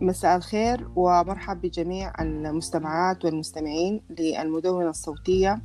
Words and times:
مساء 0.00 0.36
الخير 0.36 0.88
ومرحب 0.96 1.60
بجميع 1.60 2.12
المستمعات 2.20 3.24
والمستمعين 3.24 4.00
للمدونة 4.18 4.90
الصوتية. 4.90 5.60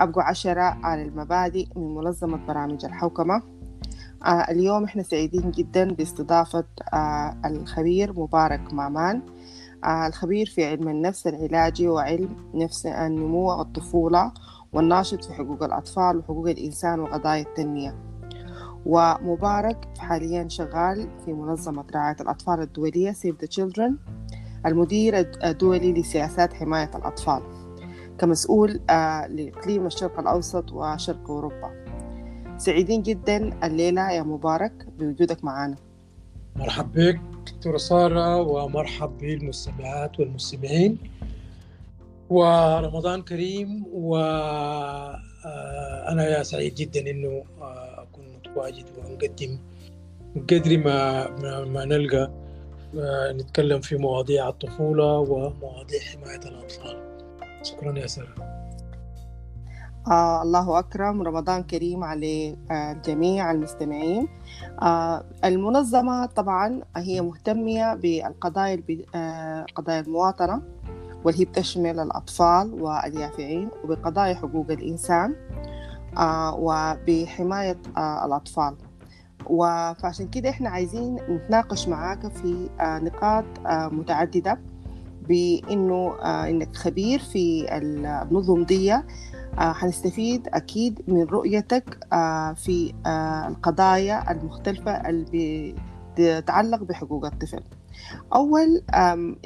أبقوا 0.00 0.22
عشرة 0.22 0.60
على 0.62 1.02
المبادئ 1.02 1.66
من 1.76 1.94
منظمة 1.94 2.46
برامج 2.46 2.84
الحوكمة. 2.84 3.42
آه 4.26 4.50
اليوم 4.50 4.84
إحنا 4.84 5.02
سعيدين 5.02 5.50
جدا 5.50 5.92
باستضافة 5.94 6.64
آه 6.94 7.36
الخبير 7.44 8.12
مبارك 8.20 8.72
مامان. 8.72 9.22
آه 9.84 10.06
الخبير 10.06 10.46
في 10.46 10.64
علم 10.64 10.88
النفس 10.88 11.26
العلاجي 11.26 11.88
وعلم 11.88 12.36
نفس 12.54 12.86
النمو 12.86 13.58
والطفولة 13.58 14.32
والناشط 14.72 15.24
في 15.24 15.32
حقوق 15.32 15.62
الأطفال 15.62 16.16
وحقوق 16.18 16.48
الإنسان 16.48 17.00
وقضايا 17.00 17.42
التنمية. 17.42 18.09
ومبارك 18.86 19.88
حاليا 19.98 20.48
شغال 20.48 21.08
في 21.24 21.32
منظمة 21.32 21.84
رعاية 21.94 22.16
الأطفال 22.20 22.60
الدولية 22.60 23.12
Save 23.12 23.34
the 23.44 23.48
Children 23.58 23.92
المدير 24.66 25.18
الدولي 25.44 25.92
لسياسات 25.92 26.54
حماية 26.54 26.90
الأطفال 26.94 27.42
كمسؤول 28.18 28.80
لإقليم 29.28 29.86
الشرق 29.86 30.18
الأوسط 30.18 30.72
وشرق 30.72 31.30
أوروبا. 31.30 31.70
سعيدين 32.58 33.02
جدا 33.02 33.66
الليلة 33.66 34.10
يا 34.10 34.22
مبارك 34.22 34.86
بوجودك 34.98 35.44
معنا 35.44 35.76
مرحب 36.56 36.92
بك 36.92 37.20
دكتورة 37.46 37.76
سارة 37.76 38.36
ومرحب 38.36 39.18
بالمستمعات 39.18 40.20
والمستمعين. 40.20 40.98
ورمضان 42.30 43.22
كريم 43.22 43.84
وأنا 43.92 45.18
يا 46.18 46.42
سعيد 46.42 46.74
جدا 46.74 47.10
إنه 47.10 47.42
متواجد 48.50 48.84
ونقدم 48.98 49.58
قدر 50.50 50.78
ما 50.78 51.30
ما 51.64 51.84
نلقى 51.84 52.30
نتكلم 53.34 53.80
في 53.80 53.96
مواضيع 53.96 54.48
الطفولة 54.48 55.18
ومواضيع 55.18 56.00
حماية 56.00 56.40
الأطفال. 56.46 56.96
شكرا 57.62 57.98
يا 57.98 58.06
سارة 58.06 58.34
آه 60.06 60.42
الله 60.42 60.78
أكرم. 60.78 61.22
رمضان 61.22 61.62
كريم 61.62 62.04
على 62.04 62.56
آه 62.70 62.92
جميع 62.92 63.50
المستمعين. 63.50 64.28
آه 64.82 65.24
المنظمة 65.44 66.26
طبعا 66.26 66.80
هي 66.96 67.20
مهتمية 67.20 67.94
بالقضايا 67.94 68.82
آه 69.14 69.66
قضايا 69.74 70.00
المواطنة 70.00 70.62
واللي 71.24 71.44
بتشمل 71.44 72.00
الأطفال 72.00 72.82
واليافعين 72.82 73.68
وبقضايا 73.84 74.34
حقوق 74.34 74.66
الإنسان. 74.70 75.34
آه 75.34 75.79
وبحماية 76.58 77.78
آه 77.96 78.26
الأطفال. 78.26 78.76
فعشان 80.02 80.28
كده 80.28 80.50
إحنا 80.50 80.70
عايزين 80.70 81.14
نتناقش 81.28 81.88
معاك 81.88 82.32
في 82.32 82.68
آه 82.80 82.98
نقاط 82.98 83.44
آه 83.66 83.88
متعددة 83.88 84.58
بإنه 85.28 86.14
آه 86.22 86.48
إنك 86.48 86.76
خبير 86.76 87.18
في 87.18 87.66
النظم 87.76 88.64
دي 88.64 88.92
آه 88.94 89.02
حنستفيد 89.58 90.48
أكيد 90.48 91.02
من 91.08 91.22
رؤيتك 91.22 91.98
آه 92.12 92.52
في 92.52 92.94
آه 93.06 93.48
القضايا 93.48 94.30
المختلفة 94.32 94.90
اللي 95.08 95.74
بتتعلق 96.18 96.82
بحقوق 96.82 97.24
الطفل. 97.26 97.62
أول 98.34 98.82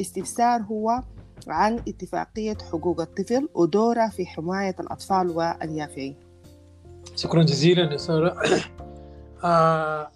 استفسار 0.00 0.62
هو 0.62 1.02
عن 1.48 1.74
اتفاقية 1.88 2.56
حقوق 2.72 3.00
الطفل 3.00 3.48
ودورها 3.54 4.08
في 4.08 4.26
حماية 4.26 4.76
الأطفال 4.80 5.30
واليافعين. 5.30 6.16
شكرا 7.16 7.42
جزيلا 7.42 7.92
يا 7.92 7.96
سارة. 7.96 8.36
آه 9.44 10.10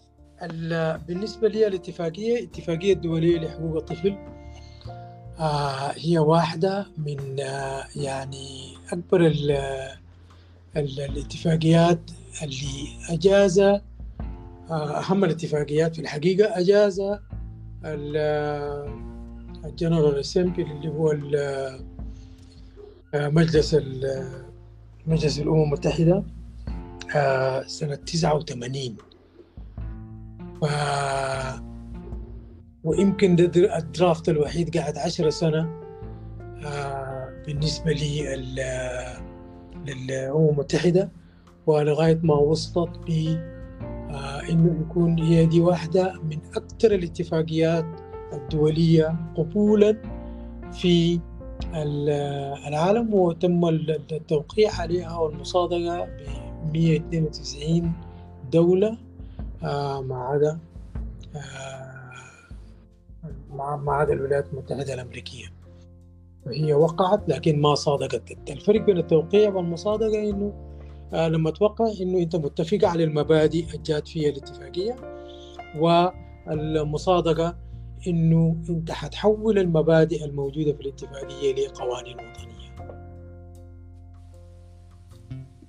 بالنسبة 1.09 1.49
لي 1.49 1.67
الاتفاقية 1.67 2.39
الاتفاقية 2.39 2.93
الدولية 2.93 3.39
لحقوق 3.39 3.77
الطفل 3.77 4.17
آه 5.39 5.93
هي 5.97 6.19
واحدة 6.19 6.87
من 6.99 7.41
آه 7.41 7.85
يعني 7.97 8.75
أكبر 8.93 9.27
ال 9.27 9.51
ال 10.77 11.01
الاتفاقيات 11.01 12.01
اللي 12.43 12.89
أجاز 13.09 13.59
آه 13.59 13.81
أهم 14.71 15.25
الاتفاقيات 15.25 15.95
في 15.95 16.01
الحقيقة 16.03 16.59
أجاز 16.61 17.03
الجنرال 19.65 20.19
أسمبلي 20.21 20.73
اللي 20.73 20.89
هو 20.89 21.17
مجلس 23.15 23.77
مجلس 25.07 25.39
الأمم 25.39 25.63
المتحدة. 25.63 26.25
سنة 27.67 27.95
89 27.95 28.97
ف... 30.63 30.65
ويمكن 32.85 33.37
الدرافت 33.57 34.29
الوحيد 34.29 34.79
قعد 34.79 34.99
عشر 34.99 35.31
سنة. 35.31 35.79
بالنسبة 37.47 37.93
لي 37.93 38.37
للأمم 39.87 40.49
المتحدة 40.49 41.11
ولغاية 41.67 42.21
ما 42.23 42.35
وصلت 42.35 42.99
ب 43.07 43.11
إنه 44.51 44.77
يكون 44.81 45.19
هي 45.19 45.47
دي 45.47 45.61
واحدة 45.61 46.13
من 46.23 46.39
أكثر 46.57 46.95
الاتفاقيات 46.95 47.85
الدولية 48.33 49.17
قبولا 49.37 50.03
في 50.73 51.21
العالم 52.69 53.15
وتم 53.15 53.69
التوقيع 53.69 54.71
عليها 54.81 55.17
والمصادقة 55.19 56.09
192 56.73 57.93
دولة 58.53 58.99
ما 60.03 60.17
عدا 60.17 60.59
ما 63.51 63.93
عدا 63.93 64.13
الولايات 64.13 64.47
المتحدة 64.53 64.95
الأمريكية. 64.95 65.47
وهي 66.47 66.73
وقعت 66.73 67.29
لكن 67.29 67.61
ما 67.61 67.75
صادقت. 67.75 68.51
الفرق 68.51 68.81
بين 68.81 68.99
التوقيع 68.99 69.55
والمصادقة 69.55 70.31
إنه 70.31 70.53
لما 71.13 71.51
توقع 71.51 71.85
إنه 72.01 72.19
أنت 72.19 72.37
متفق 72.37 72.79
على 72.83 73.05
المبادئ 73.05 73.75
الجات 73.75 74.09
فيها 74.09 74.31
الاتفاقية 74.31 74.97
والمصادقة 75.77 77.57
إنه 78.07 78.57
أنت 78.69 78.91
حتحول 78.91 79.59
المبادئ 79.59 80.25
الموجودة 80.25 80.73
في 80.73 80.81
الاتفاقية 80.81 81.55
لقوانين 81.55 82.17
وطنية. 82.17 82.69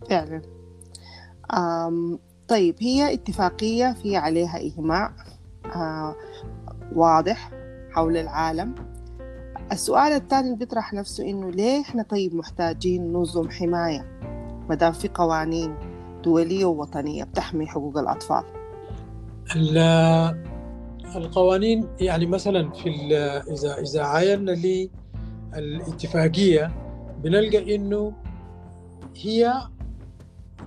فعلا. 0.10 0.42
طيب 2.48 2.76
هي 2.80 3.14
اتفاقية 3.14 3.94
في 3.94 4.16
عليها 4.18 4.58
إجماع 4.58 5.12
آه 5.76 6.16
واضح 6.96 7.52
حول 7.92 8.18
العالم. 8.18 8.76
السؤال 9.72 10.12
الثاني 10.12 10.46
اللي 10.46 10.58
بيطرح 10.58 10.94
نفسه 10.94 11.30
إنه 11.30 11.52
ليه 11.52 11.82
إحنا 11.82 12.04
طيب 12.04 12.36
محتاجين 12.36 13.14
نظم 13.14 13.50
حماية 13.50 14.20
مدام 14.70 14.92
في 14.92 15.08
قوانين 15.08 15.76
دولية 16.24 16.66
ووطنية 16.66 17.24
بتحمي 17.24 17.68
حقوق 17.68 17.98
الأطفال؟ 17.98 18.44
القوانين 21.16 21.88
يعني 22.00 22.26
مثلا 22.26 22.72
في 22.72 22.90
إذا 23.54 23.80
إذا 23.80 24.02
عاينا 24.04 24.52
للاتفاقية 25.56 26.72
بنلقى 27.24 27.76
إنه 27.76 28.14
هي 29.16 29.54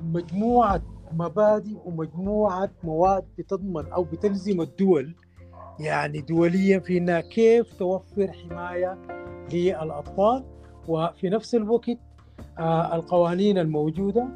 مجموعة 0.02 0.82
مبادئ 1.12 1.76
ومجموعة 1.84 2.70
مواد 2.84 3.24
بتضمن 3.38 3.86
أو 3.92 4.04
بتلزم 4.04 4.60
الدول 4.60 5.14
يعني 5.80 6.20
دوليا 6.20 6.78
في 6.78 6.98
انها 6.98 7.20
كيف 7.20 7.72
توفر 7.72 8.32
حماية 8.32 8.98
للأطفال 9.52 10.44
وفي 10.88 11.28
نفس 11.30 11.54
الوقت 11.54 11.98
آه 12.58 12.94
القوانين 12.96 13.58
الموجودة. 13.58 14.28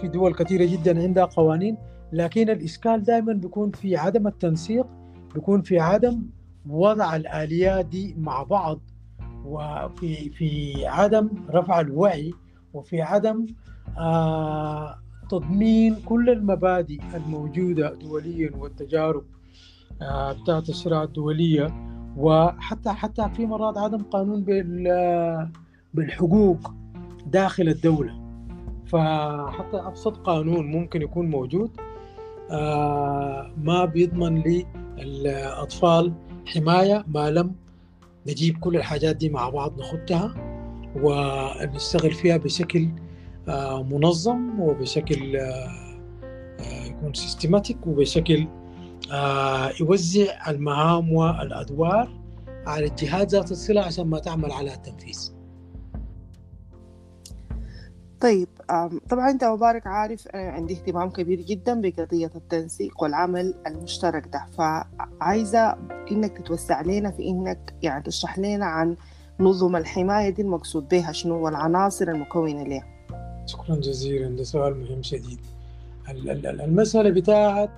في 0.00 0.08
دول 0.08 0.34
كثيرة 0.34 0.64
جدا 0.64 1.02
عندها 1.02 1.24
قوانين 1.24 1.76
لكن 2.12 2.50
الإشكال 2.50 3.02
دائما 3.02 3.32
بيكون 3.32 3.70
في 3.70 3.96
عدم 3.96 4.26
التنسيق 4.26 4.86
بيكون 5.34 5.62
في 5.62 5.78
عدم 5.80 6.22
وضع 6.68 7.16
الاليات 7.16 7.86
دي 7.86 8.14
مع 8.18 8.42
بعض 8.42 8.80
وفي 9.44 10.30
في 10.30 10.72
عدم 10.86 11.28
رفع 11.50 11.80
الوعي 11.80 12.32
وفي 12.74 13.02
عدم 13.02 13.46
آه 13.98 14.98
تضمين 15.30 15.94
كل 16.04 16.30
المبادئ 16.30 16.98
الموجودة 17.14 17.94
دوليا 17.94 18.50
والتجارب 18.58 19.24
بتاعت 20.42 20.68
الشريعة 20.68 21.04
الدولية 21.04 21.66
وحتى 22.16 22.90
حتى 22.90 23.28
في 23.36 23.46
مرات 23.46 23.78
عدم 23.78 24.02
قانون 24.02 24.44
بالحقوق 25.94 26.72
داخل 27.26 27.68
الدولة. 27.68 28.24
فحتى 28.86 29.76
أبسط 29.76 30.16
قانون 30.16 30.66
ممكن 30.66 31.02
يكون 31.02 31.30
موجود 31.30 31.70
ما 33.64 33.90
بيضمن 33.94 34.42
للأطفال 34.98 36.12
حماية 36.46 37.04
ما 37.14 37.30
لم 37.30 37.54
نجيب 38.28 38.58
كل 38.58 38.76
الحاجات 38.76 39.16
دي 39.16 39.28
مع 39.30 39.48
بعض 39.48 39.80
نخدها 39.80 40.34
ونشتغل 40.96 42.10
فيها 42.12 42.36
بشكل 42.36 42.88
منظم 43.90 44.60
وبشكل 44.60 45.38
يكون 46.86 47.14
سيستماتيك 47.14 47.86
وبشكل 47.86 48.48
آه 49.12 49.70
يوزع 49.80 50.50
المهام 50.50 51.12
والأدوار 51.12 52.08
على 52.66 52.86
الجهات 52.86 53.28
ذات 53.28 53.50
الصلة 53.50 53.80
عشان 53.80 54.06
ما 54.06 54.18
تعمل 54.18 54.52
على 54.52 54.74
التنفيذ. 54.74 55.32
طيب 58.20 58.48
طبعا 59.10 59.30
أنت 59.30 59.44
مبارك 59.44 59.86
عارف 59.86 60.28
أنا 60.28 60.50
عندي 60.50 60.74
اهتمام 60.74 61.10
كبير 61.10 61.40
جدا 61.40 61.80
بقضية 61.80 62.30
التنسيق 62.34 63.02
والعمل 63.02 63.54
المشترك 63.66 64.28
ده. 64.32 64.46
فعايزة 64.58 65.76
إنك 66.10 66.38
تتوسع 66.38 66.80
لنا 66.82 67.10
في 67.10 67.28
إنك 67.28 67.74
يعني 67.82 68.02
تشرح 68.02 68.38
لنا 68.38 68.66
عن 68.66 68.96
نظم 69.40 69.76
الحماية 69.76 70.30
دي 70.30 70.42
المقصود 70.42 70.88
بها 70.88 71.12
شنو 71.12 71.44
والعناصر 71.44 72.08
المكونة 72.08 72.62
لها. 72.62 72.93
شكرا 73.46 73.76
جزيلا 73.76 74.28
ده 74.36 74.44
سؤال 74.44 74.80
مهم 74.80 75.02
شديد. 75.02 75.40
المسألة 76.44 77.10
بتاعت 77.10 77.70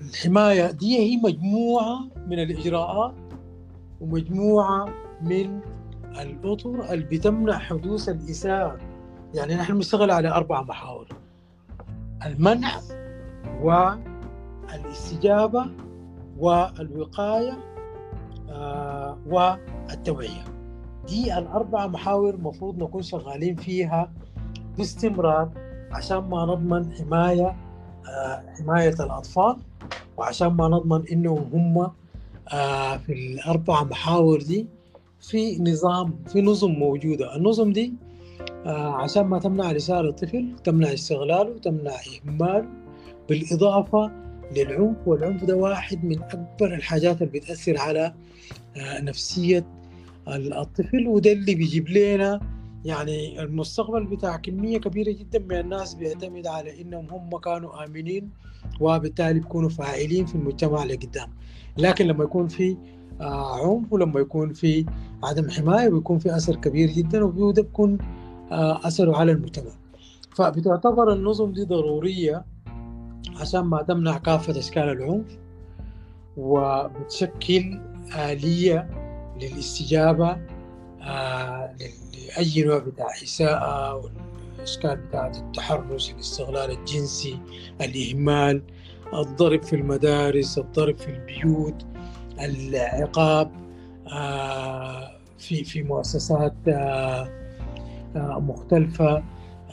الحماية 0.00 0.70
دي 0.70 0.98
هي 0.98 1.16
مجموعة 1.16 2.04
من 2.26 2.38
الإجراءات 2.38 3.14
ومجموعة 4.00 4.88
من 5.22 5.60
الأطر 6.20 6.92
اللي 6.92 7.04
بتمنع 7.04 7.58
حدوث 7.58 8.08
الإساءة. 8.08 8.78
يعني 9.34 9.54
نحن 9.54 9.74
بنشتغل 9.74 10.10
على 10.10 10.28
أربع 10.28 10.62
محاور 10.62 11.08
المنع 12.26 12.80
والإستجابة 14.72 15.66
والوقاية 16.38 17.71
والتوعية. 19.26 20.44
دي 21.08 21.38
الأربع 21.38 21.86
محاور 21.86 22.36
مفروض 22.36 22.82
نكون 22.82 23.02
شغالين 23.02 23.56
فيها 23.56 24.10
باستمرار 24.78 25.48
عشان 25.92 26.16
ما 26.18 26.44
نضمن 26.44 26.92
حماية 26.92 27.56
آه 28.08 28.42
حماية 28.58 28.94
الأطفال 29.00 29.56
وعشان 30.16 30.48
ما 30.48 30.68
نضمن 30.68 31.08
إنهم 31.12 31.50
هم 31.52 31.90
آه 32.52 32.96
في 32.96 33.12
الأربع 33.12 33.82
محاور 33.84 34.42
دي 34.42 34.66
في 35.20 35.58
نظام 35.62 36.14
في 36.26 36.42
نظم 36.42 36.70
موجودة. 36.70 37.36
النظم 37.36 37.72
دي 37.72 37.92
آه 38.66 38.92
عشان 38.94 39.22
ما 39.22 39.38
تمنع 39.38 39.72
رسالة 39.72 40.08
الطفل 40.08 40.56
تمنع 40.64 40.92
استغلاله 40.92 41.58
تمنع 41.58 41.92
إهماله 42.26 42.68
بالإضافة 43.28 44.10
للعنف 44.56 44.96
والعنف 45.06 45.44
ده 45.44 45.56
واحد 45.56 46.04
من 46.04 46.22
أكبر 46.22 46.74
الحاجات 46.74 47.22
اللي 47.22 47.38
بتأثر 47.38 47.78
على 47.78 48.14
آه 48.76 49.00
نفسية 49.00 49.66
الطفل. 50.28 51.08
وده 51.08 51.32
اللي 51.32 51.54
بيجيب 51.54 51.88
لنا 51.88 52.40
يعني 52.84 53.42
المستقبل 53.42 54.04
بتاع 54.04 54.36
كمية 54.36 54.78
كبيرة 54.78 55.12
جدا 55.12 55.38
من 55.38 55.60
الناس 55.60 55.94
بيعتمد 55.94 56.46
على 56.46 56.80
إنهم 56.80 57.06
هم 57.10 57.38
كانوا 57.38 57.84
آمنين 57.84 58.30
وبالتالي 58.80 59.40
بيكونوا 59.40 59.68
فاعلين 59.68 60.26
في 60.26 60.34
المجتمع 60.34 60.82
اللي 60.82 60.94
قدام. 60.94 61.28
لكن 61.78 62.06
لما 62.06 62.24
يكون 62.24 62.48
في 62.48 62.76
آه، 63.20 63.70
عنف 63.70 63.92
ولما 63.92 64.20
يكون 64.20 64.52
في 64.52 64.86
عدم 65.24 65.50
حماية 65.50 65.88
بيكون 65.88 66.18
في 66.18 66.36
أثر 66.36 66.56
كبير 66.56 66.90
جدا 66.90 67.24
وده 67.24 67.62
بيكون 67.62 67.98
آه، 68.52 68.86
أثره 68.86 69.16
على 69.16 69.32
المجتمع. 69.32 69.70
فبتعتبر 70.36 71.12
النظم 71.12 71.52
دي 71.52 71.64
ضرورية 71.64 72.44
عشان 73.40 73.60
ما 73.60 73.82
تمنع 73.82 74.18
كافة 74.18 74.58
اشكال 74.58 74.82
العنف 74.82 75.38
وبتشكل 76.36 77.80
آلية 78.16 78.90
للاستجابة 79.40 80.38
آه، 81.02 81.76
لأي 81.78 82.62
نوع 82.62 82.78
بتاع 82.78 83.06
إساءة 83.22 83.94
والأشكال 83.94 84.96
بتاعة 84.96 85.32
التحرش 85.36 86.10
الاستغلال 86.10 86.70
الجنسي 86.70 87.38
الإهمال 87.80 88.62
الضرب 89.14 89.62
في 89.62 89.76
المدارس 89.76 90.58
الضرب 90.58 90.98
في 90.98 91.08
البيوت 91.10 91.86
العقاب 92.40 93.50
آه، 94.12 95.10
في 95.38 95.64
في 95.64 95.82
مؤسسات 95.82 96.54
آه، 96.68 97.28
آه، 98.16 98.40
مختلفة. 98.40 99.22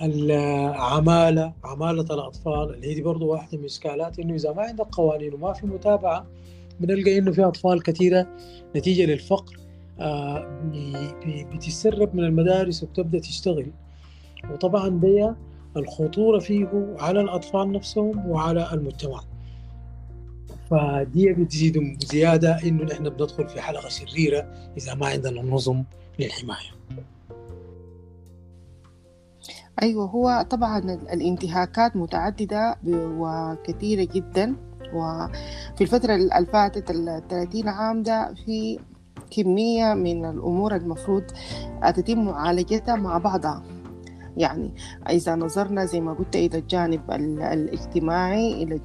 العمالة 0.06 1.54
عمالة 1.64 2.02
الأطفال 2.02 2.74
اللي 2.74 2.96
هي 2.98 3.02
برضه 3.02 3.26
واحدة 3.26 3.58
من 3.58 3.60
الإشكالات 3.60 4.20
إنه 4.20 4.36
إذا 4.36 4.54
ما 4.54 4.62
عندك 4.62 4.86
قوانين 4.86 5.34
وما 5.34 5.54
في 5.54 5.68
متابعة 5.68 6.28
بنلقى 6.80 7.18
إنه 7.18 7.32
في 7.32 7.44
أطفال 7.44 7.84
كثيرة 7.84 8.28
نتيجة 8.76 9.06
للفقر 9.06 9.56
بتتسرب 11.26 12.16
من 12.16 12.24
المدارس 12.24 12.84
وبتبدأ 12.84 13.20
تشتغل. 13.20 13.72
وطبعا 14.52 14.90
دي 14.90 15.32
الخطورة 15.78 16.40
فيه 16.40 16.96
على 17.00 17.22
الأطفال 17.22 17.72
نفسهم 17.72 18.30
وعلى 18.30 18.74
المجتمع. 18.74 19.22
فدي 20.70 21.34
بتزيد 21.34 22.04
زيادة 22.04 22.60
إنه 22.64 22.84
نحن 22.84 23.10
بندخل 23.10 23.50
في 23.50 23.62
حلقة 23.62 23.90
شريرة 23.90 24.72
إذا 24.78 24.94
ما 24.94 25.08
عندنا 25.08 25.42
نظم 25.42 25.84
للحماية. 26.20 26.79
أيوة 29.82 30.06
هو 30.06 30.46
طبعا 30.50 30.78
الانتهاكات 31.14 31.96
متعددة 31.96 32.76
وكثيرة 32.88 34.08
جدا 34.14 34.56
وفي 34.94 35.82
الفترة 35.82 36.16
اللي 36.16 36.46
فاتت 36.54 36.92
ال 36.92 37.24
30 37.30 37.68
عام 37.68 38.04
ده 38.04 38.34
في 38.46 38.80
كمية 39.32 39.94
من 39.94 40.26
الأمور 40.26 40.76
المفروض 40.76 41.24
تتم 41.96 42.26
معالجتها 42.26 42.96
مع 42.96 43.18
بعضها. 43.18 43.64
يعني 44.38 44.74
إذا 45.10 45.36
نظرنا 45.36 45.86
زي 45.86 46.02
ما 46.02 46.14
قلت 46.14 46.36
إلى 46.36 46.58
الجانب 46.58 47.12
الاجتماعي 47.12 48.64
إلى 48.64 48.76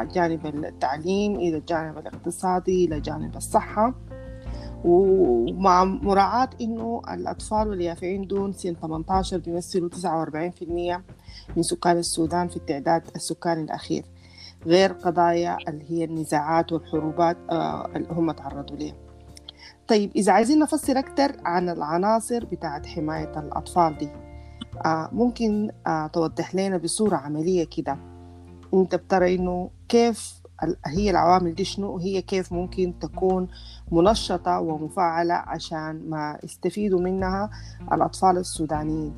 الجانب 0.00 0.46
التعليم 0.46 1.34
إلى 1.34 1.56
الجانب 1.56 1.98
الاقتصادي 1.98 2.84
إلى 2.84 3.00
جانب 3.00 3.36
الصحة. 3.36 3.94
ومع 4.84 5.84
مراعاة 5.84 6.50
إنه 6.60 7.02
الأطفال 7.10 7.68
واليافعين 7.68 8.26
دون 8.26 8.52
سن 8.52 8.74
18 8.74 9.38
بيمثلوا 9.38 9.90
49% 9.90 11.00
من 11.56 11.62
سكان 11.62 11.96
السودان 11.98 12.48
في 12.48 12.56
التعداد 12.56 13.02
السكاني 13.16 13.62
الأخير 13.62 14.04
غير 14.66 14.92
قضايا 14.92 15.56
اللي 15.68 15.84
هي 15.90 16.04
النزاعات 16.04 16.72
والحروبات 16.72 17.36
آه، 17.50 17.86
اللي 17.96 18.08
هم 18.10 18.30
تعرضوا 18.32 18.76
لها 18.76 18.94
طيب 19.88 20.10
إذا 20.16 20.32
عايزين 20.32 20.58
نفسر 20.58 20.98
أكثر 20.98 21.36
عن 21.44 21.68
العناصر 21.68 22.44
بتاعت 22.44 22.86
حماية 22.86 23.38
الأطفال 23.40 23.98
دي 23.98 24.08
آه 24.84 25.08
ممكن 25.12 25.70
آه 25.86 26.06
توضح 26.06 26.54
لنا 26.54 26.76
بصورة 26.76 27.16
عملية 27.16 27.66
كده. 27.76 27.98
أنت 28.74 28.94
بترى 28.94 29.34
إنه 29.34 29.70
كيف 29.88 30.42
هي 30.86 31.10
العوامل 31.10 31.54
دي 31.54 31.64
شنو؟ 31.64 31.94
وهي 31.94 32.22
كيف 32.22 32.52
ممكن 32.52 32.94
تكون 33.00 33.48
منشطة 33.92 34.60
ومفعلة 34.60 35.34
عشان 35.34 36.10
ما 36.10 36.38
يستفيدوا 36.44 37.00
منها 37.00 37.50
الأطفال 37.92 38.38
السودانيين؟ 38.38 39.14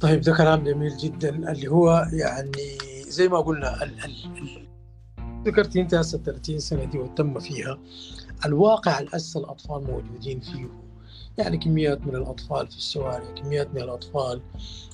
طيب 0.00 0.20
ده 0.20 0.34
كلام 0.36 0.64
جميل 0.64 0.96
جدا. 0.96 1.28
اللي 1.52 1.68
هو 1.68 2.06
يعني 2.12 2.78
زي 3.08 3.28
ما 3.28 3.38
قلنا 3.40 3.82
ال 3.82 4.04
ال 4.04 4.68
ذكرت 5.46 5.76
أنت 5.76 5.94
هسه 5.94 6.18
30 6.18 6.58
سنة 6.58 6.84
دي 6.84 6.98
وتم 6.98 7.38
فيها. 7.40 7.78
الواقع 8.46 8.98
الأسى 8.98 9.38
الأطفال 9.38 9.86
موجودين 9.86 10.40
فيه. 10.40 10.68
يعني 11.38 11.58
كميات 11.58 12.06
من 12.06 12.16
الأطفال 12.16 12.66
في 12.66 12.76
الشوارع 12.76 13.24
كميات 13.42 13.74
من 13.74 13.80
الأطفال 13.82 14.40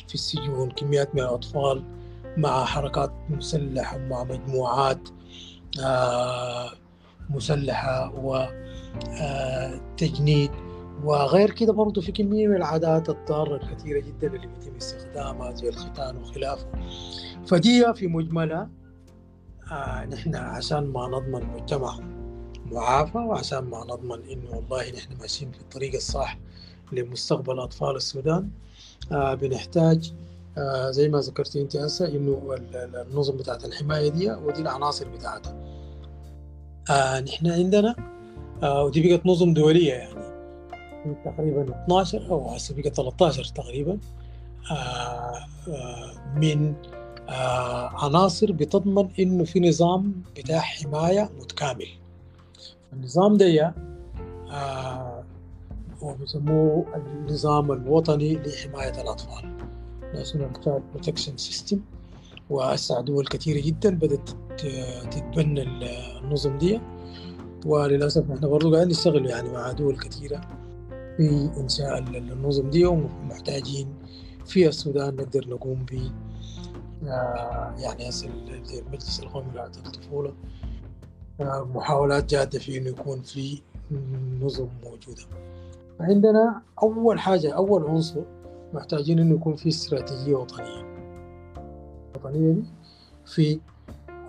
في 0.09 0.15
السجون 0.15 0.71
كميات 0.71 1.15
من 1.15 1.21
الأطفال 1.21 1.85
مع 2.37 2.65
حركات 2.65 3.13
مسلحة 3.31 3.99
مع 3.99 4.25
مجموعات 4.25 5.09
مسلحة 7.31 8.13
وتجنيد 9.95 10.51
آه، 10.51 10.75
وغير 11.05 11.51
كده 11.51 11.73
برضه 11.73 12.01
في 12.01 12.13
كمية 12.13 12.47
من 12.49 12.57
العادات 12.57 13.09
الضارة 13.09 13.57
الكثيرة 13.57 14.01
جدا 14.01 14.27
اللي 14.27 14.47
بيتم 14.47 14.77
استخدامها 14.77 15.53
زي 15.55 15.69
الختان 15.69 16.17
وخلافه. 16.17 16.67
فدي 17.47 17.95
في 17.95 18.07
مجملها 18.07 18.71
آه 19.71 20.05
نحن 20.05 20.35
عشان 20.35 20.87
ما 20.87 21.09
نضمن 21.09 21.47
مجتمع 21.47 21.99
معافى 22.73 23.19
وعشان 23.19 23.59
ما 23.59 23.85
نضمن 23.85 24.29
إنه 24.31 24.51
والله 24.51 24.91
نحن 24.91 25.17
ماشيين 25.21 25.53
في 25.53 25.61
الطريق 25.61 25.95
الصح 25.95 26.39
لمستقبل 26.93 27.61
أطفال 27.61 27.97
السودان. 27.97 28.51
آه 29.13 29.35
بنحتاج 29.35 30.13
آه 30.59 30.91
زي 30.91 31.09
ما 31.09 31.19
ذكرتي 31.21 31.61
انت 31.61 31.77
هسه 31.77 32.09
انه 32.09 32.57
النظم 32.75 33.37
بتاعت 33.37 33.65
الحماية 33.65 34.09
دي 34.09 34.31
ودي 34.33 34.61
العناصر 34.61 35.09
بتاعتها. 35.09 35.57
آه 36.91 37.21
نحن 37.21 37.47
عندنا 37.47 37.95
آه 38.63 38.85
ودي 38.85 39.09
بقت 39.09 39.27
نظم 39.27 39.55
دولية 39.55 39.93
يعني. 39.93 40.25
تقريبا 41.25 41.85
12 41.85 42.31
أو 42.31 42.49
هسه 42.49 42.75
بقت 42.75 42.97
13 42.97 43.45
تقريبا. 43.45 43.99
آه 44.71 44.75
آه 45.69 46.13
من 46.37 46.75
آه 47.29 48.05
عناصر 48.05 48.53
بتضمن 48.53 49.09
إنه 49.19 49.45
في 49.45 49.61
نظام 49.61 50.23
بتاع 50.37 50.59
حماية 50.61 51.31
متكامل. 51.41 51.89
النظام 52.93 53.37
ده 53.37 53.75
آه 54.51 55.25
هو 56.03 56.15
بيسموه 56.15 56.87
النظام 56.97 57.73
الوطني 57.73 58.35
لحماية 58.37 59.01
الأطفال. 59.03 59.54
National 60.15 60.65
Child 60.65 60.83
Protection 60.95 61.37
System 61.51 61.77
وهسه 62.51 63.01
دول 63.01 63.27
كثيرة 63.27 63.67
جدا 63.67 63.95
بدأت 63.95 64.31
تتبنى 65.11 65.63
النظم 65.63 66.59
دي. 66.59 66.81
وللأسف 67.67 68.31
إحنا 68.31 68.49
برضه 68.49 68.73
قاعدين 68.73 68.91
نشتغل 68.91 69.27
يعني 69.27 69.49
مع 69.51 69.73
دول 69.73 69.99
كثيرة 69.99 70.41
في 71.17 71.51
إنشاء 71.57 71.99
النظم 71.99 72.71
دي 72.71 72.85
ومحتاجين 72.87 73.89
في 74.47 74.69
السودان 74.69 75.17
نقدر 75.17 75.49
نقوم 75.49 75.85
ب 75.93 76.11
آه، 77.07 77.75
يعني 77.79 78.09
هسه 78.09 78.27
المجلس 78.27 79.21
القومي 79.21 79.51
لرعايه 79.53 79.71
الطفوله 79.87 80.33
آه، 81.41 81.69
محاولات 81.75 82.31
جادة 82.31 82.59
في 82.59 82.79
إنه 82.79 82.89
يكون 82.89 83.23
في 83.23 83.63
نظم 84.41 84.69
موجودة. 84.85 85.23
عندنا 86.01 86.63
أول 86.83 87.21
حاجة 87.21 87.55
أول 87.55 87.85
عنصر 87.85 88.23
محتاجين 88.75 89.19
إنه 89.19 89.35
يكون 89.35 89.57
في 89.57 89.69
استراتيجية 89.69 90.35
وطنية. 90.35 90.85
الوطنيه 92.17 92.53
دي 92.53 92.65
في 93.27 93.61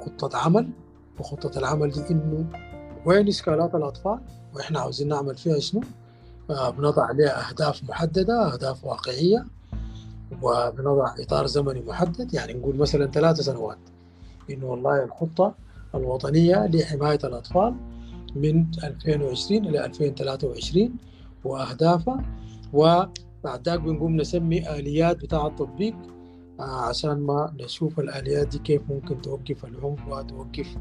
خطة 0.06 0.38
عمل 0.38 0.70
وخطة 1.20 1.60
العمل 1.60 1.92
دي 1.92 2.02
إنه 2.12 2.50
وين 3.06 3.28
إشكالات 3.28 3.76
الأطفال 3.76 4.20
وإحنا 4.56 4.80
عاوزين 4.80 5.08
نعمل 5.08 5.36
فيها 5.36 5.60
شنو؟ 5.60 5.82
آه، 6.50 6.70
بنضع 6.70 7.04
عليها 7.06 7.50
أهداف 7.50 7.84
محددة 7.90 8.54
أهداف 8.54 8.86
واقعية 8.86 9.46
وبنضع 10.42 11.16
إطار 11.20 11.46
زمني 11.46 11.82
محدد. 11.82 12.34
يعني 12.34 12.54
نقول 12.54 12.76
مثلا 12.76 13.12
ثلاث 13.12 13.42
سنوات. 13.42 13.78
إنه 14.50 14.66
والله 14.66 15.04
الخطة 15.04 15.56
الوطنية 15.96 16.66
لحماية 16.68 17.20
الأطفال 17.24 17.76
من 18.36 18.66
2020 18.84 19.66
إلى 19.66 19.86
2023 19.86 20.96
وأهدافها 21.44 22.24
وبعد 23.46 23.70
ذاك 23.70 23.80
بنقوم 23.80 24.16
نسمي 24.16 24.70
آليات 24.70 25.18
بتاع 25.18 25.48
التطبيق 25.48 25.96
آه، 26.60 26.64
عشان 26.64 27.20
ما 27.20 27.54
نشوف 27.60 28.00
الآليات 28.00 28.48
دي 28.48 28.60
كيف 28.60 28.82
ممكن 28.90 29.22
توقف 29.22 29.66
العنف 29.66 30.08
وتوقف 30.08 30.78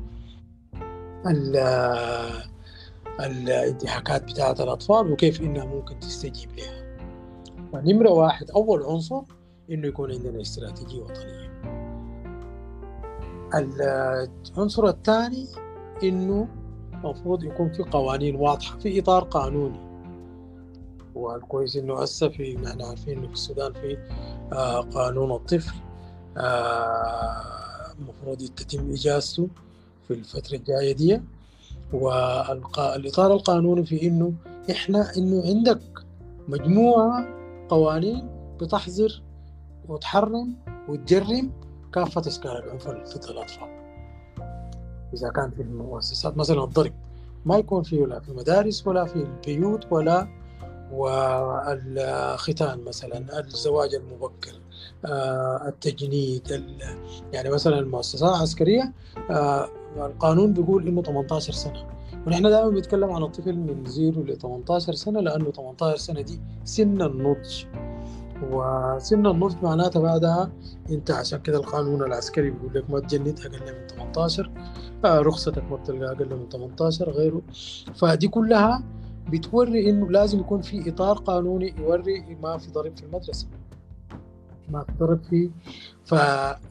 الانتهاكات 3.20 4.22
بتاعت 4.24 4.60
الأطفال 4.60 5.12
وكيف 5.12 5.40
إنها 5.40 5.64
ممكن 5.64 5.98
تستجيب 5.98 6.50
لها. 6.56 6.96
فنمرة 7.72 8.10
واحد 8.10 8.50
أول 8.50 8.82
عنصر 8.82 9.22
إنه 9.70 9.86
يكون 9.86 10.12
عندنا 10.12 10.40
استراتيجية 10.40 11.02
وطنية. 11.02 11.54
العنصر 13.54 14.88
الثاني 14.88 15.46
إنه 16.02 16.48
المفروض 16.94 17.44
يكون 17.44 17.72
في 17.72 17.82
قوانين 17.82 18.36
واضحة 18.36 18.78
في 18.78 19.00
إطار 19.00 19.24
قانوني. 19.24 19.83
والكويس 21.14 21.76
إنه 21.76 22.02
هسه 22.02 22.28
في 22.28 22.54
نحن 22.54 22.82
عارفين 22.82 23.18
إنه 23.18 23.26
في 23.26 23.32
السودان 23.32 23.72
في 23.72 23.98
آه 24.52 24.80
قانون 24.80 25.32
الطفل 25.32 25.74
آه 26.36 27.92
المفروض 27.98 28.38
تتم 28.56 28.90
إجازته 28.90 29.48
في 30.08 30.14
الفترة 30.14 30.56
الجاية 30.56 30.92
دي. 30.94 31.20
والإطار 31.92 33.32
القانوني 33.34 33.86
في 33.86 34.06
إنه 34.06 34.32
إحنا 34.70 35.16
إنه 35.16 35.42
عندك 35.46 35.80
مجموعة 36.48 37.26
قوانين 37.68 38.28
بتحظر 38.60 39.22
وتحرم 39.88 40.56
وتجرم 40.88 41.52
كافة 41.92 42.22
أشكال 42.28 42.50
العنف 42.50 42.88
ضد 42.88 43.24
الأطفال. 43.30 43.68
إذا 45.14 45.30
كان 45.30 45.50
في 45.50 45.62
المؤسسات 45.62 46.36
مثلا 46.36 46.64
الضرب 46.64 46.92
ما 47.44 47.56
يكون 47.56 47.82
فيه 47.82 48.06
لا 48.06 48.20
في 48.20 48.28
المدارس 48.28 48.86
ولا 48.86 49.04
في 49.04 49.16
البيوت 49.16 49.92
ولا 49.92 50.28
والختان 50.92 52.84
مثلا 52.84 53.40
الزواج 53.40 53.94
المبكر 53.94 54.60
آه، 55.04 55.68
التجنيد 55.68 56.64
يعني 57.32 57.50
مثلا 57.50 57.78
المؤسسات 57.78 58.36
العسكرية 58.36 58.92
آه، 59.30 59.68
القانون 59.96 60.52
بيقول 60.52 60.88
إنه 60.88 61.02
18 61.02 61.52
سنة. 61.52 61.86
ونحن 62.26 62.42
دائما 62.42 62.68
بنتكلم 62.68 63.10
عن 63.10 63.22
الطفل 63.22 63.52
من 63.54 63.84
0 63.86 64.00
ل 64.20 64.38
18 64.38 64.92
سنة 64.92 65.20
لأنه 65.20 65.50
18 65.50 65.96
سنة 65.96 66.20
دي 66.20 66.40
سن 66.64 67.02
النضج. 67.02 67.64
وسن 68.52 69.26
النضج 69.26 69.62
معناتها 69.62 70.00
بعدها 70.00 70.50
أنت 70.90 71.10
عشان 71.10 71.38
كده 71.38 71.58
القانون 71.58 72.02
العسكري 72.02 72.50
بيقول 72.50 72.74
لك 72.74 72.90
ما 72.90 73.00
تجند 73.00 73.40
أقل 73.40 73.50
من 73.52 73.86
18 73.86 74.50
آه، 75.04 75.18
رخصتك 75.20 75.62
ما 75.70 75.76
بتلقى 75.76 76.12
أقل 76.12 76.36
من 76.36 76.48
18 76.48 77.10
غيره. 77.10 77.42
فدي 77.94 78.28
كلها 78.28 78.82
بتوري 79.30 79.90
إنه 79.90 80.10
لازم 80.10 80.40
يكون 80.40 80.62
في 80.62 80.88
إطار 80.90 81.16
قانوني 81.16 81.74
يوري 81.78 82.36
ما 82.42 82.58
في 82.58 82.70
ضرب 82.70 82.96
في 82.96 83.02
المدرسة. 83.02 83.46
ما 84.68 84.84
في 84.84 84.92
ضرب 84.98 85.20
في 85.30 85.50
فتحريم 86.04 86.62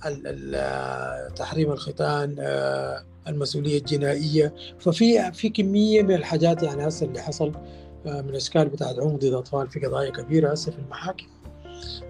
الختان 1.71 2.35
آه، 2.39 3.03
المسؤولية 3.27 3.77
الجنائية. 3.77 4.53
ففي 4.79 5.31
في 5.31 5.49
كمية 5.49 6.01
من 6.01 6.11
الحاجات 6.15 6.63
يعني 6.63 6.87
هسه 6.87 7.05
اللي 7.05 7.21
حصل 7.21 7.51
آه، 8.05 8.21
من 8.21 8.35
أشكال 8.35 8.69
بتاعت 8.69 8.99
عنق 8.99 9.15
ضد 9.15 9.23
الاطفال 9.23 9.67
في 9.67 9.79
قضايا 9.79 10.09
كبيرة 10.09 10.51
هسه 10.51 10.71
في 10.71 10.79
المحاكم. 10.79 11.25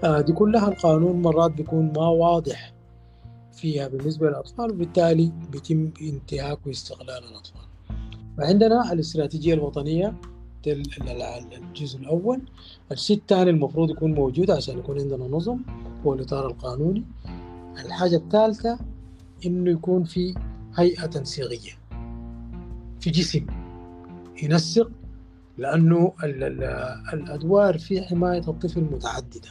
آه، 0.03 0.21
دي 0.21 0.33
كلها 0.33 0.67
القانون 0.67 1.21
مرات 1.21 1.51
بيكون 1.51 1.93
ما 1.95 2.07
واضح 2.07 2.73
فيها 3.53 3.88
بالنسبة 3.88 4.27
للأطفال 4.27 4.71
وبالتالي 4.71 5.31
بيتم 5.51 5.91
انتهاك 6.01 6.67
واستغلال 6.67 7.23
الأطفال. 7.31 7.62
فعندنا 8.38 8.93
الاستراتيجية 8.93 9.53
الوطنية 9.53 10.13
الجزء 10.67 12.00
الأول. 12.00 12.41
الشيء 12.91 13.17
الثاني 13.17 13.50
المفروض 13.50 13.89
يكون 13.89 14.13
موجود 14.13 14.51
عشان 14.51 14.77
يكون 14.77 15.00
عندنا 15.00 15.27
نظم 15.27 15.60
هو 16.05 16.13
الإطار 16.13 16.48
القانوني. 16.48 17.03
الحاجة 17.86 18.15
الثالثة 18.15 18.79
إنه 19.46 19.72
يكون 19.72 20.03
في 20.03 20.36
هيئة 20.75 21.05
تنسيقية 21.05 21.72
في 23.00 23.10
جسم 23.10 23.46
ينسق 24.43 24.91
لأنه 25.58 26.13
الأدوار 27.13 27.77
في 27.77 28.01
حماية 28.01 28.41
الطفل 28.48 28.82
متعددة. 28.82 29.50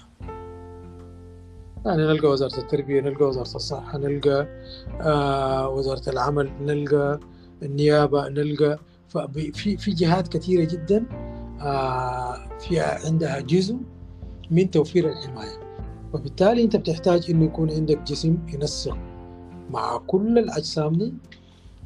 يعني 1.86 2.02
نلقى 2.02 2.28
وزارة 2.28 2.58
التربية 2.58 3.00
نلقى 3.00 3.24
وزارة 3.24 3.56
الصحة 3.56 3.98
نلقى 3.98 4.46
آه 5.00 5.68
وزارة 5.68 6.10
العمل 6.10 6.50
نلقى 6.60 7.20
النيابة 7.62 8.28
نلقى 8.28 8.78
في 9.52 9.76
في 9.76 9.90
جهات 9.90 10.28
كثيرة 10.28 10.64
جدا 10.64 11.06
آه، 11.60 12.58
فيها 12.58 13.06
عندها 13.06 13.40
جزء 13.40 13.76
من 14.50 14.70
توفير 14.70 15.08
الحماية 15.08 15.62
وبالتالي 16.12 16.64
أنت 16.64 16.76
بتحتاج 16.76 17.30
إنه 17.30 17.44
يكون 17.44 17.70
عندك 17.70 18.02
جسم 18.02 18.38
ينسق 18.54 18.98
مع 19.70 19.96
كل 19.96 20.38
الأجسام 20.38 20.92
دي 20.92 21.14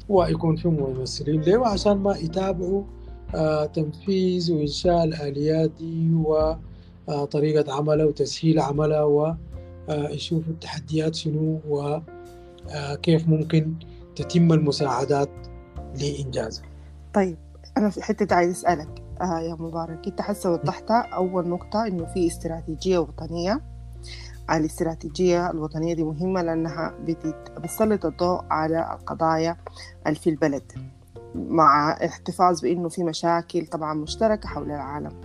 ويكون 0.09 0.55
في 0.55 0.67
ممثلين 0.67 1.41
له 1.41 1.67
عشان 1.67 1.93
ما 1.97 2.17
يتابعوا 2.17 2.83
آه 3.35 3.65
تنفيذ 3.65 4.53
وإنشاء 4.53 5.03
الآليات 5.03 5.71
دي 5.79 6.11
وطريقه 7.07 7.71
آه 7.71 7.75
عملها 7.75 8.05
وتسهيل 8.05 8.59
عملها 8.59 9.03
ويشوفوا 9.89 10.53
التحديات 10.53 11.15
شنو 11.15 11.59
وكيف 11.69 13.27
ممكن 13.27 13.73
تتم 14.15 14.53
المساعدات 14.53 15.29
لانجازها. 16.01 16.66
طيب 17.17 17.37
أنا 17.77 17.89
في 17.89 18.01
حتة 18.03 18.35
عايز 18.35 18.51
أسألك. 18.51 19.03
آه 19.21 19.39
يا 19.39 19.55
مبارك 19.55 20.07
أنت 20.07 20.21
حسه 20.21 20.51
وضحت 20.51 20.91
أول 20.91 21.47
نقطة 21.47 21.87
إنه 21.87 22.05
في 22.05 22.27
استراتيجية 22.27 22.97
وطنية. 22.97 23.61
الاستراتيجية 24.51 25.51
الوطنية 25.51 25.93
دي 25.93 26.03
مهمة 26.03 26.41
لأنها 26.41 26.93
بتسلط 27.57 28.05
الضوء 28.05 28.41
على 28.51 28.91
القضايا 28.99 29.57
اللي 30.07 30.19
في 30.19 30.29
البلد 30.29 30.71
مع 31.35 31.91
احتفاظ 31.91 32.61
بأنه 32.61 32.89
في 32.89 33.03
مشاكل 33.03 33.67
طبعا 33.67 33.93
مشتركة 33.93 34.49
حول 34.49 34.71
العالم. 34.71 35.21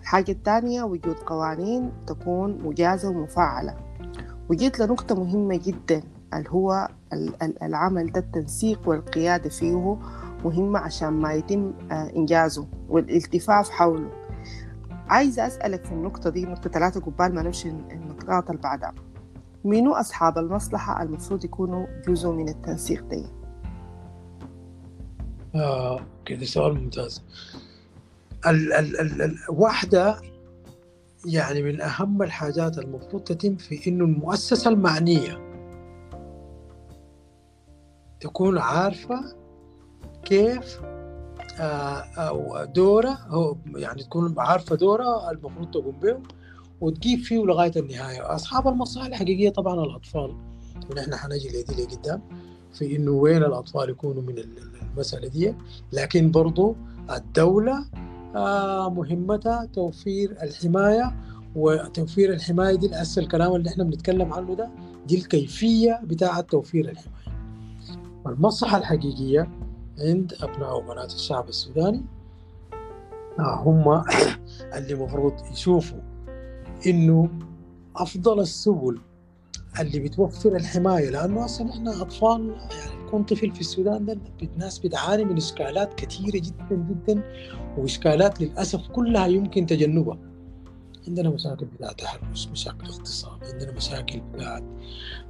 الحاجة 0.00 0.32
الثانية 0.32 0.82
وجود 0.82 1.16
قوانين 1.16 1.92
تكون 2.06 2.58
مجازة 2.64 3.08
ومفعلة 3.08 3.76
وجيت 4.50 4.80
لنقطة 4.80 5.14
مهمة 5.14 5.60
جدا 5.64 6.02
اللي 6.34 6.50
هو 6.50 6.88
العمل 7.62 8.12
ده 8.12 8.20
التنسيق 8.20 8.88
والقيادة 8.88 9.50
فيه 9.50 9.98
مهمة 10.44 10.78
عشان 10.78 11.08
ما 11.08 11.32
يتم 11.32 11.72
آه، 11.90 12.12
إنجازه 12.16 12.66
والالتفاف 12.88 13.70
حوله. 13.70 14.10
عايزة 15.08 15.46
أسألك 15.46 15.84
في 15.84 15.92
النقطة 15.92 16.30
دي 16.30 16.46
نقطة 16.46 16.70
ثلاثة 16.70 17.00
قبال 17.00 17.34
ما 17.34 17.42
نمشي 17.42 17.68
النقاط 17.68 18.50
اللي 18.50 18.62
بعدها. 18.62 18.94
مينو 19.64 19.92
أصحاب 19.92 20.38
المصلحة 20.38 21.02
المفروض 21.02 21.44
يكونوا 21.44 21.86
جزء 22.08 22.30
من 22.30 22.48
التنسيق 22.48 23.04
دي؟ 23.08 23.24
آه 25.54 26.00
كده 26.24 26.44
سؤال 26.44 26.74
ممتاز. 26.74 27.22
ال 28.46 28.72
ال 28.72 29.00
ال 29.00 29.22
ال 29.22 29.36
واحدة 29.48 30.16
يعني 31.26 31.62
من 31.62 31.80
أهم 31.80 32.22
الحاجات 32.22 32.78
المفروض 32.78 33.22
تتم 33.22 33.56
في 33.56 33.90
إنه 33.90 34.04
المؤسسة 34.04 34.70
المعنية 34.70 35.38
تكون 38.20 38.58
عارفة 38.58 39.41
كيف 40.24 40.80
آه، 41.60 42.64
دورة 42.64 43.18
هو 43.28 43.56
يعني 43.76 44.02
تكون 44.02 44.34
عارفة 44.38 44.76
دورة 44.76 45.30
المفروض 45.30 45.70
تقوم 45.70 46.00
به 46.02 46.16
وتجيب 46.80 47.18
فيه 47.18 47.44
لغاية 47.44 47.72
النهاية. 47.76 48.34
أصحاب 48.34 48.68
المصالح 48.68 49.06
الحقيقيه 49.06 49.50
طبعا 49.50 49.84
الأطفال 49.84 50.36
ونحن 50.90 51.14
حنجي 51.16 51.48
لدي 51.48 51.82
لقدام 51.82 52.22
في 52.72 52.96
إنه 52.96 53.10
وين 53.10 53.36
الأطفال 53.44 53.90
يكونوا 53.90 54.22
من 54.22 54.34
المسألة 54.92 55.28
دي. 55.28 55.54
لكن 55.92 56.30
برضو 56.30 56.76
الدولة 57.10 57.84
آه، 58.36 58.90
مهمتها 58.90 59.64
توفير 59.64 60.36
الحماية 60.42 61.14
وتوفير 61.56 62.32
الحماية 62.32 62.74
دي 62.74 62.90
هسه 62.94 63.22
الكلام 63.22 63.54
اللي 63.56 63.70
إحنا 63.70 63.84
بنتكلم 63.84 64.32
عنه 64.32 64.54
ده 64.54 64.70
دي 65.06 65.18
الكيفية 65.18 66.00
بتاعة 66.04 66.40
توفير 66.40 66.88
الحماية. 66.88 67.22
المصلحة 68.26 68.78
الحقيقية 68.78 69.48
عند 69.98 70.34
ابناء 70.40 70.76
وبنات 70.76 71.14
الشعب 71.14 71.48
السوداني. 71.48 72.02
آه، 73.38 73.54
هم 73.54 74.04
اللي 74.76 74.94
المفروض 74.94 75.32
يشوفوا 75.52 75.98
إنه 76.86 77.28
أفضل 77.96 78.40
السبل 78.40 79.00
اللي 79.80 80.00
بتوفر 80.00 80.56
الحماية 80.56 81.10
لأنه 81.10 81.44
أصلا 81.44 81.70
إحنا 81.70 82.02
أطفال 82.02 82.56
يعني 82.70 83.06
يكون 83.06 83.22
طفل 83.22 83.52
في 83.52 83.60
السودان 83.60 84.04
ده 84.06 84.18
الناس 84.42 84.78
بتعاني 84.78 85.24
من 85.24 85.36
إشكالات 85.36 85.94
كثيرة 85.94 86.38
جدا 86.38 86.74
جدا 86.90 87.22
وإشكالات 87.78 88.40
للأسف 88.40 88.88
كلها 88.88 89.26
يمكن 89.26 89.66
تجنبها. 89.66 90.18
عندنا 91.08 91.30
مشاكل 91.30 91.66
بتاعت 91.66 92.00
تحرش 92.00 92.48
مشاكل 92.48 92.86
اغتصاب 92.86 93.38
عندنا 93.52 93.72
مشاكل 93.72 94.20
بتاعت 94.20 94.62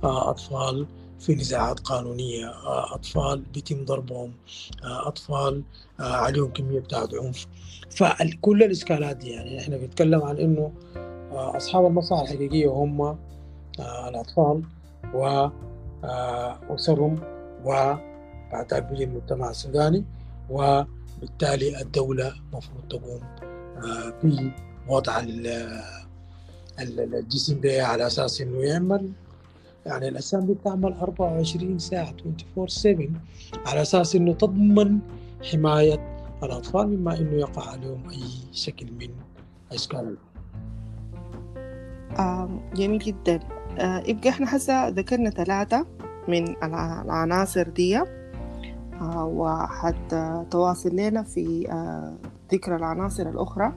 آه، 0.04 0.30
أطفال 0.30 0.86
في 1.22 1.34
نزاعات 1.34 1.80
قانونية 1.80 2.46
آه، 2.48 2.94
أطفال 2.94 3.42
بيتم 3.54 3.84
ضربهم 3.84 4.32
آه، 4.84 5.08
أطفال 5.08 5.62
عليهم 6.00 6.52
كمية 6.52 6.80
بتاعت 6.80 7.14
عنف. 7.14 7.46
فكل 7.90 8.62
الإشكالات 8.62 9.16
دي 9.16 9.30
يعني 9.30 9.60
إحنا 9.60 9.76
بنتكلم 9.76 10.22
عن 10.22 10.38
إنه 10.38 10.72
أصحاب 11.32 11.86
المصلحة 11.86 12.22
الحقيقية 12.22 12.68
هم 12.70 13.18
الأطفال 14.08 14.62
وأسرهم 15.14 17.20
وبعد 17.64 18.86
بيجي 18.90 19.04
المجتمع 19.04 19.50
السوداني 19.50 20.04
وبالتالي 20.50 21.80
الدولة 21.82 22.34
مفروض 22.52 22.88
تقوم 22.90 23.20
بوضع 24.88 25.20
الجسم 26.80 27.60
ده 27.60 27.86
على 27.86 28.06
أساس 28.06 28.40
إنه 28.40 28.58
يعمل 28.58 29.10
يعني 29.86 30.08
الأجسام 30.08 30.46
دي 30.46 30.54
بتعمل 30.54 30.92
24 30.92 31.78
ساعة 31.78 32.14
24/7 32.56 33.10
على 33.66 33.82
أساس 33.82 34.16
إنه 34.16 34.32
تضمن 34.32 34.98
حماية 35.52 36.18
الأطفال 36.42 36.88
مما 36.88 37.18
إنه 37.18 37.32
يقع 37.32 37.70
عليهم 37.70 38.10
أي 38.10 38.18
شكل 38.52 38.86
من 39.00 39.08
أشكال. 39.72 40.16
آه 42.18 42.48
جميل 42.74 42.98
جدا. 42.98 43.40
آه 43.78 44.02
يبقى 44.06 44.28
إحنا 44.28 44.56
هسه 44.56 44.88
ذكرنا 44.88 45.30
ثلاثة 45.30 45.86
من 46.28 46.48
العناصر 46.64 47.68
دي. 47.68 47.98
آه 47.98 49.24
وحتى 49.24 50.44
تواصل 50.50 50.96
لنا 50.96 51.22
في 51.22 51.70
آه 51.72 52.14
ذكر 52.52 52.76
العناصر 52.76 53.28
الأخرى. 53.28 53.72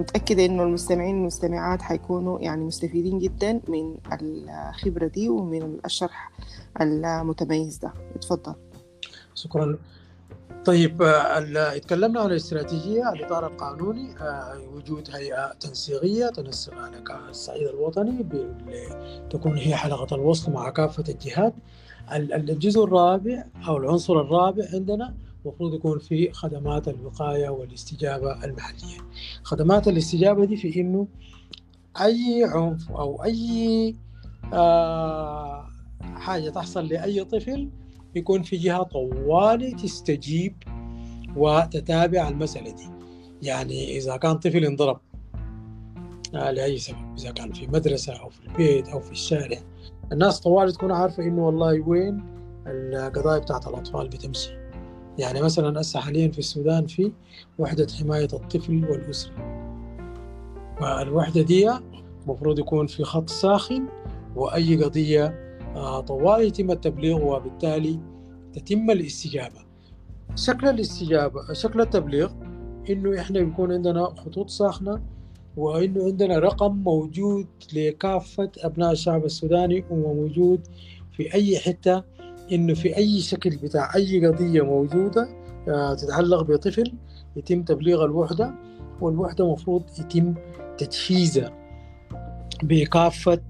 متأكدة 0.00 0.44
إنه 0.44 0.62
المستمعين 0.62 1.14
والمستمعات 1.14 1.82
حيكونوا 1.82 2.40
يعني 2.40 2.64
مستفيدين 2.64 3.18
جدا 3.18 3.60
من 3.68 3.96
الخبرة 4.22 5.06
دي 5.06 5.28
ومن 5.28 5.78
الشرح 5.84 6.32
المتميز 6.80 7.78
ده. 7.78 7.92
اتفضل. 8.16 8.54
شكرا. 9.34 9.78
طيب 10.64 11.02
اتكلمنا 11.56 12.20
عن 12.20 12.26
الاستراتيجية 12.30 13.12
الإطار 13.12 13.46
القانوني 13.46 14.14
وجود 14.74 15.08
هيئة 15.12 15.52
تنسيقية 15.52 16.26
تنسق 16.26 16.74
على 17.10 17.30
الصعيد 17.30 17.68
الوطني 17.68 18.26
تكون 19.30 19.56
هي 19.56 19.76
حلقة 19.76 20.14
الوصل 20.14 20.52
مع 20.52 20.70
كافة 20.70 21.04
الجهات. 21.08 21.54
الجزء 22.12 22.84
الرابع 22.84 23.44
أو 23.68 23.76
العنصر 23.76 24.20
الرابع 24.20 24.64
عندنا 24.72 25.14
المفروض 25.46 25.74
يكون 25.74 25.98
في 25.98 26.32
خدمات 26.32 26.88
الوقاية 26.88 27.48
والاستجابة 27.48 28.44
المحلية. 28.44 28.98
خدمات 29.42 29.88
الاستجابة 29.88 30.44
دي 30.44 30.56
في 30.56 30.80
إنه 30.80 31.06
أي 32.00 32.44
عنف 32.54 32.90
أو 32.92 33.24
أي 33.24 33.94
آه 34.52 35.66
حاجة 36.02 36.50
تحصل 36.50 36.86
لأي 36.86 37.24
طفل 37.24 37.68
يكون 38.14 38.42
في 38.42 38.56
جهة 38.56 38.82
طوالي 38.82 39.70
تستجيب 39.70 40.56
وتتابع 41.36 42.28
المسألة 42.28 42.70
دي. 42.70 42.88
يعني 43.42 43.96
إذا 43.96 44.16
كان 44.16 44.38
طفل 44.38 44.64
انضرب 44.64 45.00
آه 46.34 46.50
لأي 46.50 46.78
سبب؟ 46.78 47.14
إذا 47.18 47.30
كان 47.30 47.52
في 47.52 47.66
مدرسة 47.66 48.12
أو 48.12 48.28
في 48.28 48.40
البيت 48.46 48.88
أو 48.88 49.00
في 49.00 49.12
الشارع. 49.12 49.58
الناس 50.12 50.40
طوالي 50.40 50.72
تكون 50.72 50.92
عارفة 50.92 51.22
إنه 51.22 51.46
والله 51.46 51.80
وين 51.80 52.24
القضايا 52.66 53.38
بتاعت 53.38 53.66
الأطفال 53.66 54.08
بتمشي. 54.08 54.59
يعني 55.20 55.40
مثلا 55.40 55.80
هسه 55.80 56.00
حاليا 56.00 56.28
في 56.28 56.38
السودان 56.38 56.86
في 56.86 57.12
وحدة 57.58 57.86
حماية 57.98 58.28
الطفل 58.32 58.84
والأسرة. 58.84 59.32
والوحدة 60.80 61.42
دي 61.42 61.70
المفروض 62.24 62.58
يكون 62.58 62.86
في 62.86 63.04
خط 63.04 63.28
ساخن 63.28 63.88
وأي 64.36 64.84
قضية 64.84 65.24
آه، 65.76 66.00
طوال 66.00 66.42
يتم 66.42 66.70
التبليغ 66.70 67.24
وبالتالي 67.24 68.00
تتم 68.52 68.90
الاستجابة. 68.90 69.60
شكل 70.34 70.68
الاستجابة 70.68 71.52
شكل 71.52 71.80
التبليغ 71.80 72.30
إنه 72.90 73.20
إحنا 73.20 73.40
بيكون 73.40 73.72
عندنا 73.72 74.04
خطوط 74.04 74.50
ساخنة 74.50 75.02
وإنه 75.56 76.04
عندنا 76.04 76.38
رقم 76.38 76.72
موجود 76.76 77.46
لكافة 77.74 78.50
أبناء 78.58 78.92
الشعب 78.92 79.24
السوداني 79.24 79.84
وموجود 79.90 80.66
في 81.16 81.34
أي 81.34 81.58
حتة 81.58 82.02
إنه 82.52 82.74
في 82.74 82.96
أي 82.96 83.20
شكل 83.20 83.50
بتاع 83.50 83.94
أي 83.96 84.26
قضية 84.26 84.62
موجودة 84.62 85.28
آه، 85.68 85.94
تتعلق 85.94 86.42
بطفل 86.42 86.92
يتم 87.36 87.62
تبليغ 87.62 88.04
الوحدة 88.04 88.54
والوحدة 89.00 89.52
مفروض 89.52 89.82
يتم 89.98 90.34
تجهيزها 90.78 91.52
بكافة 92.62 93.40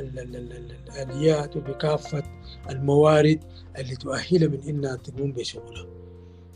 الآليات 0.00 1.56
وبكافة 1.56 2.22
الموارد 2.70 3.40
اللي 3.78 3.96
تؤهلها 3.96 4.48
من 4.48 4.60
إنها 4.68 4.96
تقوم 4.96 5.32
بشغلها. 5.32 5.86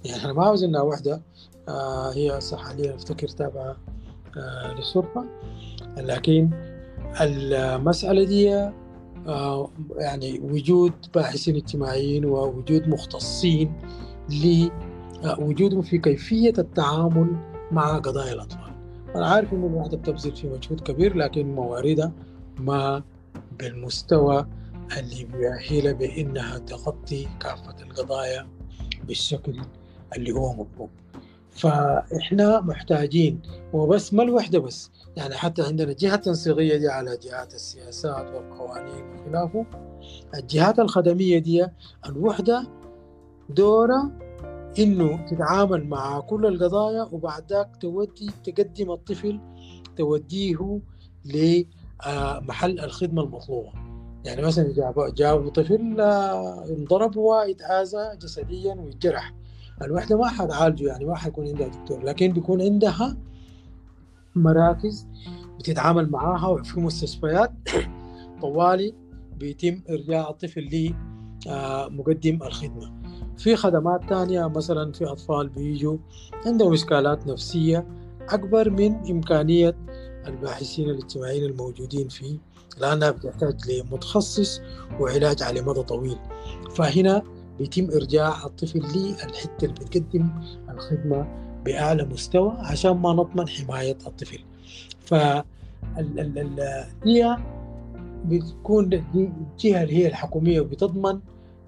يعني 0.05 0.17
إحنا 0.19 0.33
ما 0.33 0.45
عاوز 0.45 0.65
إنها 0.65 0.81
وحدة 0.83 1.23
آه 1.69 2.13
هي 2.15 2.41
صح 2.41 2.65
حاليا 2.65 2.95
افتكر 2.95 3.29
تابعة 3.29 3.77
آه 4.37 4.75
للشرطة. 4.75 5.25
لكن 5.97 6.51
المسألة 7.21 8.25
دي 8.25 8.55
آه، 8.55 8.73
يعني 9.97 10.41
وجود 10.41 10.93
باحثين 11.15 11.57
اجتماعيين 11.57 12.25
ووجود 12.25 12.89
مختصين 12.89 13.73
لوجودهم 14.29 15.83
في 15.83 15.99
كيفية 15.99 16.53
التعامل 16.59 17.37
مع 17.73 17.99
قضايا 17.99 18.33
الأطفال. 18.33 18.75
أنا 19.17 19.27
عارف 19.27 19.53
إنه 19.53 19.67
الوحدة 19.67 19.97
بتبذل 19.97 20.37
في 20.37 20.47
مجهود 20.47 20.81
كبير 20.81 21.17
لكن 21.17 21.55
مواردها 21.55 22.13
ما 22.59 23.03
بالمستوى 23.59 24.47
اللي 24.99 25.25
بيأهلها 25.25 25.93
بإنها 25.93 26.59
تغطي 26.59 27.29
كافة 27.41 27.83
القضايا 27.83 28.47
بالشكل 29.07 29.61
اللي 30.17 30.33
هو 30.33 30.53
مطلوب. 30.53 30.91
فإحنا 31.55 32.61
محتاجين 32.61 33.43
وبس 33.73 34.15
ما 34.15 34.23
الوحدة 34.23 34.59
بس 34.59 34.91
يعني 35.17 35.35
حتى 35.35 35.63
عندنا 35.63 35.93
جهة 35.93 36.17
تنسيقية 36.17 36.77
دي 36.77 36.89
على 36.89 37.19
جهات 37.23 37.55
السياسات 37.55 38.35
والقوانين 38.35 39.05
وخلافه. 39.15 39.67
الجهات 40.35 40.79
الخدمية 40.79 41.39
دي 41.39 41.67
الوحدة 42.07 42.67
دورة 43.49 44.13
إنه 44.79 45.27
تتعامل 45.27 45.89
مع 45.89 46.21
كل 46.21 46.47
القضايا 46.47 47.03
وبعد 47.13 47.53
ذاك 47.53 47.77
تودي 47.81 48.31
تقدم 48.45 48.91
الطفل 48.91 49.41
توديه 49.97 50.81
لمحل 51.25 52.81
الخدمة 52.81 53.23
المطلوبة. 53.23 53.73
يعني 54.25 54.43
مثلا 54.43 54.73
جاب 54.73 55.15
جاب 55.15 55.49
طفل 55.49 56.01
آه، 56.01 56.65
انضرب 56.69 57.17
ويتآذى 57.17 58.17
جسديا 58.23 58.75
ويتجرح 58.75 59.35
الوحدة 59.83 60.17
ما 60.17 60.29
حتعالجه 60.29 60.87
يعني 60.87 61.05
ما 61.05 61.17
حيكون 61.17 61.49
عندها 61.49 61.69
دكتور. 61.69 62.05
لكن 62.05 62.33
بيكون 62.33 62.63
عندها 62.63 63.17
مراكز 64.35 65.07
بتتعامل 65.59 66.11
معاها 66.11 66.63
في 66.63 66.81
مستشفيات 66.81 67.53
طوالي 68.43 68.95
بيتم 69.37 69.81
إرجاع 69.91 70.31
الطفل 70.31 70.93
لمقدم 71.47 72.43
آه، 72.43 72.47
الخدمة. 72.47 73.05
في 73.37 73.57
خدمات 73.57 74.09
تانية 74.09 74.47
مثلا 74.47 74.93
في 74.93 75.05
أطفال 75.05 75.49
بيجوا 75.49 75.97
عندهم 76.47 76.73
إشكالات 76.73 77.27
نفسية 77.27 77.87
أكبر 78.29 78.71
من 78.71 79.11
إمكانية 79.11 79.77
الباحثين 80.27 80.91
الاجتماعيين 80.91 81.45
الموجودين 81.45 82.09
فيه 82.09 82.39
لأنها 82.81 83.11
بتحتاج 83.11 83.71
لمتخصص 83.71 84.61
وعلاج 85.01 85.43
على 85.43 85.63
مدى 85.63 85.83
طويل. 85.83 86.19
فهنا 86.75 87.23
بيتم 87.59 87.91
إرجاع 87.91 88.47
الطفل 88.47 88.79
للحتة 88.79 89.65
اللي 89.65 89.75
بتقدم 89.75 90.29
الخدمة 90.71 91.27
بأعلى 91.65 92.05
مستوى 92.05 92.53
عشان 92.59 92.91
ما 92.91 93.13
نضمن 93.13 93.49
حماية 93.49 93.97
الطفل. 94.07 94.39
ف 95.01 95.15
هي 97.05 97.37
بتكون 98.25 98.93
الجهة 98.93 99.83
اللي 99.83 99.97
هي 99.97 100.07
الحكومية 100.07 100.61
بتضمن 100.61 101.21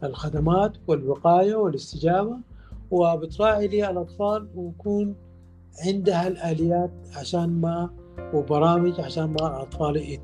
الخدمات 0.05 0.73
والوقاية 0.87 1.55
والاستجابة 1.55 2.37
وبتراعي 2.91 3.69
لي 3.69 3.91
الأطفال 3.91 4.49
ويكون 4.55 5.15
عندها 5.87 6.29
الآليات 6.29 6.91
عشان 7.17 7.61
ما 7.61 7.91
وبرامج 8.35 9.01
عشان 9.01 9.25
ما 9.25 9.47
الأطفال 9.47 10.19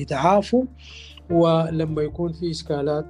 يتعافوا. 0.00 0.64
ولما 1.30 2.02
يكون 2.02 2.32
في 2.32 2.50
إشكالات 2.50 3.06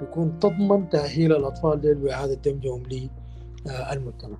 بيكون 0.00 0.38
تضمن 0.38 0.88
تأهيل 0.88 1.32
الأطفال 1.32 1.80
ديل 1.80 1.98
وإعادة 1.98 2.34
دمجهم 2.34 2.82
للمجتمع 2.82 4.38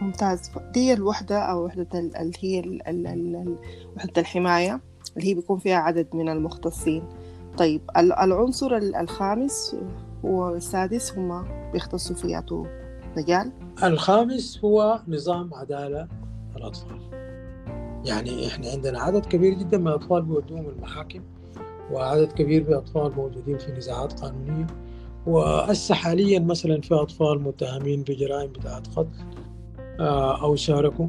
ممتاز. 0.00 0.50
دي 0.72 0.92
الوحدة 0.92 1.38
أو 1.38 1.64
وحدة 1.64 1.98
اللي 1.98 2.32
هي 2.40 2.80
وحدة 3.96 4.12
الحماية 4.20 4.80
اللي 5.16 5.28
هي 5.28 5.34
بيكون 5.34 5.58
فيها 5.58 5.76
عدد 5.76 6.06
من 6.14 6.28
المختصين. 6.28 7.02
طيب 7.58 7.80
العنصر 7.96 8.76
الخامس 8.76 9.76
والسادس 10.22 11.18
هما 11.18 11.70
بيختصوا 11.72 12.16
في 12.16 12.42
مجال 13.16 13.52
الخامس 13.82 14.64
هو 14.64 15.00
نظام 15.08 15.54
عدالة 15.54 16.08
الأطفال. 16.56 17.00
يعني 18.04 18.46
إحنا 18.46 18.70
عندنا 18.70 19.00
عدد 19.00 19.26
كبير 19.26 19.54
جدا 19.54 19.78
من 19.78 19.88
الأطفال 19.88 20.22
بيودوهم 20.22 20.68
المحاكم. 20.68 21.22
وعدد 21.92 22.32
كبير 22.32 22.62
من 22.62 22.68
الأطفال 22.68 23.12
موجودين 23.16 23.58
في 23.58 23.72
نزاعات 23.72 24.20
قانونية. 24.20 24.66
وهسه 25.26 25.94
حاليا 25.94 26.38
مثلا 26.38 26.80
في 26.80 26.94
أطفال 26.94 27.42
متهمين 27.42 28.02
بجرائم 28.02 28.52
بتاعت 28.52 28.86
قتل 28.96 29.08
آه، 30.00 30.42
أو 30.42 30.56
شاركوا. 30.56 31.06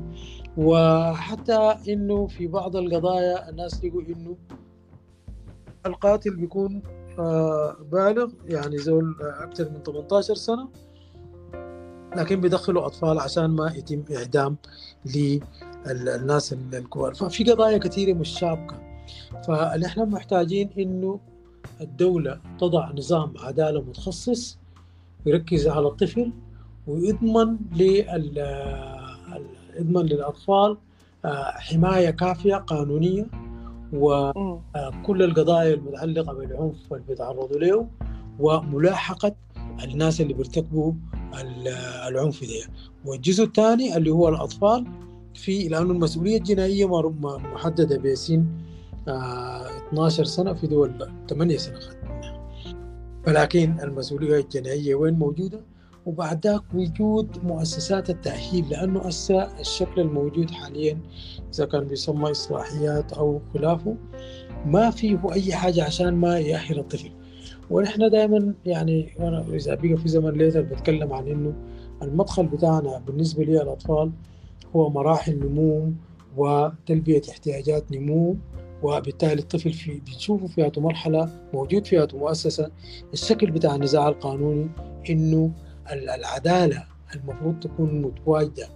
وحتى 0.57 1.75
إنه 1.87 2.27
في 2.27 2.47
بعض 2.47 2.75
القضايا 2.75 3.49
الناس 3.49 3.85
لقوا 3.85 4.01
إنه 4.01 4.37
القاتل 5.85 6.35
بيكون 6.35 6.81
آه، 7.19 7.75
بالغ 7.91 8.29
يعني 8.45 8.77
زول 8.77 9.15
أكثر 9.21 9.69
من 9.69 9.83
18 9.83 10.35
سنة. 10.35 10.69
لكن 12.15 12.41
بيدخلوا 12.41 12.85
أطفال 12.85 13.19
عشان 13.19 13.45
ما 13.45 13.71
يتم 13.75 14.03
إعدام 14.15 14.57
للناس 15.15 16.53
الكبار. 16.53 17.13
ففي 17.13 17.43
قضايا 17.43 17.77
كثيرة 17.77 18.13
مش 18.13 18.39
شابكة. 18.39 18.90
فنحن 19.47 20.09
محتاجين 20.09 20.69
إنه 20.79 21.19
الدولة 21.81 22.39
تضع 22.59 22.91
نظام 22.91 23.33
عدالة 23.39 23.81
متخصص 23.81 24.57
يركز 25.25 25.67
على 25.67 25.87
الطفل 25.87 26.31
ويضمن 26.87 27.57
لل 27.75 28.37
يضمن 29.79 30.01
للأطفال 30.05 30.77
آه، 31.25 31.51
حماية 31.51 32.09
كافية 32.09 32.55
قانونية 32.55 33.27
وكل 33.93 35.23
القضايا 35.23 35.73
المتعلقة 35.73 36.33
بالعنف 36.33 36.93
اللي 36.93 37.03
بيتعرضوا 37.07 37.59
له 37.59 37.87
وملاحقة 38.39 39.35
الناس 39.83 40.21
اللي 40.21 40.33
بيرتكبوا 40.33 40.93
العنف 42.07 42.41
ده. 42.43 42.73
والجزء 43.05 43.43
الثاني 43.43 43.97
اللي 43.97 44.09
هو 44.09 44.29
الأطفال 44.29 44.85
في 45.33 45.67
لأنه 45.67 45.91
المسؤولية 45.91 46.37
الجنائية 46.37 46.85
محددة 47.53 47.97
بسن 47.97 48.45
12 49.07 50.23
سنة 50.23 50.53
في 50.53 50.67
دول 50.67 50.91
8 51.29 51.57
سنة 51.57 51.79
ولكن 53.27 53.75
المسؤولية 53.83 54.39
الجنائية 54.39 54.95
وين 54.95 55.13
موجودة؟ 55.13 55.59
وبعد 56.05 56.47
ذاك 56.47 56.61
وجود 56.73 57.43
مؤسسات 57.43 58.09
التأهيل 58.09 58.69
لأنه 58.69 58.99
هسه 58.99 59.59
الشكل 59.59 60.01
الموجود 60.01 60.51
حاليا 60.51 60.97
إذا 61.53 61.65
كان 61.65 61.83
بيسمى 61.83 62.31
إصلاحيات 62.31 63.13
أو 63.13 63.41
خلافه 63.53 63.95
ما 64.65 64.89
فيه 64.89 65.19
أي 65.33 65.55
حاجة 65.55 65.83
عشان 65.83 66.13
ما 66.13 66.39
يأهل 66.39 66.79
الطفل. 66.79 67.11
ونحن 67.69 68.09
دائما 68.09 68.53
يعني 68.65 69.13
وأنا 69.19 69.45
إذا 69.53 69.75
بقى 69.75 69.97
في 69.97 70.07
زمن 70.09 70.31
ليتر 70.31 70.61
بتكلم 70.61 71.13
عن 71.13 71.27
إنه 71.27 71.53
المدخل 72.01 72.45
بتاعنا 72.45 72.97
بالنسبة 73.07 73.43
لي 73.43 73.61
الأطفال 73.61 74.11
هو 74.75 74.89
مراحل 74.89 75.39
نمو 75.39 75.91
وتلبية 76.37 77.21
احتياجات 77.29 77.91
نمو 77.91 78.35
وبالتالي 78.83 79.41
الطفل 79.41 79.73
في 79.73 79.99
بتشوفه 79.99 80.47
في 80.47 80.71
مرحله 80.77 81.29
موجود 81.53 81.85
فيها 81.85 82.07
مؤسسه 82.13 82.71
الشكل 83.13 83.51
بتاع 83.51 83.75
النزاع 83.75 84.07
القانوني 84.07 84.69
إنه 85.09 85.51
العدالة 85.91 86.83
المفروض 87.15 87.59
تكون 87.59 88.01
متواجدة 88.01 88.67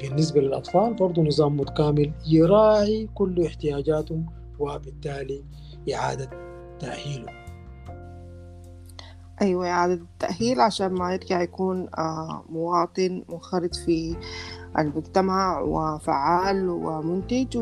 بالنسبة 0.00 0.40
للأطفال 0.40 0.94
برضه 0.94 1.22
نظام 1.22 1.56
متكامل 1.56 2.12
يراعي 2.26 3.08
كل 3.14 3.46
احتياجاتهم 3.46 4.26
وبالتالي 4.58 5.44
إعادة 5.94 6.30
تأهيله. 6.80 7.44
أيوة 9.42 9.68
إعادة 9.68 9.94
التأهيل 9.94 10.60
عشان 10.60 10.86
ما 10.92 11.12
يرجع 11.14 11.42
يكون 11.42 11.88
آه، 11.98 12.44
مواطن 12.48 13.24
منخرط 13.28 13.74
في 13.74 14.16
المجتمع 14.78 15.60
وفعال 15.60 16.68
ومنتج 16.68 17.56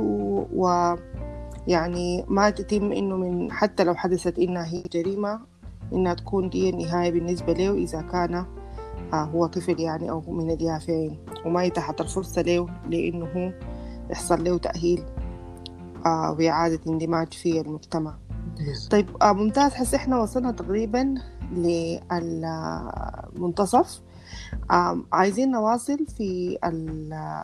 ويعني 1.69 2.25
ما 2.29 2.51
تتم 2.51 2.93
إنه 2.93 3.17
من 3.17 3.53
حتى 3.53 3.85
لو 3.85 3.95
حدثت 3.95 4.39
إنها 4.39 4.67
هي 4.67 4.83
جريمة 4.93 5.41
إنها 5.93 6.15
تكون 6.15 6.49
دي 6.49 6.71
النهاية 6.71 7.11
بالنسبة 7.11 7.53
له 7.53 7.71
إذا 7.75 8.03
كان 8.03 8.45
آه، 9.13 9.25
هو 9.25 9.47
طفل 9.47 9.81
يعني 9.81 10.11
أو 10.11 10.21
من 10.21 10.51
اليافعين. 10.51 11.19
وما 11.47 11.65
يتاحت 11.65 12.01
الفرصة 12.01 12.43
له 12.43 12.69
لإنه 12.91 13.27
هو 13.27 13.53
يحصل 14.11 14.45
له 14.45 14.59
تأهيل 14.59 15.05
آه، 16.07 16.37
وإعادة 16.39 16.81
اندماج 16.87 17.33
في 17.33 17.61
المجتمع. 17.61 18.15
طيب 18.91 19.07
ممتاز. 19.23 19.73
حس 19.75 19.95
إحنا 19.95 20.21
وصلنا 20.23 20.53
تقريبا 20.53 21.15
للمنتصف. 23.33 24.01
عايزين 25.13 25.51
نواصل 25.51 26.07
في 26.07 26.59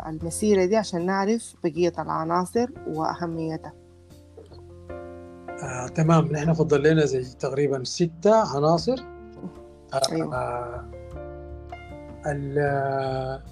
المسيرة 0.09 0.65
دي 0.65 0.77
عشان 0.77 1.07
نعرف 1.07 1.55
بقية 1.65 1.93
العناصر 1.99 2.69
وأهميتها. 2.87 3.73
آه، 5.63 5.87
تمام 5.89 6.27
نحن 6.33 6.53
فضل 6.53 6.83
لنا 6.83 7.05
زي 7.05 7.25
تقريبا 7.25 7.85
ستة 7.85 8.57
عناصر. 8.57 8.99
آه، 9.95 10.01
أيوة. 10.13 10.37
آه، 10.37 10.85
آه، 12.27 13.43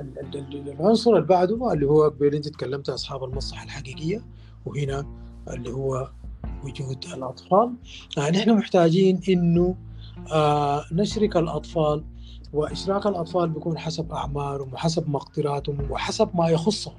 العنصر 0.00 1.10
اللي 1.10 1.26
بعده 1.26 1.72
اللي 1.72 1.86
هو 1.86 2.12
انت 2.22 2.48
تكلمت 2.48 2.88
أصحاب 2.88 3.24
المصلحه 3.24 3.64
الحقيقية 3.64 4.22
وهنا 4.66 5.06
اللي 5.48 5.70
هو 5.70 6.08
وجود 6.64 7.04
الأطفال. 7.14 7.72
آه 8.18 8.30
نحن 8.30 8.50
محتاجين 8.50 9.20
إنه 9.28 9.74
آه 10.32 10.84
نشرك 10.92 11.36
الأطفال 11.36 12.04
وإشراك 12.52 13.06
الأطفال 13.06 13.48
بيكون 13.48 13.78
حسب 13.78 14.12
أعمارهم 14.12 14.72
وحسب 14.72 15.08
مقدراتهم 15.10 15.90
وحسب 15.90 16.28
ما 16.34 16.48
يخصهم. 16.48 16.94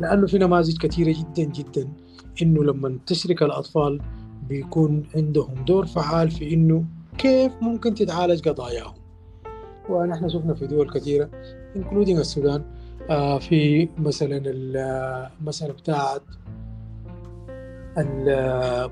لأنه 0.00 0.26
في 0.26 0.38
نماذج 0.38 0.76
كثيرة 0.78 1.14
جدا 1.18 1.42
جدا 1.52 1.88
إنه 2.42 2.64
لما 2.64 2.98
تشرك 3.06 3.42
الأطفال 3.42 4.00
بيكون 4.48 5.02
عندهم 5.14 5.54
دور 5.66 5.86
فعال 5.86 6.30
في 6.30 6.54
إنه 6.54 6.84
كيف 7.18 7.52
ممكن 7.62 7.94
تتعالج 7.94 8.48
قضاياهم. 8.48 8.94
ونحن 9.88 10.28
شفنا 10.28 10.54
في 10.54 10.66
دول 10.66 10.90
كثيرة 10.90 11.30
including 11.76 12.18
السودان 12.18 12.64
آه 13.10 13.38
في 13.38 13.88
مثلا 13.98 14.42
المسألة 14.46 15.72
بتاعت 15.72 16.22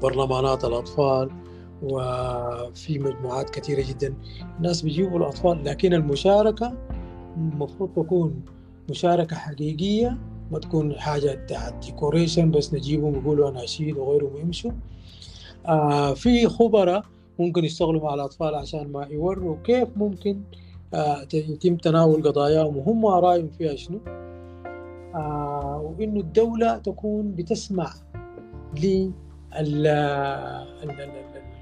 برلمانات 0.02 0.64
الأطفال 0.64 1.30
وفي 1.82 2.98
مجموعات 2.98 3.50
كثيرة 3.50 3.84
جدا. 3.88 4.14
الناس 4.58 4.82
بيجيبوا 4.82 5.18
الأطفال 5.18 5.64
لكن 5.64 5.94
المشاركة 5.94 6.72
المفروض 7.36 7.90
تكون 7.96 8.42
مشاركة 8.90 9.36
حقيقية 9.36 10.18
ما 10.50 10.58
تكون 10.58 10.94
حاجة 10.98 11.34
بتاعت 11.34 11.86
ديكوريشن 11.86 12.50
بس 12.50 12.74
نجيبهم 12.74 13.14
يقولوا 13.14 13.50
أناشيد 13.50 13.96
وغيرهم 13.96 14.34
ويمشوا 14.34 14.70
آه 15.66 16.14
في 16.14 16.48
خبراء 16.48 17.04
ممكن 17.38 17.64
يشتغلوا 17.64 18.02
مع 18.02 18.14
الأطفال 18.14 18.54
عشان 18.54 18.92
ما 18.92 19.06
يوروا 19.10 19.56
كيف 19.64 19.88
ممكن 19.96 20.40
آه 20.94 21.26
يتم 21.34 21.76
تناول 21.76 22.22
قضاياهم 22.22 22.76
وهم 22.76 23.06
رايهم 23.06 23.50
فيها 23.58 23.76
شنو. 23.76 23.98
آه 25.14 25.94
وإنه 25.98 26.20
الدولة 26.20 26.78
تكون 26.78 27.34
بتسمع 27.34 27.92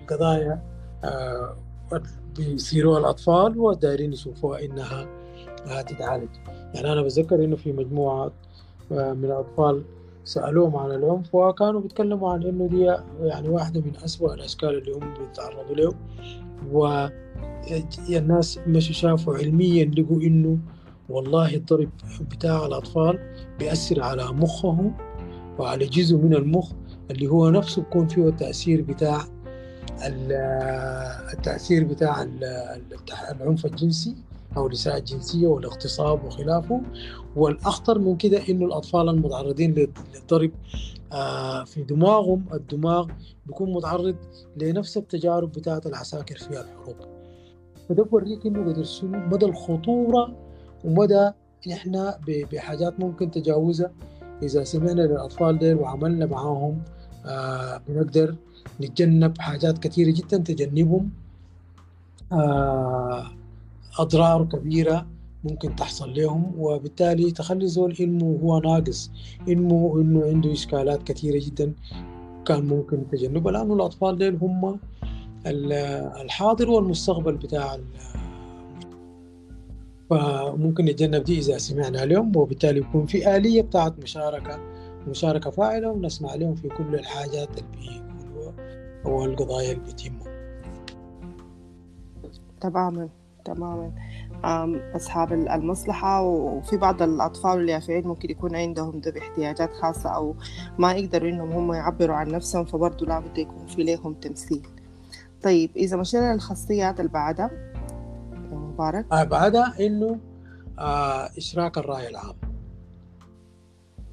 للقضايا 0.02 0.62
آه، 1.04 1.56
بيصيروا 2.36 2.98
الأطفال 2.98 3.58
ودايرين 3.58 4.12
يشوفوها 4.12 4.64
إنها 4.64 5.06
تتعالج. 5.82 6.28
يعني 6.74 6.92
أنا 6.92 7.02
بتذكر 7.02 7.44
إنه 7.44 7.56
في 7.56 7.72
مجموعة 7.72 8.24
آه، 8.26 8.32
من 8.90 9.24
الأطفال 9.24 9.84
سألوهم 10.24 10.76
عن 10.76 10.90
العنف 10.90 11.34
وكانوا 11.34 11.80
بيتكلموا 11.80 12.32
عن 12.32 12.42
إنه 12.42 12.66
دي 12.66 12.84
يعني 13.28 13.48
واحدة 13.48 13.80
من 13.80 13.92
أسوأ 14.04 14.34
الأشكال 14.34 14.78
اللي 14.78 14.92
هم 14.92 15.14
بيتعرضوا 15.14 15.74
له 15.76 15.92
و 16.72 17.08
الناس 18.08 18.58
مشوا 18.66 18.92
شافوا 18.92 19.36
علميا 19.36 19.84
لقوا 19.84 20.20
إنه 20.22 20.58
والله 21.08 21.54
الضرب 21.54 21.88
بتاع 22.20 22.66
الأطفال 22.66 23.18
بيأثر 23.58 24.02
على 24.02 24.24
مخهم 24.32 24.94
وعلى 25.58 25.86
جزء 25.86 26.16
من 26.16 26.34
المخ 26.34 26.72
اللي 27.10 27.26
هو 27.26 27.50
نفسه 27.50 27.82
بيكون 27.82 28.06
فيه 28.08 28.28
التأثير 28.28 28.82
بتاع 28.82 29.20
التأثير 31.32 31.84
بتاع 31.84 32.22
العنف 33.30 33.66
الجنسي. 33.66 34.14
أو 34.56 34.66
الإساءة 34.66 34.98
الجنسية 34.98 35.46
والاغتصاب 35.46 36.24
وخلافه. 36.24 36.80
والأخطر 37.36 37.98
من 37.98 38.16
كده 38.16 38.40
إنه 38.48 38.66
الأطفال 38.66 39.08
المتعرضين 39.08 39.88
للضرب 40.14 40.50
آه، 41.12 41.64
في 41.64 41.82
دماغهم 41.82 42.44
الدماغ 42.54 43.08
بيكون 43.46 43.72
متعرض 43.72 44.16
لنفس 44.56 44.96
التجارب 44.96 45.52
بتاعة 45.52 45.82
العساكر 45.86 46.36
في 46.36 46.48
الحروب. 46.50 46.96
فده 47.88 48.04
بوريك 48.04 48.46
إنه 48.46 48.72
قدر 48.72 48.84
شنو 48.84 49.18
مدى 49.18 49.46
الخطورة 49.46 50.36
ومدى 50.84 51.30
إحنا 51.72 52.18
بحاجات 52.52 53.00
ممكن 53.00 53.30
تجاوزها. 53.30 53.92
إذا 54.42 54.64
سمعنا 54.64 55.02
للأطفال 55.02 55.58
ديل 55.58 55.74
وعملنا 55.74 56.26
معاهم 56.26 56.82
آه 57.26 57.80
بنقدر 57.88 58.36
نتجنب 58.80 59.38
حاجات 59.38 59.78
كثيرة 59.78 60.10
جدا 60.10 60.36
تجنبهم. 60.36 61.10
آه 62.32 63.30
أضرار 63.98 64.44
كبيرة 64.44 65.06
ممكن 65.44 65.76
تحصل 65.76 66.14
لهم 66.14 66.52
وبالتالي 66.58 67.30
تخلي 67.30 67.66
زول 67.66 67.96
إنه 68.00 68.38
هو 68.42 68.58
ناقص 68.58 69.10
إنه 69.48 69.94
إنه 69.96 70.24
عنده 70.24 70.52
إشكالات 70.52 71.02
كثيرة 71.02 71.40
جدا 71.46 71.72
كان 72.46 72.66
ممكن 72.66 73.08
تجنبها 73.12 73.52
لأنه 73.52 73.74
الأطفال 73.74 74.18
ديل 74.18 74.36
هم 74.42 74.80
الحاضر 75.46 76.70
والمستقبل 76.70 77.32
بتاع 77.36 77.76
فممكن 80.10 80.84
نتجنب 80.84 81.24
دي 81.24 81.38
إذا 81.38 81.58
سمعنا 81.58 82.02
اليوم 82.04 82.36
وبالتالي 82.36 82.80
يكون 82.80 83.06
في 83.06 83.36
آلية 83.36 83.62
بتاعت 83.62 83.98
مشاركة 83.98 84.58
مشاركة 85.08 85.50
فاعلة 85.50 85.88
ونسمع 85.90 86.34
لهم 86.34 86.54
في 86.54 86.68
كل 86.68 86.94
الحاجات 86.94 87.48
اللي 87.58 88.02
بيقولوها 88.18 88.54
أو 89.06 89.24
القضايا 89.24 89.72
اللي 89.72 89.92
بتهمهم 89.92 90.34
تماما. 92.60 93.08
تماما. 93.44 93.92
أصحاب 94.96 95.32
المصلحة 95.32 96.22
وفي 96.22 96.76
بعض 96.76 97.02
الأطفال 97.02 97.58
واليافعين 97.58 98.06
ممكن 98.06 98.30
يكون 98.30 98.56
عندهم 98.56 99.00
ذوي 99.00 99.18
احتياجات 99.18 99.72
خاصة 99.72 100.10
أو 100.10 100.36
ما 100.78 100.92
يقدروا 100.92 101.30
إنهم 101.30 101.52
هم 101.52 101.72
يعبروا 101.72 102.16
عن 102.16 102.28
نفسهم 102.28 102.64
فبرضه 102.64 103.06
لابد 103.06 103.38
يكون 103.38 103.66
في 103.66 103.82
لهم 103.82 104.14
تمثيل. 104.14 104.66
طيب 105.42 105.70
إذا 105.76 105.96
مشينا 105.96 106.34
للخاصيات 106.34 107.00
اللي 107.00 107.10
بعدها. 107.10 107.50
مبارك. 108.52 109.06
آه 109.12 109.24
بعدها 109.24 109.86
إنه 109.86 110.18
آه 110.78 111.30
إشراك 111.38 111.78
الرأي 111.78 112.08
العام. 112.08 112.34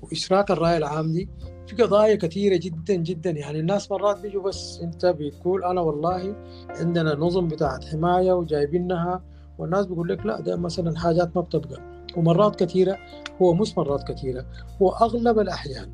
وإشراك 0.02 0.52
الرأي 0.52 0.78
العام 0.78 1.12
دي 1.12 1.30
في 1.76 1.84
قضايا 1.84 2.16
كثيرة 2.16 2.56
جدا 2.58 2.96
جدا. 2.96 3.30
يعني 3.32 3.60
الناس 3.60 3.92
مرات 3.92 4.20
بيجوا 4.20 4.44
بس 4.44 4.80
أنت 4.84 5.06
بتقول 5.06 5.64
أنا 5.64 5.82
والله 5.82 6.36
عندنا 6.70 7.16
نظم 7.16 7.48
بتاعت 7.48 7.86
حماية 7.86 8.34
وجايبينها 8.34 9.24
والناس 9.58 9.86
بيقول 9.86 10.10
لك 10.10 10.26
لا 10.26 10.40
ده 10.42 10.56
مثلا 10.56 10.98
حاجات 10.98 11.36
ما 11.36 11.42
بتبقى. 11.42 11.82
ومرات 12.18 12.64
كثيرة 12.64 12.98
هو 13.42 13.54
مش 13.54 13.78
مرات 13.78 14.12
كثيرة 14.12 14.46
هو 14.82 14.90
أغلب 14.90 15.40
الأحيان 15.40 15.90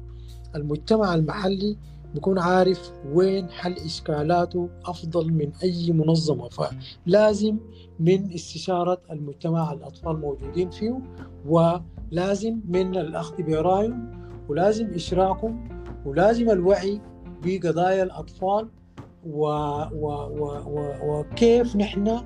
المجتمع 0.55 1.15
المحلي 1.15 1.77
بيكون 2.13 2.39
عارف 2.39 2.91
وين 3.13 3.49
حل 3.49 3.73
إشكالاته 3.73 4.69
أفضل 4.85 5.33
من 5.33 5.51
أي 5.63 5.91
منظمة. 5.91 6.49
فلازم 6.49 7.57
من 7.99 8.33
استشارة 8.33 9.01
المجتمع 9.11 9.73
الأطفال 9.73 10.19
موجودين 10.19 10.69
فيه 10.69 10.99
ولازم 11.47 12.59
من 12.67 12.97
الأخذ 12.97 13.43
برأيهم 13.43 14.26
ولازم 14.49 14.93
إشراكهم 14.93 15.69
ولازم 16.05 16.49
الوعي 16.49 17.01
بقضايا 17.43 18.03
الأطفال 18.03 18.67
و... 19.25 19.45
و... 19.93 20.07
و... 20.37 20.61
و... 20.67 20.93
وكيف 21.03 21.75
نحن 21.75 22.21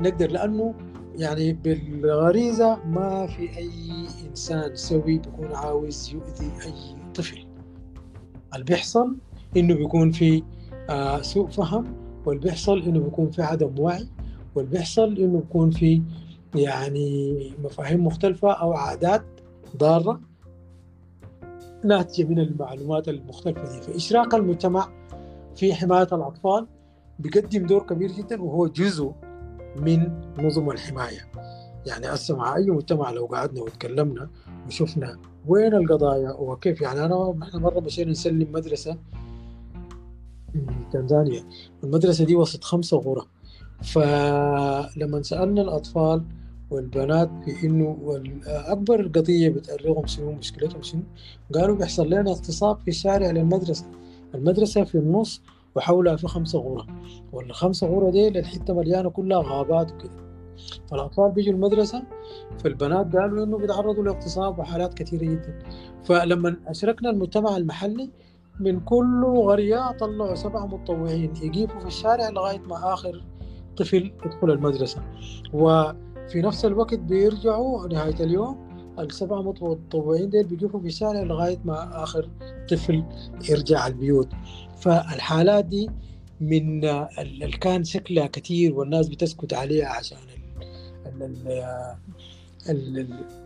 نقدر 0.00 0.30
لأنه 0.30 0.74
يعني 1.16 1.52
بالغريزة 1.52 2.84
ما 2.84 3.26
في 3.26 3.58
أي 3.58 4.06
إنسان 4.28 4.74
سوي 4.76 5.18
بيكون 5.18 5.54
عاوز 5.54 6.14
يؤذي 6.14 6.52
أي 6.66 6.96
طفل. 7.14 7.46
اللي 8.54 8.64
بيحصل 8.64 9.16
إنه 9.56 9.74
بيكون 9.74 10.10
في 10.10 10.42
آه 10.90 11.22
سوء 11.22 11.48
فهم 11.48 11.84
واللي 12.26 12.42
بيحصل 12.42 12.82
إنه 12.82 13.00
بيكون 13.00 13.30
في 13.30 13.42
عدم 13.42 13.78
وعي 13.78 14.08
واللي 14.54 14.70
بيحصل 14.70 15.16
إنه 15.18 15.38
بيكون 15.38 15.70
في 15.70 16.02
يعني 16.54 17.52
مفاهيم 17.64 18.06
مختلفة 18.06 18.52
أو 18.52 18.72
عادات 18.72 19.24
ضارة. 19.76 20.20
ناتجة 21.84 22.24
من 22.24 22.38
المعلومات 22.38 23.08
المختلفة. 23.08 23.72
دي 23.72 23.80
فاشراك 23.80 24.34
المجتمع 24.34 24.88
في 25.56 25.74
حماية 25.74 26.08
الأطفال 26.12 26.66
بيقدم 27.18 27.66
دور 27.66 27.82
كبير 27.82 28.12
جدا 28.12 28.42
وهو 28.42 28.66
جزء 28.66 29.12
من 29.76 30.22
نظم 30.38 30.70
الحماية. 30.70 31.32
يعني 31.86 32.06
هسه 32.06 32.36
مع 32.36 32.56
أي 32.56 32.70
مجتمع 32.70 33.10
لو 33.10 33.26
قعدنا 33.26 33.62
وتكلمنا 33.62 34.28
وشفنا 34.66 35.18
وين 35.46 35.74
القضايا 35.74 36.30
وكيف. 36.32 36.80
يعني 36.80 37.04
أنا 37.04 37.34
إحنا 37.42 37.60
مرة 37.60 37.80
مشينا 37.80 38.10
نسلم 38.10 38.52
مدرسة 38.52 38.96
في 40.52 40.66
تنزانيا. 40.92 41.44
المدرسة 41.84 42.24
دي 42.24 42.36
وسط 42.36 42.64
خمسة 42.64 42.96
غرف. 42.96 43.26
فلما 43.82 45.22
سألنا 45.22 45.62
الأطفال 45.62 46.22
والبنات 46.70 47.30
في 47.44 47.66
إنه 47.66 47.98
اكبر 48.46 49.06
قضية 49.06 49.48
بتأرقهم 49.48 50.06
شنو؟ 50.06 50.32
مشكلتهم 50.32 50.82
شنو؟ 50.82 51.02
قالوا 51.54 51.76
بيحصل 51.76 52.06
لنا 52.06 52.30
اغتصاب 52.30 52.78
في 52.78 52.88
الشارع 52.88 53.30
للمدرسه 53.30 53.86
المدرسة. 54.34 54.84
في 54.84 54.94
النص 54.94 55.42
وحولها 55.74 56.16
في 56.16 56.28
خمسة 56.28 56.58
غرة 56.58 56.86
والخمسة 57.32 57.86
غرة 57.86 58.10
دي 58.10 58.28
الحتة 58.28 58.74
مليانة 58.74 59.10
كلها 59.10 59.42
غابات 59.42 59.92
وكده. 59.92 60.26
فالأطفال 60.90 61.30
بيجوا 61.30 61.52
المدرسة 61.54 62.02
فالبنات 62.58 63.16
قالوا 63.16 63.44
إنه 63.44 63.58
بيتعرضوا 63.58 64.04
لاغتصاب 64.04 64.58
وحالات 64.58 64.94
كثيرة 64.94 65.24
جدا. 65.24 65.58
فلما 66.04 66.56
أشركنا 66.66 67.10
المجتمع 67.10 67.56
المحلي 67.56 68.10
من 68.60 68.80
كل 68.80 69.24
قرية 69.46 69.92
طلعوا 69.92 70.34
سبعة 70.34 70.66
متطوعين 70.66 71.32
يقيفوا 71.42 71.80
في 71.80 71.86
الشارع 71.86 72.28
لغاية 72.28 72.58
ما 72.58 72.92
آخر 72.94 73.24
طفل 73.76 74.12
يدخل 74.26 74.50
المدرسة. 74.50 75.02
وفي 76.26 76.42
نفس 76.42 76.64
الوقت 76.64 76.94
بيرجعوا 76.98 77.88
نهاية 77.88 78.24
اليوم. 78.24 78.66
السبعة 78.98 79.42
متطوعين 79.42 80.30
ديل 80.30 80.44
بيقفوا 80.44 80.80
في 80.80 80.86
الشارع 80.86 81.22
لغاية 81.22 81.58
ما 81.64 82.02
آخر 82.02 82.28
طفل 82.70 83.04
يرجع 83.50 83.86
البيوت. 83.86 84.28
فالحالات 84.80 85.64
دي 85.64 85.90
من 86.40 86.84
اللي 87.18 87.50
كان 87.50 87.84
شكلها 87.84 88.26
كثير 88.26 88.74
والناس 88.74 89.08
بتسكت 89.08 89.54
عليها 89.54 89.88
عشان 89.88 90.18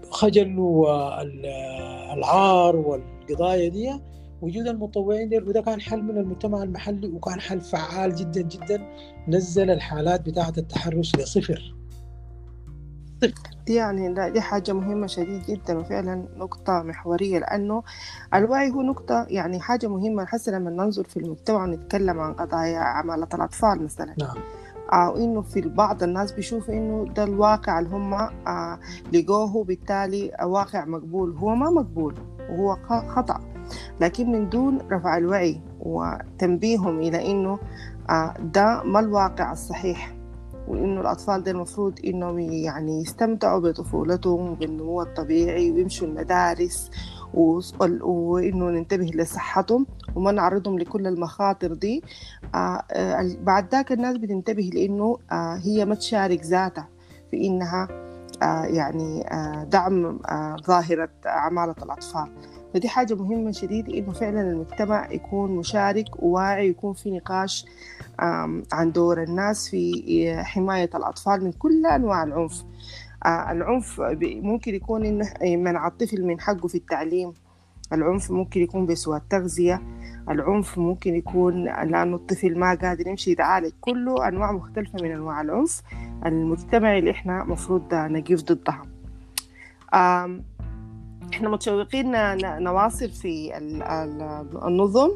الخجل 0.05 0.59
والعار 0.59 1.57
والقضايا 2.77 3.69
دي. 3.69 4.01
وجود 4.43 4.67
المتطوعين 4.67 5.29
دي 5.29 5.39
وده 5.39 5.61
كان 5.61 5.81
حل 5.81 6.03
من 6.03 6.19
المجتمع 6.19 6.63
المحلي 6.63 7.09
وكان 7.09 7.41
حل 7.41 7.61
فعال 7.61 8.15
جدا 8.15 8.41
جدا. 8.41 8.87
نزل 9.29 9.71
الحالات 9.71 10.21
بتاعة 10.29 10.53
التحرش 10.59 11.17
لصفر. 11.17 11.75
دي 13.67 13.75
يعني 13.75 14.15
لا 14.15 14.29
دي 14.29 14.41
حاجة 14.41 14.73
مهمة 14.73 15.07
شديد 15.07 15.43
جدا 15.49 15.79
وفعلا 15.79 16.25
نقطة 16.37 16.83
محورية 16.83 17.39
لأنه 17.39 17.83
الوعي 18.35 18.71
هو 18.71 18.83
نقطة 18.83 19.27
يعني 19.29 19.61
حاجة 19.61 19.87
مهمة. 19.87 20.25
حتى 20.25 20.51
لما 20.51 20.71
ننظر 20.71 21.05
في 21.05 21.17
المجتمع 21.17 21.63
ونتكلم 21.65 22.21
عن 22.21 22.33
قضايا 22.33 22.79
عمالة 22.79 23.29
الأطفال 23.35 23.85
مثلا 23.85 24.15
نعم. 24.19 24.37
أو 24.93 25.17
إنه 25.17 25.43
في 25.43 25.61
بعض 25.61 26.03
الناس 26.03 26.33
بيشوفوا 26.33 26.75
إنه 26.75 27.13
ده 27.15 27.25
الواقع 27.25 27.79
اللي 27.79 27.91
هم 27.91 28.15
آه 28.15 28.79
لقوه 29.13 29.65
بالتالي 29.65 30.33
واقع 30.43 30.85
مقبول. 30.85 31.37
هو 31.37 31.55
ما 31.55 31.71
مقبول 31.71 32.15
وهو 32.51 32.77
خطأ 33.09 33.41
لكن 34.01 34.33
من 34.33 34.49
دون 34.49 34.79
رفع 34.93 35.17
الوعي 35.17 35.61
وتنبيههم 35.81 36.99
إلى 37.01 37.31
إنه 37.31 37.59
آه 38.11 38.35
ده 38.55 38.83
ما 38.83 39.01
الواقع 39.01 39.53
الصحيح. 39.53 40.20
وإنه 40.71 41.01
الأطفال 41.01 41.43
دي 41.43 41.51
المفروض 41.51 41.99
إنهم 42.05 42.39
يعني 42.39 43.03
يستمتعوا 43.03 43.61
بطفولتهم 43.61 44.51
وبالنمو 44.51 45.03
الطبيعي 45.03 45.71
ويمشوا 45.71 46.07
المدارس 46.09 46.91
وإنه 47.35 48.71
ننتبه 48.71 49.11
لصحتهم 49.15 49.87
وما 50.15 50.33
نعرضهم 50.33 50.79
لكل 50.79 51.07
المخاطر 51.07 51.75
دي. 51.75 52.03
آه 52.55 52.83
آه 52.91 53.31
بعد 53.43 53.69
ذاك 53.73 53.93
الناس 53.93 54.17
بتنتبه 54.17 54.71
لأنه 54.75 55.19
آه 55.33 55.57
هي 55.57 55.85
ما 55.85 55.95
تشارك 55.95 56.45
ذاتها 56.45 56.89
في 57.31 57.47
إنها 57.47 57.89
يعني 58.65 59.25
دعم 59.71 60.19
ظاهرة 60.67 61.09
عمالة 61.27 61.75
الأطفال. 61.83 62.29
فدي 62.75 62.89
حاجة 62.89 63.15
مهمة 63.15 63.51
شديد 63.51 63.89
إنه 63.89 64.13
فعلا 64.13 64.41
المجتمع 64.41 65.11
يكون 65.13 65.57
مشارك 65.57 66.23
وواعي 66.23 66.69
يكون 66.69 66.95
في 66.95 67.11
نقاش 67.11 67.67
عن 68.73 68.93
دور 68.93 69.23
الناس 69.23 69.69
في 69.69 70.35
حماية 70.45 70.91
الأطفال 70.95 71.45
من 71.45 71.53
كل 71.53 71.87
أنواع 71.87 72.23
العنف. 72.23 72.65
العنف 73.27 74.01
ممكن 74.23 74.75
يكون 74.75 75.05
إنه 75.05 75.27
منع 75.43 75.87
الطفل 75.87 76.25
من 76.25 76.41
حقه 76.41 76.69
في 76.69 76.75
التعليم. 76.75 77.33
العنف 77.93 78.31
ممكن 78.31 78.61
يكون 78.61 78.87
بسوء 78.87 79.17
التغذية. 79.17 79.83
العنف 80.29 80.79
ممكن 80.79 81.15
يكون 81.15 81.65
لأنه 81.65 82.17
الطفل 82.17 82.59
ما 82.59 82.75
قادر 82.75 83.07
يمشي 83.07 83.31
يتعالج. 83.31 83.73
كله 83.81 84.29
أنواع 84.29 84.53
مختلفة 84.53 84.99
من 85.03 85.11
أنواع 85.11 85.41
العنف. 85.41 85.83
المجتمعي 86.27 86.99
اللي 86.99 87.11
إحنا 87.11 87.45
مفروض 87.45 87.95
نقف 87.95 88.43
ضدها. 88.43 88.83
إحنا 91.33 91.49
متشوقين 91.49 92.13
نواصل 92.63 93.11
في 93.11 93.59
النظم 94.67 95.11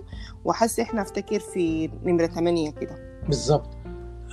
وحس 0.44 0.80
إحنا 0.80 1.02
أفتكر 1.02 1.38
في 1.40 1.90
نمرة 2.04 2.26
ثمانية 2.26 2.70
كده. 2.70 3.20
بالضبط. 3.26 3.70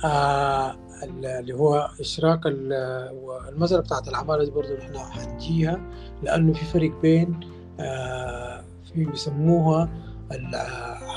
آه 0.04 0.76
اللي 1.02 1.54
هو 1.54 1.90
اشراك 2.00 2.40
المسألة 3.48 3.80
بتاعت 3.80 4.08
العمالة 4.08 4.44
دي 4.44 4.50
برضه 4.50 4.78
إحنا 4.78 4.98
حنجيها 4.98 5.80
لأنه 6.22 6.52
في 6.52 6.64
فرق 6.64 7.00
بين 7.02 7.40
آه 7.80 8.64
في 8.94 9.04
بيسموها 9.04 9.88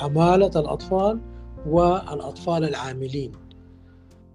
عمالة 0.02 0.52
الأطفال 0.60 1.20
والأطفال 1.68 2.64
العاملين. 2.64 3.32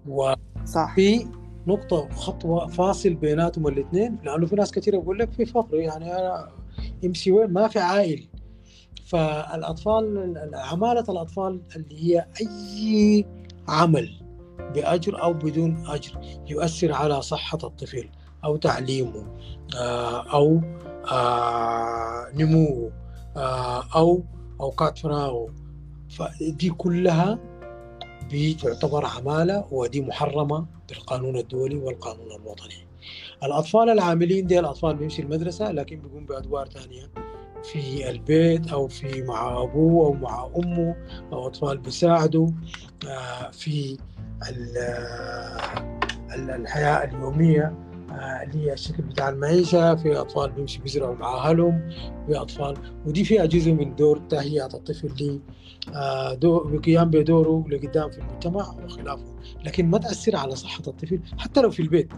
وفي 0.07 1.27
نقطة 1.67 2.09
خطوة 2.09 2.67
فاصل 2.67 3.13
بيناتهم 3.13 3.67
الاثنين 3.67 4.17
لأنه 4.23 4.45
في 4.45 4.55
ناس 4.55 4.71
كثيرة 4.71 4.97
بقول 4.97 5.19
لك 5.19 5.31
في 5.31 5.45
فقر 5.45 5.75
يعني 5.75 6.13
أنا 6.15 6.51
يمشي 7.03 7.31
وين 7.31 7.53
ما 7.53 7.67
في 7.67 7.79
عائل. 7.79 8.27
فالأطفال 9.05 10.33
عمالة 10.53 11.05
الأطفال 11.09 11.61
اللي 11.75 12.03
هي 12.03 12.25
أي 12.41 13.25
عمل 13.67 14.09
بأجر 14.75 15.23
أو 15.23 15.33
بدون 15.33 15.83
أجر 15.87 16.19
يؤثر 16.47 16.93
على 16.93 17.21
صحة 17.21 17.57
الطفل 17.63 18.09
أو 18.43 18.57
تعليمه 18.57 19.35
آه، 19.75 20.33
أو 20.33 20.61
آه، 21.11 22.27
نموه 22.35 22.91
آه، 23.37 23.83
أو 23.95 24.23
أوقات 24.61 24.97
فراغه. 24.97 25.53
فدي 26.09 26.69
كلها 26.69 27.39
بتعتبر 28.33 29.05
عمالة 29.05 29.65
ودي 29.71 30.01
محرمة 30.01 30.65
بالقانون 30.89 31.37
الدولي 31.37 31.75
والقانون 31.75 32.31
الوطني. 32.31 32.87
الأطفال 33.43 33.89
العاملين 33.89 34.47
دي 34.47 34.59
الأطفال 34.59 34.95
بيمشي 34.95 35.21
المدرسة 35.21 35.71
لكن 35.71 35.99
بيقوم 35.99 36.25
بأدوار 36.25 36.69
ثانية 36.69 37.11
في 37.63 38.09
البيت 38.09 38.67
أو 38.67 38.87
في 38.87 39.21
مع 39.21 39.63
أبوه 39.63 40.05
أو 40.05 40.13
مع 40.13 40.49
أمه 40.57 40.95
أو 41.33 41.47
أطفال 41.47 41.77
بيساعدوا. 41.77 42.49
آه، 43.07 43.51
في 43.51 43.97
الحياة 46.35 47.03
اليومية 47.03 47.73
آه، 48.11 48.43
اللي 48.43 48.67
هي 48.67 48.73
الشكل 48.73 49.03
بتاع 49.03 49.29
المعيشة. 49.29 49.95
في 49.95 50.17
أطفال 50.17 50.51
بيمشي 50.51 50.81
بيزرعوا 50.81 51.15
مع 51.15 51.49
أهلهم. 51.49 51.89
في 52.27 52.37
أطفال 52.37 52.77
ودي 53.05 53.23
فيها 53.23 53.45
جزء 53.45 53.71
من 53.71 53.95
دور 53.95 54.17
تهيئة 54.29 54.65
الطفل 54.73 55.41
آه، 55.95 56.33
بقيام 56.43 57.09
بدوره 57.09 57.65
لقدام 57.69 58.11
في 58.11 58.17
المجتمع 58.17 58.75
وخلافه. 58.85 59.35
لكن 59.65 59.85
ما 59.85 59.97
تأثر 59.97 60.35
على 60.35 60.55
صحة 60.55 60.83
الطفل 60.87 61.19
حتى 61.37 61.61
لو 61.61 61.71
في 61.71 61.81
البيت. 61.81 62.09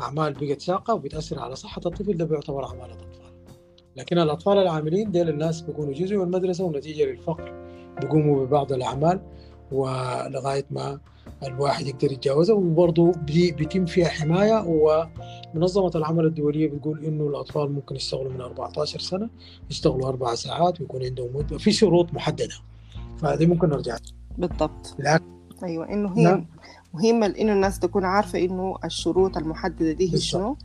أعمال 0.00 0.32
بقت 0.40 0.60
ساقة 0.60 0.94
وبتأثر 0.94 1.38
على 1.38 1.56
صحة 1.56 1.80
الطفل 1.86 2.16
ده 2.16 2.24
بيعتبر 2.24 2.66
أعمال 2.66 2.84
الأطفال. 2.84 3.30
لكن 3.96 4.18
الأطفال 4.18 4.58
العاملين 4.58 5.10
ديل 5.10 5.28
الناس 5.28 5.60
بيكونوا 5.60 5.92
جزء 5.92 6.16
من 6.16 6.22
المدرسة 6.22 6.64
ونتيجة 6.64 7.04
للفقر. 7.04 7.52
بيقوموا 8.00 8.46
ببعض 8.46 8.72
الأعمال 8.72 9.20
ولغاية 9.72 10.66
ما 10.70 11.00
الواحد 11.42 11.86
يقدر 11.86 12.12
يتجاوزها 12.12 12.56
وبرضه 12.56 13.12
بيتم 13.26 13.86
فيها 13.86 14.08
حماية 14.08 14.64
ومنظمة 14.66 15.90
العمل 15.94 16.24
الدولية 16.26 16.68
بتقول 16.68 17.04
إنه 17.04 17.28
الأطفال 17.28 17.72
ممكن 17.72 17.96
يشتغلوا 17.96 18.32
من 18.32 18.40
14 18.40 19.00
سنة 19.00 19.28
يشتغلوا 19.70 20.08
أربع 20.08 20.34
ساعات 20.34 20.80
ويكون 20.80 21.04
عندهم 21.04 21.36
مدة 21.36 21.58
في 21.58 21.72
شروط 21.72 22.14
محددة 22.14 22.54
فهذه 23.18 23.46
ممكن 23.46 23.68
نرجع. 23.68 23.96
بالضبط. 24.38 24.96
لكن 24.98 25.24
أيوة 25.62 25.92
إنه 25.92 26.18
هي 26.18 26.24
نعم. 26.24 26.46
مهمة 26.94 27.26
إنه 27.26 27.52
الناس 27.52 27.78
تكون 27.78 28.04
عارفة 28.04 28.38
إنه 28.38 28.76
الشروط 28.84 29.36
المحددة 29.36 29.92
دي 29.92 30.14
هي 30.14 30.18
شنو 30.18 30.56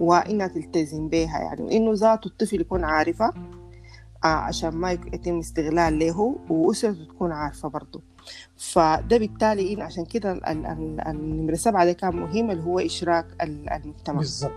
وإنها 0.00 0.46
تلتزم 0.46 1.08
بها 1.08 1.38
يعني 1.38 1.62
وإنه 1.62 1.92
ذاته 1.92 2.26
الطفل 2.26 2.60
يكون 2.60 2.84
عارفة 2.84 3.32
آه، 4.24 4.26
عشان 4.26 4.70
ما 4.70 4.92
يتم 4.92 5.38
استغلال 5.38 5.98
له 5.98 6.36
وأسرته 6.50 7.04
تكون 7.04 7.32
عارفة 7.32 7.68
برضه 7.68 8.02
فده 8.56 9.18
بالتالي 9.18 9.74
إن 9.74 9.80
عشان 9.80 10.04
كده 10.04 10.40
النمرة 11.06 11.54
سبعة 11.54 11.84
ده 11.84 11.92
كان 11.92 12.16
مهم 12.16 12.50
اللي 12.50 12.62
هو 12.62 12.78
إشراك 12.78 13.26
المجتمع. 13.42 14.18
بالضبط. 14.18 14.52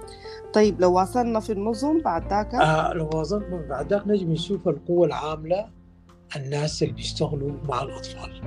طيب 0.53 0.81
لو 0.81 1.01
وصلنا 1.01 1.39
في 1.39 1.51
النظم 1.51 2.01
بعد 2.01 2.29
ذاك؟ 2.29 2.53
آه 2.55 2.93
لو 2.93 3.09
وصلنا 3.15 3.65
بعد 3.69 3.93
ذاك 3.93 4.07
نجي 4.07 4.25
نشوف 4.25 4.67
القوة 4.67 5.07
العاملة 5.07 5.67
الناس 6.35 6.83
اللي 6.83 6.93
بيشتغلوا 6.93 7.51
مع 7.69 7.81
الأطفال. 7.81 8.41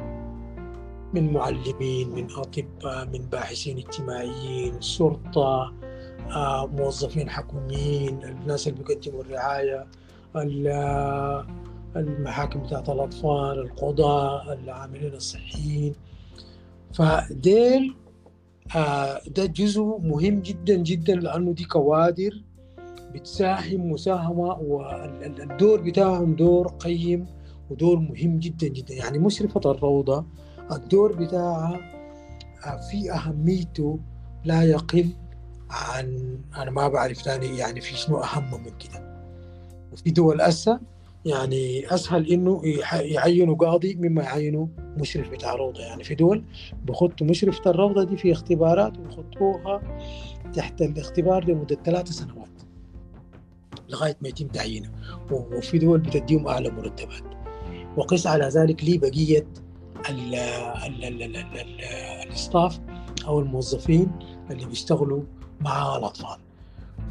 من 1.15 1.33
معلمين 1.33 2.11
من 2.11 2.27
أطباء 2.31 3.07
من 3.07 3.19
باحثين 3.33 3.79
اجتماعيين 3.79 4.81
شرطة 4.81 5.73
آه 6.31 6.67
موظفين 6.67 7.31
حكوميين 7.31 8.25
الناس 8.25 8.69
اللي 8.69 8.83
بيقدموا 8.85 9.23
الرعاية 9.23 9.87
المحاكم 11.97 12.61
بتاعت 12.63 12.89
الأطفال 12.89 13.59
القضاء 13.59 14.53
العاملين 14.53 15.15
الصحيين. 15.15 15.95
فديل 16.95 17.95
آه، 18.77 19.21
ده 19.37 19.47
جزء 19.47 19.83
مهم 20.03 20.41
جدا 20.41 20.75
جدا 20.77 21.15
لأنه 21.15 21.53
دي 21.53 21.65
كوادر 21.65 22.43
بتساهم 23.15 23.91
مساهمة 23.93 24.59
والدور 24.59 25.81
بتاعهم 25.81 26.35
دور 26.35 26.69
قيم 26.69 27.27
ودور 27.71 27.99
مهم 27.99 28.39
جدا 28.39 28.69
جدا. 28.69 28.95
يعني 28.95 29.19
مشرفة 29.19 29.61
الروضة 29.71 30.25
الدور 30.73 31.13
بتاعها 31.13 31.81
آه، 32.67 32.81
في 32.91 33.13
أهميته 33.13 33.99
لا 34.45 34.63
يقل 34.63 35.09
عن 35.71 36.39
أنا 36.57 36.71
ما 36.71 36.89
بعرف 36.89 37.17
ثاني 37.23 37.59
يعني 37.59 37.81
في 37.81 37.97
شنو 37.97 38.19
أهم 38.19 38.51
من 38.53 38.73
كده. 38.79 39.15
وفي 39.93 40.11
دول 40.11 40.41
أسا 40.41 40.81
يعني 41.25 41.95
أسهل 41.95 42.33
إنه 42.33 42.63
يعينوا 42.93 43.57
قاضي 43.57 43.95
مما 43.95 44.23
يعينوا 44.23 44.67
مشرف 44.97 45.31
بتاع 45.31 45.55
روضة. 45.55 45.81
يعني 45.81 46.05
في 46.05 46.15
دول 46.15 46.45
بخطوا 46.85 47.27
مشرفة 47.27 47.71
الروضة 47.71 48.05
دي 48.05 48.17
في 48.17 48.33
اختبارات 48.33 48.99
وبخطوها 48.99 49.99
تحت 50.55 50.83
الاختبار 50.83 51.45
لمدة 51.45 51.79
ثلاث 51.85 52.09
سنوات 52.09 52.49
لغاية 53.89 54.17
ما 54.21 54.29
يتم 54.29 54.47
تعيينه. 54.47 54.91
وفي 55.31 55.79
دول 55.79 56.01
بتديهم 56.01 56.49
أعلى 56.49 56.71
مرتبات. 56.71 57.23
وقس 57.97 58.27
على 58.27 58.49
ذلك 58.49 58.85
لي 58.85 58.99
بقية 58.99 59.47
الاستاف 62.27 62.81
أو 63.27 63.41
الموظفين 63.41 64.13
اللي 64.51 64.67
بيشتغلوا 64.67 65.23
مع 65.61 65.97
الأطفال. 65.97 66.39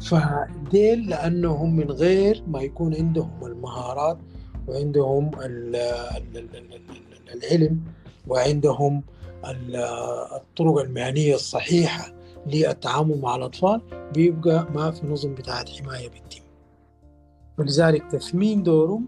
فديل 0.00 1.10
لأنهم 1.10 1.76
من 1.76 1.90
غير 1.90 2.42
ما 2.46 2.60
يكون 2.62 2.94
عندهم 2.94 3.30
المهارات 3.46 4.18
وعندهم 4.68 5.30
العلم 7.34 7.80
وعندهم 8.28 9.02
الطرق 10.34 10.78
المهنية 10.78 11.34
الصحيحة 11.34 12.12
للتعامل 12.46 13.20
مع 13.20 13.36
الأطفال 13.36 13.80
بيبقى 14.14 14.66
ما 14.74 14.90
في 14.90 15.06
نظم 15.06 15.34
بتاعت 15.34 15.68
حماية 15.68 16.08
بالتم 16.08 16.42
ولذلك 17.58 18.02
تثمين 18.10 18.62
دورهم 18.62 19.06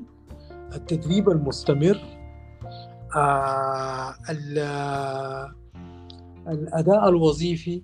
التدريب 0.75 1.29
المستمر 1.29 2.01
آه 3.17 4.15
الأداء 6.49 7.09
الوظيفي 7.09 7.83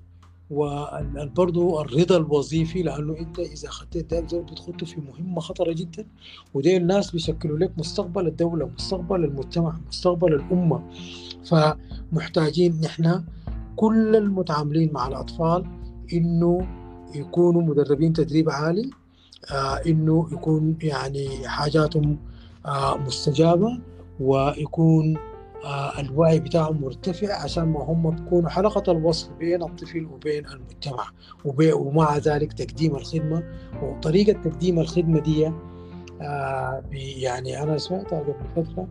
وبرضه 0.53 1.81
الرضا 1.83 2.17
الوظيفي 2.17 2.83
لأنه 2.83 3.19
أنت 3.19 3.39
إذا 3.39 3.69
أخذت 3.69 4.15
ده 4.15 4.41
بتخطه 4.41 4.87
في 4.87 5.01
مهمة 5.01 5.41
خطرة 5.41 5.73
جدا 5.73 6.07
ودي 6.55 6.77
الناس 6.77 7.11
بيشكلوا 7.11 7.59
لك 7.59 7.73
مستقبل 7.79 8.27
الدولة 8.27 8.71
مستقبل 8.79 9.25
المجتمع 9.25 9.77
مستقبل 9.89 10.35
الأمة. 10.35 10.83
فمحتاجين 11.45 12.81
نحن 12.81 13.25
كل 13.77 14.17
المتعاملين 14.17 14.93
مع 14.93 15.09
الأطفال 15.09 15.65
إنه 16.13 16.67
يكونوا 17.15 17.63
مدربين 17.63 18.13
تدريب 18.13 18.51
عالي 18.51 18.91
آه 19.51 19.75
إنه 19.87 20.29
يكون 20.33 20.77
يعني 20.83 21.49
حاجاتهم 21.49 22.17
آه 22.67 22.97
مستجابة 22.97 23.79
ويكون 24.21 25.17
الوعي 25.99 26.41
بتاعهم 26.41 26.81
مرتفع 26.81 27.43
عشان 27.43 27.65
ما 27.65 27.85
هم 27.85 28.11
بيكونوا 28.11 28.49
حلقة 28.49 28.93
الوصل 28.93 29.35
بين 29.35 29.63
الطفل 29.63 30.05
وبين 30.05 30.47
المجتمع 30.47 31.05
ومع 31.75 32.17
ذلك 32.17 32.53
تقديم 32.53 32.97
الخدمة 32.97 33.43
وطريقة 33.83 34.33
تقديم 34.33 34.79
الخدمة 34.79 35.21
دي 35.21 35.53
آه، 36.21 36.83
يعني 36.93 37.63
أنا 37.63 37.79
سمعتها 37.79 38.21
قبل 38.21 38.35
فترة 38.57 38.89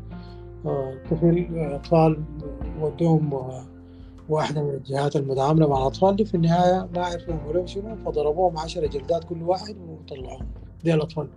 آه، 0.65 0.93
طفل 1.11 1.47
أطفال 1.51 2.23
ودوهم 2.81 3.51
واحدة 4.29 4.63
من 4.63 4.69
الجهات 4.69 5.15
المتعاملة 5.15 5.67
مع 5.67 5.77
الأطفال 5.77 6.15
دي 6.15 6.25
في 6.25 6.35
النهاية 6.35 6.89
ما 6.95 7.05
عرفوا 7.05 7.33
يعملوا 7.33 7.65
شنو 7.65 7.95
فضربوهم 8.05 8.57
عشرة 8.57 8.87
جلدات 8.87 9.23
كل 9.23 9.43
واحد 9.43 9.75
وطلعوهم. 9.77 10.47
دي 10.83 10.93
الأطفال. 10.93 11.27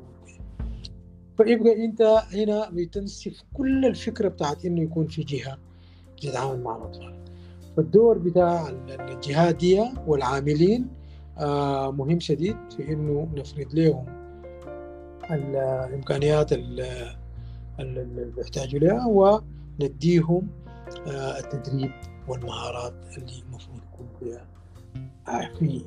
فيبقى 1.37 1.85
انت 1.85 2.03
هنا 2.32 2.70
بتنسف 2.70 3.43
كل 3.55 3.87
الفكرة 3.87 4.28
بتاعت 4.28 4.64
انه 4.64 4.82
يكون 4.82 5.07
في 5.07 5.22
جهة 5.22 5.59
تتعامل 6.22 6.62
مع 6.62 6.76
الأطفال. 6.76 7.14
فالدور 7.76 8.18
بتاع 8.18 8.68
الجهات 8.89 9.57
دي 9.57 9.82
والعاملين 10.07 10.87
آه 11.39 11.93
مهم 11.93 12.20
شديد 12.20 12.57
في 12.76 12.93
انه 12.93 13.28
نفرد 13.35 13.74
لهم 13.74 14.05
الإمكانيات 15.30 16.53
اللي 16.53 17.16
بيحتاجوا 18.37 18.80
لها 18.80 19.07
ونديهم 19.80 20.49
آه 21.07 21.39
التدريب 21.39 21.91
والمهارات 22.28 22.95
اللي 23.18 23.43
المفروض 23.49 23.78
يكون 23.93 24.07
فيها. 24.20 24.47
آه 25.28 25.51
في 25.59 25.82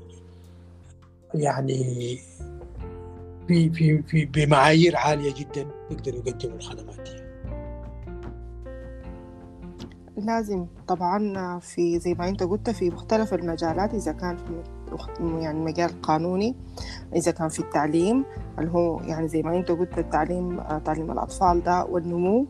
يعني 1.34 2.20
في 3.48 3.70
في 3.70 4.02
في 4.02 4.26
بمعايير 4.26 4.96
عالية 4.98 5.34
جدا 5.34 5.68
يقدروا 5.92 6.22
يقدموا 6.26 6.56
الخدمات 6.58 6.96
دي. 6.96 7.28
لازم 10.18 10.66
طبعا 10.88 11.60
في 11.60 12.00
زي 12.00 12.14
ما 12.14 12.30
أنت 12.30 12.44
قلت 12.44 12.70
في 12.70 12.90
مختلف 12.90 13.34
المجالات 13.34 13.94
إذا 13.94 14.12
كان 14.12 14.38
في 14.38 14.64
يعني 15.42 15.60
مجال 15.60 16.02
قانوني 16.02 16.56
إذا 17.16 17.32
كان 17.32 17.50
في 17.50 17.60
التعليم 17.60 18.26
اللي 18.60 18.72
هو 18.72 19.02
يعني 19.02 19.28
زي 19.28 19.42
ما 19.42 19.58
أنت 19.58 19.72
قلت 19.72 19.98
التعليم 19.98 20.62
تعليم 20.86 21.12
الأطفال 21.12 21.64
ده 21.64 21.86
والنمو 21.86 22.48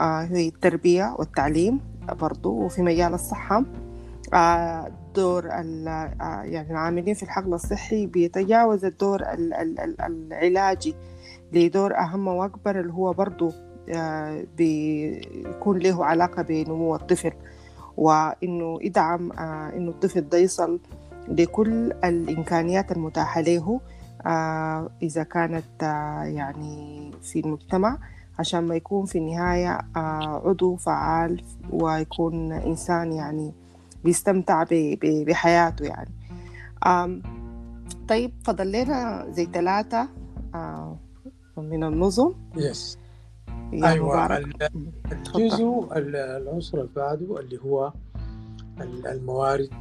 هي 0.00 0.48
التربية 0.48 1.14
والتعليم 1.18 1.80
برضو 2.20 2.50
وفي 2.52 2.82
مجال 2.82 3.14
الصحة. 3.14 3.64
دور 5.18 5.46
يعني 5.46 6.70
العاملين 6.70 7.14
في 7.14 7.22
الحقل 7.22 7.54
الصحي 7.54 8.06
بيتجاوز 8.06 8.84
الدور 8.84 9.22
العلاجي 10.02 10.94
لدور 11.52 11.96
أهم 11.98 12.28
وأكبر 12.28 12.80
اللي 12.80 12.92
هو 12.92 13.12
برضو 13.12 13.52
بيكون 14.56 15.78
له 15.78 16.04
علاقة 16.04 16.42
بنمو 16.42 16.94
الطفل 16.94 17.32
وإنه 17.96 18.78
يدعم 18.82 19.32
إنه 19.76 19.90
الطفل 19.90 20.28
ده 20.28 20.38
يصل 20.38 20.80
لكل 21.28 21.92
الإمكانيات 21.92 22.92
المتاحة 22.92 23.40
له 23.40 23.80
إذا 25.02 25.22
كانت 25.22 25.82
يعني 26.24 27.10
في 27.22 27.40
المجتمع 27.40 27.98
عشان 28.38 28.60
ما 28.60 28.74
يكون 28.74 29.06
في 29.06 29.18
النهاية 29.18 29.78
عضو 30.46 30.76
فعال 30.76 31.42
ويكون 31.72 32.52
إنسان 32.52 33.12
يعني 33.12 33.52
بيستمتع 34.04 34.64
بحياته 35.02 35.84
يعني. 35.84 36.14
طيب 38.08 38.32
فضل 38.44 38.72
لنا 38.72 39.26
زي 39.30 39.46
ثلاثة 39.46 40.08
من 41.56 41.84
النظم. 41.84 42.34
يس 42.56 42.98
أيوه 43.72 44.36
الجزء 45.12 45.88
العنصر 45.96 46.78
اللي 46.78 46.90
بعده 46.96 47.40
اللي 47.40 47.58
هو 47.58 47.92
الموارد 48.80 49.74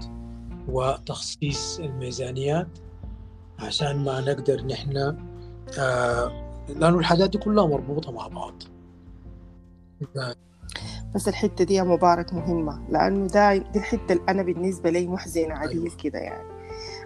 وتخصيص 0.68 1.80
الميزانيات. 1.80 2.68
عشان 3.60 4.04
ما 4.04 4.22
نقدر 4.22 4.66
نحن 4.66 4.98
آه 5.80 6.48
لأنه 6.70 7.00
الحاجات 7.00 7.30
دي 7.30 7.38
كلها 7.38 7.66
مربوطة 7.66 8.12
مع 8.12 8.28
بعض. 8.28 8.64
بس 11.16 11.28
الحتة 11.28 11.64
دي 11.64 11.74
يا 11.74 11.84
مبارك 11.84 12.34
مهمة 12.34 12.80
لأنه 12.90 13.28
ده 13.28 13.58
دي 13.58 13.80
الحتة 13.80 14.12
اللي 14.14 14.24
أنا 14.30 14.44
بالنسبة 14.44 14.90
لي 14.90 15.08
محزنة 15.08 15.54
عديل 15.56 15.82
أيوة. 15.82 15.98
كده 16.04 16.20
يعني 16.20 16.48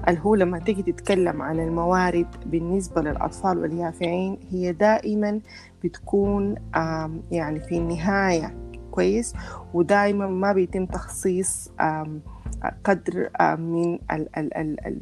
اللي 0.07 0.19
هو 0.23 0.35
لما 0.35 0.59
تيجي 0.59 0.91
تتكلم 0.91 1.41
عن 1.41 1.59
الموارد 1.59 2.27
بالنسبة 2.45 3.01
للأطفال 3.01 3.57
واليافعين 3.57 4.39
هي 4.49 4.71
دائما 4.71 5.39
بتكون 5.83 6.55
يعني 7.31 7.59
في 7.59 7.77
النهاية 7.77 8.55
كويس 8.91 9.33
ودائما 9.73 10.27
ما 10.27 10.53
بيتم 10.53 10.85
تخصيص 10.85 11.71
قدر 12.83 13.29
من 13.59 13.97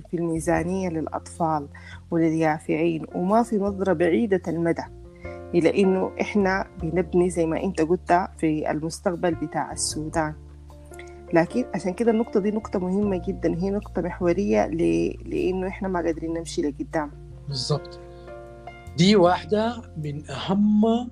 في 0.10 0.14
الميزانية 0.14 0.89
للأطفال 0.89 1.68
ولليافعين 2.12 3.06
وما 3.16 3.43
في 3.43 3.58
نظرة 3.58 3.93
بعيدة 3.93 4.41
المدى 4.47 4.84
إلى 5.56 5.84
إنه 5.84 6.12
إحنا 6.22 6.68
بنبني 6.82 7.30
زي 7.30 7.45
ما 7.45 7.64
أنت 7.64 7.82
قلت 7.82 8.28
في 8.38 8.72
المستقبل 8.72 9.36
بتاع 9.36 9.72
السودان. 9.72 10.34
لكن 11.34 11.66
عشان 11.76 11.93
كده 11.93 12.12
النقطة 12.12 12.39
دي 12.39 12.52
نقطة 12.52 12.80
مهمة 12.80 13.22
جدا 13.28 13.56
هي 13.58 13.70
نقطة 13.70 14.02
محورية 14.02 14.68
ل... 14.68 14.78
لأنه 15.26 15.68
إحنا 15.68 15.88
ما 15.88 16.00
قادرين 16.02 16.34
نمشي 16.34 16.62
لقدام. 16.62 17.12
بالضبط. 17.47 18.00
دي 18.97 19.16
واحدة 19.16 19.82
من 19.97 20.30
أهم 20.30 21.10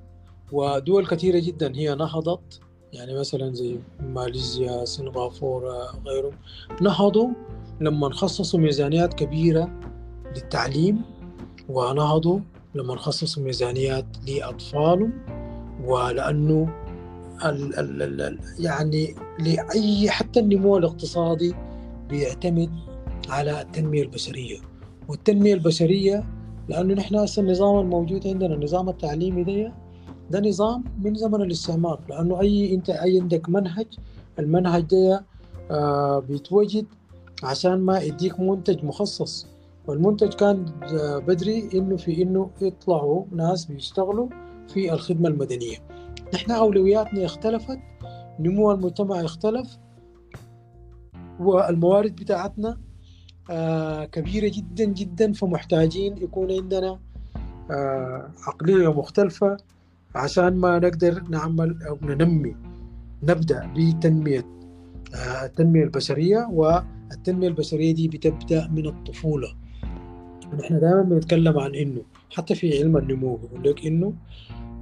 ودول 0.52 1.08
كثيرة 1.08 1.40
جدا 1.40 1.76
هي 1.76 1.96
نهضت 1.96 2.60
يعني 2.94 3.20
مثلا 3.20 3.54
زي 3.54 3.80
ماليزيا 4.00 4.86
سنغافورة 4.86 5.86
غيرهم 6.06 6.34
نهضوا 6.82 7.30
لما 7.82 8.10
خصصوا 8.10 8.60
ميزانيات 8.60 9.14
كبيرة 9.14 9.70
للتعليم 10.36 11.02
ونهضوا 11.70 12.40
لما 12.78 12.96
خصصوا 12.96 13.44
ميزانيات 13.44 14.06
لأطفالهم 14.28 15.14
ولأنه 15.86 16.70
ال 17.46 17.80
ال 17.80 18.22
ال 18.22 18.40
يعني 18.60 19.16
لأي 19.40 20.10
حتى 20.10 20.40
النمو 20.40 20.78
الاقتصادي 20.78 21.54
بيعتمد 22.10 22.70
على 23.30 23.62
التنمية 23.62 24.04
البشرية. 24.04 24.58
والتنمية 25.08 25.54
البشرية 25.54 26.24
لأنه 26.70 26.94
نحن 26.94 27.16
هسه 27.16 27.42
النظام 27.42 27.80
الموجود 27.80 28.28
عندنا 28.28 28.54
النظام 28.56 28.90
التعليمي 28.90 29.44
ده 29.44 29.74
ده 30.32 30.50
نظام 30.50 30.84
من 31.04 31.16
زمن 31.16 31.42
الاستعمار. 31.42 32.00
لأنه 32.10 32.42
أي 32.42 32.74
أنت 32.74 32.90
أي 32.90 33.20
عندك 33.22 33.50
منهج 33.50 33.88
المنهج 34.40 34.84
ده 34.84 35.26
آه 35.72 36.20
بيتوجد 36.20 36.86
عشان 37.44 37.80
ما 37.80 38.00
يديك 38.00 38.40
منتج 38.40 38.84
مخصص. 38.86 39.48
والمنتج 39.88 40.34
كان 40.34 40.66
بدري 41.28 41.70
إنه 41.74 41.98
في 41.98 42.22
إنه 42.22 42.50
يطلعوا 42.62 43.26
ناس 43.32 43.66
بيشتغلوا 43.66 44.30
في 44.74 44.94
الخدمة 44.94 45.30
المدنية. 45.30 45.78
نحن 46.34 46.52
أولوياتنا 46.52 47.26
اختلفت 47.26 47.80
نمو 48.40 48.72
المجتمع 48.72 49.22
اختلف 49.22 49.78
والموارد 51.40 52.16
بتاعتنا 52.16 52.78
آه 53.50 54.06
كبيرة 54.06 54.52
جدا 54.56 54.86
جدا 54.86 55.34
فمحتاجين 55.34 56.18
يكون 56.18 56.52
عندنا 56.52 57.00
آه 57.72 58.32
عقلية 58.48 58.94
مختلفة 58.94 59.58
عشان 60.16 60.56
ما 60.56 60.80
نقدر 60.80 61.24
نعمل 61.30 61.84
أو 61.84 61.98
ننمي 62.02 62.56
نبدأ 63.24 63.72
بتنمية 63.78 64.46
آه 65.16 65.46
التنمية 65.46 65.84
البشرية 65.84 66.48
والتنمية 66.52 67.48
البشرية 67.48 67.94
دي 67.94 68.08
بتبدأ 68.08 68.68
من 68.68 68.88
الطفولة. 68.88 69.48
نحن 70.54 70.80
دائما 70.80 71.02
بنتكلم 71.02 71.60
عن 71.60 71.76
إنه 71.76 72.02
حتى 72.36 72.56
في 72.56 72.78
علم 72.78 72.98
النمو 72.98 73.36
بيقول 73.36 73.70
لك 73.70 73.86
إنه 73.86 74.14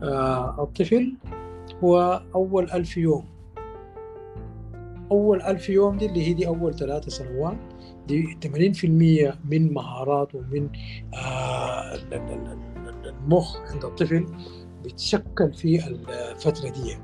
آه 0.03 0.63
الطفل 0.63 1.13
هو 1.84 2.22
أول 2.36 2.72
ألف 2.72 2.97
يوم. 2.97 3.26
أول 5.11 5.41
ألف 5.41 5.70
يوم 5.70 5.97
دي 5.97 6.05
اللي 6.05 6.28
هي 6.28 6.34
دي 6.34 6.47
أول 6.47 6.74
ثلاثة 6.76 7.09
سنوات 7.09 7.57
دي 8.07 8.38
80% 8.43 8.86
من 9.45 9.74
مهاراته 9.74 10.38
ومن 10.39 10.70
آه 11.13 11.95
المخ 13.05 13.57
عند 13.72 13.86
الطفل 13.86 14.26
بتشكل 14.84 15.53
في 15.53 15.88
الفترة 15.88 16.70
دي. 16.70 16.97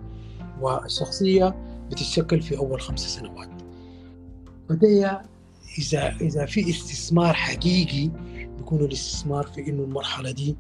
والشخصية 0.61 1.55
بتتشكل 1.87 2.41
في 2.41 2.57
أول 2.57 2.81
خمس 2.81 2.99
سنوات. 2.99 3.49
فده 4.69 5.21
إذا 5.79 6.15
إذا 6.21 6.45
في 6.45 6.69
استثمار 6.69 7.33
حقيقي 7.33 8.09
يكون 8.61 8.79
الاستثمار 8.85 9.43
في 9.47 9.69
إنه 9.69 9.83
المرحلة 9.83 10.31
دي 10.31 10.55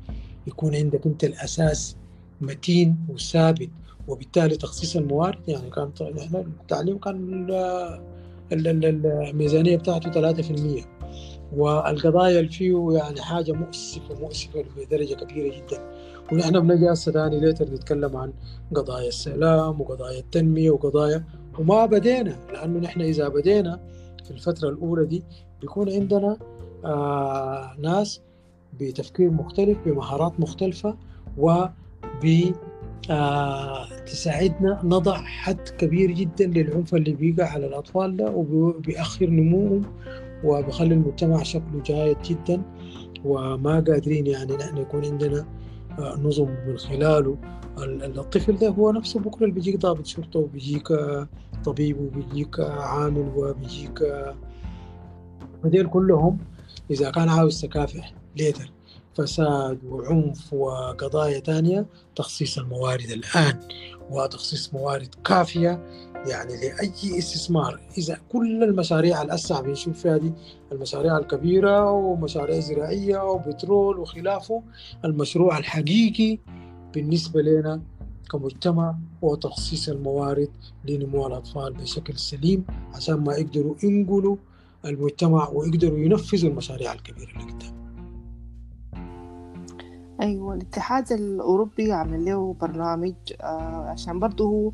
يكون 0.47 0.75
عندك 0.75 1.05
أنت 1.05 1.23
الأساس 1.23 1.95
متين 2.41 2.95
وثابت 3.09 3.69
وبالتالي 4.07 4.55
تخصيص 4.57 4.95
الموارد 4.95 5.49
يعني 5.49 5.69
كان 5.69 5.91
التعليم 6.61 6.97
كان 6.97 7.47
الميزانية 8.51 9.77
بتاعته 9.77 10.33
3% 10.33 10.85
والقضايا 11.55 12.39
اللي 12.39 12.51
فيه 12.51 12.89
يعني 12.91 13.21
حاجة 13.21 13.51
مؤسفة 13.51 14.19
مؤسفة 14.19 14.65
بدرجة 14.77 15.13
كبيرة 15.13 15.55
جدا. 15.55 15.91
ونحن 16.31 16.59
بنجي 16.67 16.91
هسه 16.91 17.11
ثاني 17.11 17.39
ليتر 17.39 17.65
نتكلم 17.73 18.17
عن 18.17 18.33
قضايا 18.75 19.07
السلام 19.07 19.81
وقضايا 19.81 20.19
التنمية 20.19 20.71
وقضايا 20.71 21.23
وما 21.59 21.85
بدينا 21.85 22.39
لأنه 22.53 22.79
نحن 22.79 23.01
إذا 23.01 23.27
بدينا 23.27 23.79
في 24.25 24.31
الفترة 24.31 24.69
الأولى 24.69 25.05
دي 25.05 25.23
بيكون 25.61 25.89
عندنا 25.91 26.37
ناس 27.79 28.21
بتفكير 28.79 29.31
مختلف 29.31 29.77
بمهارات 29.85 30.39
مختلفة 30.39 30.95
و 31.37 31.65
آه 33.09 33.87
تساعدنا 34.05 34.81
نضع 34.83 35.15
حد 35.17 35.69
كبير 35.77 36.11
جدا 36.11 36.45
للعنف 36.45 36.95
اللي 36.95 37.11
بيقع 37.13 37.49
على 37.49 37.65
الأطفال 37.67 38.17
ده 38.17 38.31
وبيأخر 38.31 39.29
نموهم 39.29 39.81
وبخلي 40.43 40.93
المجتمع 40.93 41.43
شكله 41.43 41.81
جايد 41.85 42.17
جدا 42.21 42.61
وما 43.25 43.73
قادرين 43.73 44.27
يعني 44.27 44.55
نحن 44.57 44.77
يكون 44.77 45.05
عندنا 45.05 45.45
نظم 45.99 46.47
من 46.67 46.77
خلاله. 46.77 47.37
الطفل 48.17 48.55
ده 48.55 48.69
هو 48.69 48.91
نفسه 48.91 49.19
بكرة 49.19 49.43
اللي 49.43 49.55
بيجيك 49.55 49.77
ضابط 49.79 50.05
شرطة 50.05 50.39
وبيجيك 50.39 50.87
طبيب 51.65 51.99
وبيجيك 52.01 52.59
عامل 52.59 53.31
وبيجيك 53.35 54.03
هذول 55.65 55.87
كلهم 55.87 56.37
إذا 56.91 57.11
كان 57.11 57.29
عاوز 57.29 57.61
تكافح 57.61 58.13
ليتر 58.37 58.71
فساد 59.17 59.79
وعنف 59.85 60.53
وقضايا 60.53 61.39
تانية 61.39 61.85
تخصيص 62.15 62.57
الموارد 62.57 63.09
الآن 63.09 63.59
وتخصيص 64.09 64.73
موارد 64.73 65.15
كافية 65.25 65.83
يعني 66.27 66.53
لأي 66.57 67.19
استثمار. 67.19 67.81
إذا 67.97 68.17
كل 68.31 68.63
المشاريع 68.63 69.21
الأسع 69.21 69.61
بنشوف 69.61 70.01
فيها 70.01 70.17
دي 70.17 70.33
المشاريع 70.71 71.17
الكبيرة 71.17 71.91
ومشاريع 71.91 72.59
زراعية 72.59 73.23
وبترول 73.23 73.99
وخلافه 73.99 74.63
المشروع 75.05 75.57
الحقيقي 75.57 76.39
بالنسبة 76.93 77.41
لنا 77.41 77.81
كمجتمع 78.31 78.95
هو 79.23 79.35
تخصيص 79.35 79.89
الموارد 79.89 80.49
لنمو 80.85 81.27
الأطفال 81.27 81.73
بشكل 81.73 82.17
سليم 82.17 82.65
عشان 82.93 83.15
ما 83.15 83.33
يقدروا 83.33 83.75
ينقلوا 83.83 84.35
المجتمع 84.85 85.49
ويقدروا 85.49 85.97
ينفذوا 85.97 86.49
المشاريع 86.49 86.93
الكبيرة 86.93 87.29
اللي 87.31 87.43
قدام. 87.51 87.81
أيوة 90.21 90.53
الاتحاد 90.53 91.11
الأوروبي 91.11 91.91
عمل 91.93 92.25
له 92.25 92.55
برنامج 92.61 93.13
آه 93.41 93.89
عشان 93.89 94.19
برضه 94.19 94.45
هو 94.45 94.71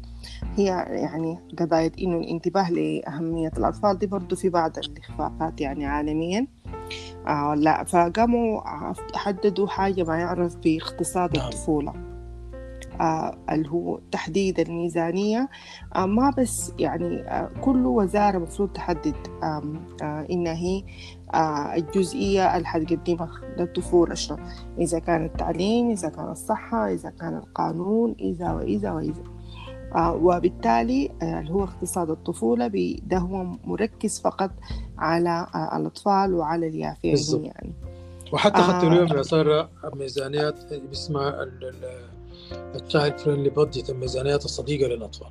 هي 0.56 0.66
يعني 0.90 1.40
قضايا 1.60 1.92
إنه 2.02 2.18
الانتباه 2.18 2.72
لأهمية 2.72 3.52
الأطفال 3.58 3.98
دي 4.00 4.08
برضه 4.08 4.36
في 4.36 4.50
بعض 4.50 4.78
الإخفاقات 4.78 5.62
يعني 5.62 5.86
عالميا. 5.86 6.48
آه 7.28 7.56
لا 7.56 7.84
فقاموا 7.84 8.62
حددوا 9.16 9.68
حاجة 9.68 10.04
ما 10.04 10.18
يعرف 10.18 10.56
باقتصاد 10.56 11.38
الطفولة. 11.38 11.92
آه 11.92 12.07
اللي 13.50 13.70
هو 13.70 14.00
تحديد 14.12 14.60
الميزانية. 14.60 15.50
آه 15.96 16.06
ما 16.06 16.34
بس 16.38 16.74
يعني 16.80 17.22
آه 17.22 17.50
كل 17.62 17.86
وزارة 17.86 18.38
مفروض 18.38 18.70
تحدد 18.70 19.16
آه 19.44 19.64
آه 20.02 20.26
إنها 20.30 20.54
هي 20.54 20.84
آه 21.34 21.76
الجزئية 21.76 22.56
اللي 22.58 22.68
حتقدمها 22.68 23.30
للطفولة 23.58 24.16
شنو. 24.16 24.38
إذا 24.80 25.00
كان 25.00 25.26
التعليم 25.26 25.92
إذا 25.92 26.10
كان 26.10 26.32
الصحة 26.32 26.94
إذا 26.94 27.10
كان 27.10 27.38
القانون 27.38 28.16
إذا 28.20 28.52
وإذا 28.52 28.92
وإذا. 28.92 29.24
آه 29.96 30.16
وبالتالي 30.16 31.10
آه 31.22 31.40
اللي 31.40 31.52
هو 31.52 31.64
اقتصاد 31.64 32.10
الطفولة 32.10 32.68
ده 33.04 33.18
هو 33.18 33.44
مركز 33.64 34.22
فقط 34.22 34.52
على 34.98 35.48
آه 35.56 35.78
الأطفال 35.78 36.34
وعلى 36.34 36.68
اليافعين 36.68 37.46
يعني. 37.46 37.74
وحتى 38.34 38.62
خدت 38.62 38.84
اليوم 38.84 39.08
يا 39.18 39.24
سارة 39.24 39.70
ميزانيات 39.96 40.72
اسمها 40.92 41.44
ال 42.52 42.63
child 42.63 43.18
friendly 43.18 43.50
budget 43.50 43.90
الميزانيات 43.90 44.46
الصديقة 44.46 44.88
للأطفال. 44.88 45.28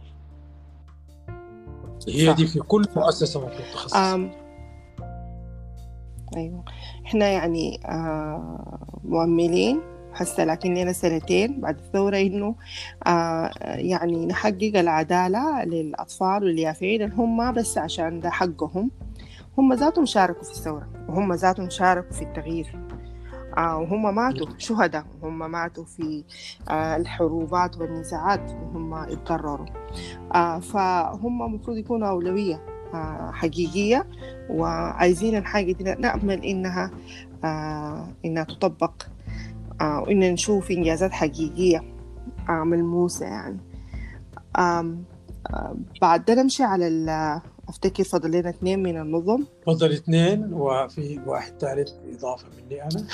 هي 2.08 2.26
صح. 2.26 2.36
دي 2.36 2.46
في 2.46 2.60
كل 2.60 2.84
مؤسسة 2.96 3.40
مفروض 3.40 3.62
تخصص. 3.72 3.96
أيوة. 6.36 6.64
إحنا 7.06 7.28
يعني 7.28 7.80
آه 7.86 8.78
مؤملين 9.04 9.80
هسه 10.12 10.44
لكن 10.44 10.74
لنا 10.74 10.92
سنتين 10.92 11.60
بعد 11.60 11.78
الثورة 11.78 12.16
إنه 12.16 12.54
آه 13.06 13.50
يعني 13.64 14.26
نحقق 14.26 14.72
العدالة 14.74 15.64
للأطفال 15.64 16.44
واليافعين 16.44 17.02
اللي 17.02 17.14
هم 17.14 17.52
بس 17.52 17.78
عشان 17.78 18.20
ده 18.20 18.30
حقهم 18.30 18.90
هم 19.58 19.72
ذاتهم 19.72 20.04
شاركوا 20.06 20.42
في 20.42 20.50
الثورة 20.50 20.88
وهم 21.08 21.32
ذاتهم 21.32 21.70
شاركوا 21.70 22.12
في 22.12 22.22
التغيير. 22.22 22.85
وهم 23.56 24.14
ماتوا 24.14 24.46
شهداء 24.58 25.04
وهم 25.22 25.50
ماتوا 25.50 25.84
في 25.84 26.24
آه 26.68 26.96
الحروبات 26.96 27.76
والنزاعات 27.78 28.50
وهم 28.50 28.94
اتضرروا 28.94 29.66
آه 30.34 30.58
فهم 30.58 31.42
المفروض 31.42 31.76
يكونوا 31.76 32.08
أولوية 32.08 32.62
آه 32.94 33.30
حقيقية 33.34 34.06
وعايزين 34.50 35.36
الحاجة 35.36 35.72
دي 35.72 35.84
نأمل 35.84 36.44
إنها 36.44 36.90
آه 37.44 38.08
إنها 38.24 38.44
تطبق 38.44 38.92
آه 39.80 40.00
وإن 40.00 40.20
نشوف 40.32 40.70
إنجازات 40.70 41.12
حقيقية 41.12 41.82
آه 42.48 42.64
ملموسة 42.64 43.26
يعني. 43.26 43.58
آه 44.58 44.96
بعد 46.02 46.24
ده 46.24 46.34
نمشي 46.42 46.62
على 46.62 46.86
أفتكر 47.68 48.04
فاضل 48.04 48.30
لنا 48.30 48.50
اثنين 48.50 48.82
من 48.82 49.00
النظم. 49.00 49.44
فضل 49.66 49.92
اثنين 49.92 50.52
وفي 50.52 51.20
واحد 51.26 51.52
ثالث 51.60 51.92
إضافة 52.14 52.48
مني 52.48 52.82
أنا. 52.82 53.06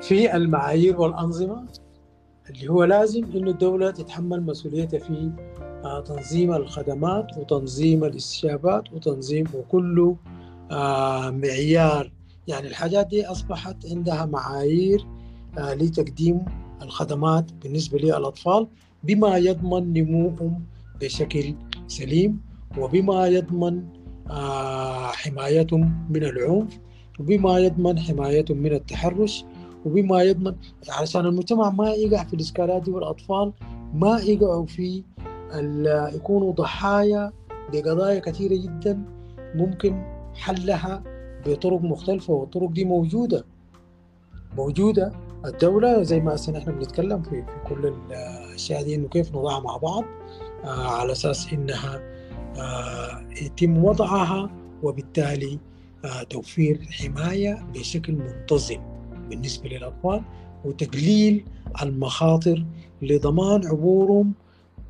في 0.00 0.36
المعايير 0.36 1.00
والأنظمة 1.00 1.66
اللي 2.50 2.68
هو 2.68 2.84
لازم 2.84 3.24
إنه 3.24 3.50
الدولة 3.50 3.90
تتحمل 3.90 4.42
مسؤوليتها 4.42 4.98
في 4.98 5.30
تنظيم 6.06 6.52
الخدمات 6.52 7.26
وتنظيم 7.38 8.04
الاستجابات 8.04 8.92
وتنظيم 8.92 9.44
وكله 9.54 10.16
معيار. 11.30 12.12
يعني 12.48 12.68
الحاجات 12.68 13.06
دي 13.06 13.26
أصبحت 13.26 13.76
عندها 13.90 14.26
معايير 14.26 15.06
لتقديم 15.58 16.44
الخدمات 16.82 17.52
بالنسبة 17.52 17.98
للأطفال 17.98 18.68
بما 19.04 19.36
يضمن 19.36 19.92
نموهم 19.92 20.64
بشكل 21.00 21.54
سليم. 21.88 22.49
وبما 22.78 23.26
يضمن 23.26 23.82
حمايتهم 25.12 26.06
من 26.10 26.24
العنف 26.24 26.78
وبما 27.20 27.58
يضمن 27.58 27.98
حمايتهم 27.98 28.56
من 28.58 28.72
التحرش 28.72 29.44
وبما 29.86 30.22
يضمن 30.22 30.54
علشان 30.88 31.26
المجتمع 31.26 31.70
ما 31.70 31.90
يقع 31.90 32.24
في 32.24 32.34
الإشكالات 32.34 32.82
دي 32.82 32.90
والأطفال 32.90 33.52
ما 33.94 34.18
يقعوا 34.18 34.66
في 34.66 35.02
يكونوا 36.14 36.52
ضحايا 36.52 37.32
لقضايا 37.74 38.20
كثيرة 38.20 38.54
جدا 38.62 39.02
ممكن 39.54 40.02
حلها 40.34 41.02
بطرق 41.46 41.80
مختلفة 41.82 42.32
والطرق 42.34 42.70
دي 42.70 42.84
موجودة. 42.84 43.44
موجودة 44.56 45.12
الدولة 45.44 46.02
زي 46.02 46.20
ما 46.20 46.34
هسه 46.34 46.64
بنتكلم 46.64 47.22
في, 47.22 47.30
في 47.30 47.68
كل 47.68 47.86
الأشياء 47.86 48.82
دي 48.82 48.94
إنه 48.94 49.08
كيف 49.08 49.30
نضعها 49.36 49.60
مع 49.60 49.76
بعض 49.76 50.04
آه 50.64 50.88
على 50.88 51.12
أساس 51.12 51.52
إنها 51.52 51.96
آه 51.96 52.19
يتم 53.42 53.84
وضعها 53.84 54.50
وبالتالي 54.82 55.58
آه 56.04 56.22
توفير 56.22 56.86
حماية 56.90 57.66
بشكل 57.74 58.12
منتظم 58.12 58.80
بالنسبة 59.30 59.68
للأطفال 59.68 60.22
وتقليل 60.64 61.44
المخاطر 61.82 62.64
لضمان 63.02 63.66
عبورهم 63.66 64.32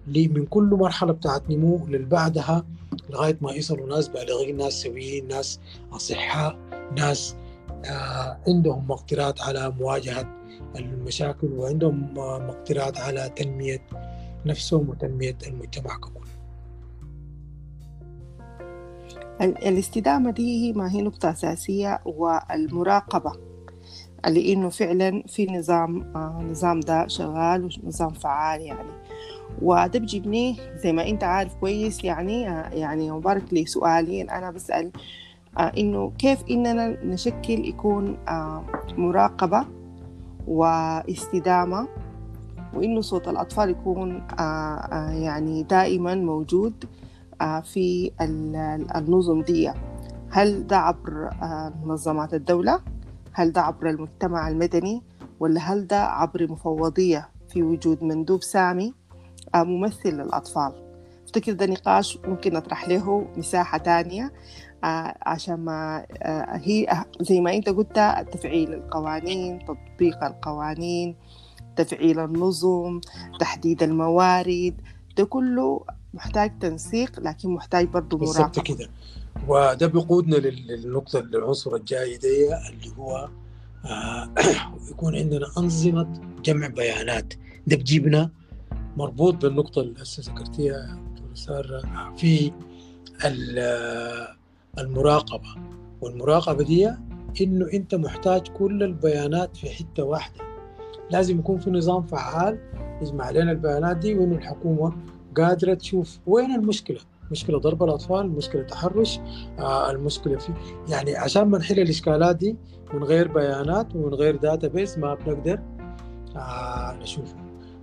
من 0.06 0.46
كل 0.46 0.64
مرحلة 0.64 1.12
بتاعت 1.12 1.50
نمو 1.50 1.86
للبعدها 1.86 2.64
لغاية 3.10 3.38
ما 3.40 3.52
يصلوا 3.52 3.88
ناس 3.88 4.08
بالغين 4.08 4.56
ناس 4.56 4.72
سويين 4.82 5.28
ناس 5.28 5.60
أصحاء 5.92 6.58
ناس 6.96 7.36
آه 7.84 8.38
عندهم 8.48 8.84
مقدرات 8.88 9.40
على 9.40 9.70
مواجهة 9.80 10.36
المشاكل 10.76 11.46
وعندهم 11.46 12.14
مقدرات 12.48 12.98
على 12.98 13.30
تنمية 13.36 13.86
نفسهم 14.46 14.88
وتنمية 14.88 15.38
المجتمع 15.46 15.96
ككل. 15.96 16.29
الاستدامة 19.40 20.30
دي 20.30 20.72
ما 20.72 20.92
هي 20.92 21.02
نقطة 21.02 21.30
أساسية 21.30 22.00
والمراقبة 22.04 23.32
لأنه 24.28 24.68
فعلا 24.68 25.22
في 25.28 25.46
نظام 25.46 26.02
آه 26.16 26.42
نظام 26.50 26.80
ده 26.80 27.06
شغال 27.06 27.64
ونظام 27.84 28.10
فعال 28.10 28.60
يعني. 28.60 28.88
وده 29.62 29.98
بجيبني 29.98 30.56
زي 30.82 30.92
ما 30.92 31.08
أنت 31.08 31.24
عارف 31.24 31.54
كويس 31.54 32.04
يعني 32.04 32.48
آه 32.50 32.68
يعني 32.68 33.10
مبارك 33.10 33.52
لي 33.52 33.66
سؤالين 33.66 34.30
أنا 34.30 34.50
بسأل 34.50 34.90
آه 35.58 35.72
إنه 35.78 36.12
كيف 36.18 36.38
إننا 36.50 37.04
نشكل 37.04 37.68
يكون 37.68 38.16
مراقبة 38.96 39.64
واستدامة 40.48 41.88
وإنه 42.74 43.00
صوت 43.00 43.28
الأطفال 43.28 43.70
يكون 43.70 44.22
يعني 45.22 45.62
دائما 45.62 46.14
موجود. 46.14 46.84
في 47.64 48.10
النظم 48.96 49.42
دي 49.42 49.72
هل 50.30 50.66
ده 50.66 50.76
عبر 50.78 51.30
منظمات 51.84 52.34
الدولة؟ 52.34 52.80
هل 53.32 53.52
ده 53.52 53.60
عبر 53.60 53.90
المجتمع 53.90 54.48
المدني؟ 54.48 55.02
ولا 55.40 55.60
هل 55.60 55.86
ده 55.86 56.02
عبر 56.04 56.46
مفوضية 56.52 57.28
في 57.48 57.62
وجود 57.62 58.04
مندوب 58.04 58.42
سامي 58.42 58.94
ممثل 59.56 60.08
للأطفال؟ 60.10 60.72
أفتكر 61.24 61.52
ده 61.52 61.66
نقاش 61.66 62.18
ممكن 62.28 62.52
نطرح 62.52 62.88
له 62.88 63.26
مساحة 63.36 63.78
تانية 63.78 64.32
عشان 65.22 65.54
ما 65.54 66.06
هي 66.50 67.04
زي 67.20 67.40
ما 67.40 67.54
أنت 67.54 67.68
قلت 67.68 68.00
تفعيل 68.32 68.74
القوانين 68.74 69.58
تطبيق 69.64 70.24
القوانين 70.24 71.16
تفعيل 71.76 72.20
النظم 72.20 73.00
تحديد 73.40 73.82
الموارد 73.82 74.74
ده 75.16 75.24
كله 75.24 75.80
محتاج 76.14 76.58
تنسيق 76.58 77.20
لكن 77.20 77.48
محتاج 77.50 77.88
برضه 77.88 78.18
مراقبة. 78.18 78.46
بالضبط 78.46 78.60
كده. 78.66 78.90
وده 79.48 79.86
بيقودنا 79.86 80.36
للنقطة 80.36 81.18
العنصر 81.18 81.74
الجاي 81.74 82.16
دي 82.16 82.56
اللي 82.56 82.96
هو 82.98 83.28
آه 83.84 84.30
يكون 84.90 85.16
عندنا 85.16 85.46
أنظمة 85.58 86.20
جمع 86.44 86.66
بيانات. 86.66 87.34
ده 87.66 87.76
بجيبنا 87.76 88.30
مربوط 88.96 89.34
بالنقطة 89.34 89.80
اللي 89.80 90.02
هسه 90.02 90.32
ذكرتيها 90.32 90.98
دكتور 91.14 91.34
سارة 91.34 91.82
في 92.16 92.52
المراقبة. 94.78 95.54
والمراقبة 96.00 96.64
دي 96.64 96.90
إنه 97.40 97.68
أنت 97.72 97.94
محتاج 97.94 98.48
كل 98.48 98.82
البيانات 98.82 99.56
في 99.56 99.70
حتة 99.70 100.02
واحدة. 100.04 100.44
لازم 101.10 101.38
يكون 101.38 101.58
في 101.58 101.70
نظام 101.70 102.02
فعال 102.02 102.58
يجمع 103.02 103.30
لنا 103.30 103.52
البيانات 103.52 103.96
دي 103.96 104.14
وإنه 104.14 104.36
الحكومة 104.36 104.92
قادرة 105.36 105.74
تشوف 105.74 106.18
وين 106.26 106.54
المشكلة؟ 106.54 106.98
مشكلة 107.30 107.58
ضرب 107.58 107.82
الأطفال 107.82 108.30
مشكلة 108.30 108.62
تحرش 108.62 109.18
آه 109.58 109.90
المشكلة 109.90 110.36
في 110.38 110.52
يعني 110.88 111.16
عشان 111.16 111.42
ما 111.42 111.58
نحل 111.58 111.80
الإشكالات 111.80 112.36
دي 112.36 112.56
من 112.94 113.04
غير 113.04 113.28
بيانات 113.28 113.96
ومن 113.96 114.14
غير 114.14 114.36
database 114.36 114.98
ما 114.98 115.14
بنقدر 115.14 115.60
آه 116.36 116.98
نشوفه 117.02 117.36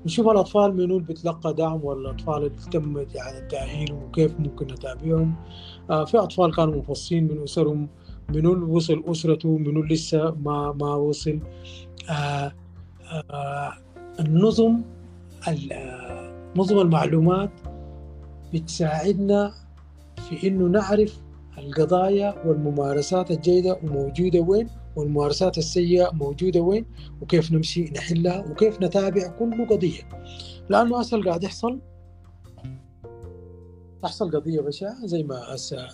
نشوف 0.06 0.28
الأطفال 0.28 0.76
منو 0.76 0.98
اللي 0.98 1.08
بتلقى 1.08 1.54
دعم 1.54 1.84
ولا 1.86 2.00
الأطفال 2.12 2.38
اللي 2.38 2.50
تم 2.72 2.98
يعني 3.16 3.48
تأهيلهم 3.48 4.04
وكيف 4.04 4.40
ممكن 4.40 4.66
نتابعهم. 4.68 5.36
آه 5.90 6.06
في 6.06 6.18
أطفال 6.18 6.56
كانوا 6.56 6.76
مفصلين 6.76 7.28
من 7.28 7.44
أسرهم 7.44 7.88
منو 8.30 8.54
اللي 8.54 8.66
وصل 8.66 9.04
أسرته 9.08 9.58
منو 9.58 9.84
لسه 9.84 10.32
ما 10.32 10.74
ما 10.82 10.96
وصل. 10.96 11.40
آه 12.10 12.52
آه 13.32 13.74
النظم 14.20 14.82
نظم 16.58 16.80
المعلومات 16.80 17.50
بتساعدنا 18.54 19.54
في 20.30 20.48
إنه 20.48 20.68
نعرف 20.68 21.22
القضايا 21.58 22.48
والممارسات 22.48 23.32
الجيدة 23.32 23.80
وموجودة 23.84 24.40
وين 24.40 24.70
والممارسات 24.96 25.58
السيئة 25.58 26.12
موجودة 26.14 26.60
وين 26.60 26.86
وكيف 27.22 27.52
نمشي 27.52 27.84
نحلها 27.84 28.46
وكيف 28.52 28.82
نتابع 28.82 29.28
كل 29.28 29.68
قضية. 29.70 30.02
لأنه 30.70 31.00
أصل 31.00 31.24
قاعد 31.24 31.44
يحصل 31.44 31.80
تحصل 34.04 34.32
قضية 34.32 34.62
بشعة 34.62 35.06
زي 35.06 35.24
ما 35.24 35.36
هسه 35.36 35.88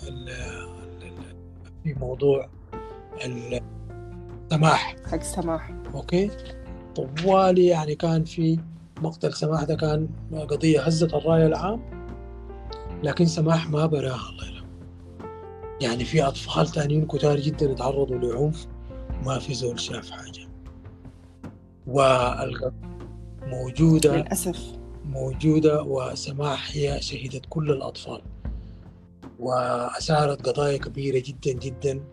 في 1.84 1.94
موضوع 1.94 2.50
السماح 3.26 4.96
حق 5.06 5.14
السماح 5.14 5.74
أوكي؟ 5.94 6.30
طوالي 6.96 7.66
يعني 7.66 7.96
كان 7.96 8.24
في 8.24 8.60
مقتل 9.02 9.34
سماح 9.34 9.64
ده 9.64 9.76
كان 9.76 10.10
قضية 10.34 10.82
هزت 10.82 11.14
الرأي 11.14 11.46
العام 11.46 11.82
لكن 13.04 13.26
سماح 13.26 13.70
ما 13.70 13.86
براها 13.86 14.30
الله 14.30 14.48
يرحمه. 14.48 14.70
يعني 15.82 16.06
في 16.06 16.24
أطفال 16.24 16.68
تانيين 16.68 17.06
كتار 17.08 17.40
جدا 17.40 17.74
تعرضوا 17.74 18.18
لعنف 18.18 18.68
ما 19.26 19.40
في 19.40 19.54
زول 19.54 19.80
شاف 19.80 20.12
حاجة. 20.12 20.48
موجودة 23.44 24.16
للأسف. 24.16 24.60
موجودة 25.06 25.84
وسماح 25.84 26.72
هي 26.76 27.02
شهيدة 27.02 27.42
كل 27.50 27.72
الأطفال. 27.72 28.22
وأثارت 29.40 30.50
قضايا 30.50 30.78
كبيرة 30.78 31.24
جدا 31.26 31.60
جدا. 31.60 32.04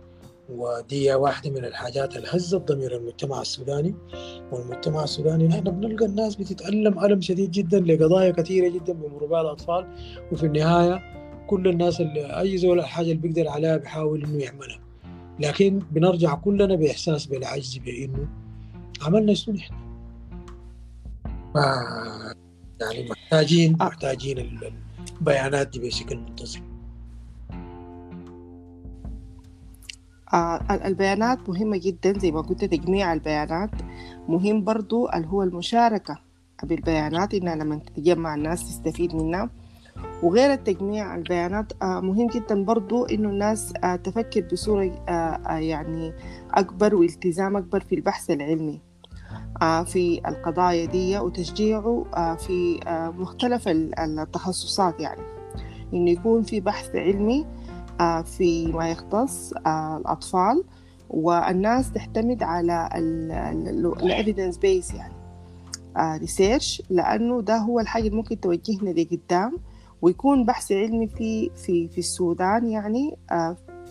ودي 0.50 1.14
واحدة 1.14 1.50
من 1.50 1.64
الحاجات 1.64 2.16
اللي 2.16 2.28
هزت 2.30 2.72
ضمير 2.72 2.96
المجتمع 2.96 3.40
السوداني. 3.40 3.94
والمجتمع 4.52 5.04
السوداني 5.04 5.48
نحن 5.48 5.60
بنلقى 5.60 6.06
الناس 6.06 6.36
بتتألم 6.36 7.04
ألم 7.04 7.20
شديد 7.20 7.50
جدا 7.50 7.80
لقضايا 7.80 8.30
كثيرة 8.30 8.68
جدا 8.68 8.92
بيمروا 8.92 9.28
بها 9.28 9.40
الأطفال. 9.40 9.86
وفي 10.32 10.46
النهاية 10.46 11.02
كل 11.46 11.68
الناس 11.68 12.00
اللي 12.00 12.40
أي 12.40 12.58
زول 12.58 12.78
الحاجة 12.78 13.06
اللي 13.12 13.14
بيقدر 13.14 13.48
عليها 13.48 13.76
بيحاول 13.76 14.24
إنه 14.24 14.42
يعملها. 14.42 14.80
لكن 15.40 15.78
بنرجع 15.90 16.34
كلنا 16.34 16.74
بإحساس 16.74 17.26
بالعجز 17.26 17.76
بإنه 17.78 18.28
عملنا 19.02 19.34
شنو 19.34 19.54
نحن. 19.54 19.74
يعني 22.80 23.08
محتاجين 23.10 23.76
آه. 23.80 23.86
محتاجين 23.86 24.60
البيانات 25.20 25.68
دي 25.68 25.78
بشكل 25.78 26.16
منتظم. 26.16 26.69
البيانات 30.70 31.48
مهمة 31.48 31.76
جدا 31.76 32.18
زي 32.18 32.30
ما 32.30 32.40
قلت 32.40 32.64
تجميع 32.64 33.12
البيانات. 33.12 33.70
مهم 34.28 34.64
برضو 34.64 35.08
اللي 35.08 35.26
هو 35.28 35.42
المشاركة 35.42 36.18
بالبيانات 36.62 37.34
إنها 37.34 37.54
لما 37.54 37.76
تتجمع 37.76 38.34
الناس 38.34 38.68
تستفيد 38.68 39.14
منها. 39.14 39.50
وغير 40.22 40.52
التجميع 40.52 41.14
البيانات 41.14 41.72
آه 41.82 42.00
مهم 42.00 42.26
جدا 42.26 42.64
برضو 42.64 43.04
إنه 43.04 43.28
الناس 43.28 43.72
آه 43.84 43.96
تفكر 43.96 44.40
بصورة 44.52 45.04
آه 45.08 45.12
آه 45.12 45.58
يعني 45.58 46.12
أكبر 46.50 46.94
والتزام 46.94 47.56
أكبر 47.56 47.80
في 47.80 47.94
البحث 47.94 48.30
العلمي 48.30 48.80
آه 49.62 49.82
في 49.82 50.20
القضايا 50.28 50.84
دي 50.86 51.18
وتشجيعه 51.18 52.06
آه 52.16 52.34
في 52.34 52.80
آه 52.86 53.10
مختلف 53.10 53.68
التخصصات 53.68 55.00
يعني. 55.00 55.22
إنه 55.94 56.10
يكون 56.10 56.42
في 56.42 56.60
بحث 56.60 56.96
علمي 56.96 57.46
آه، 58.00 58.22
في 58.22 58.66
ما 58.66 58.90
يختص 58.90 59.52
آه، 59.66 59.96
الأطفال 59.96 60.64
والناس 61.10 61.92
تعتمد 61.92 62.42
على 62.42 62.88
ال 62.94 63.13
evidence 63.13 64.58
based 64.58 64.94
يعني. 64.94 65.14
research 66.18 66.80
آه، 66.80 66.94
لأنه 66.94 67.42
ده 67.42 67.56
هو 67.56 67.80
الحاجة 67.80 68.04
اللي 68.04 68.16
ممكن 68.16 68.40
توجهنا 68.40 68.90
لقدام 68.90 69.58
ويكون 70.02 70.44
بحث 70.44 70.72
علمي 70.72 71.08
في 71.08 71.50
في 71.56 71.88
في 71.88 71.98
السودان 71.98 72.68
يعني 72.68 73.16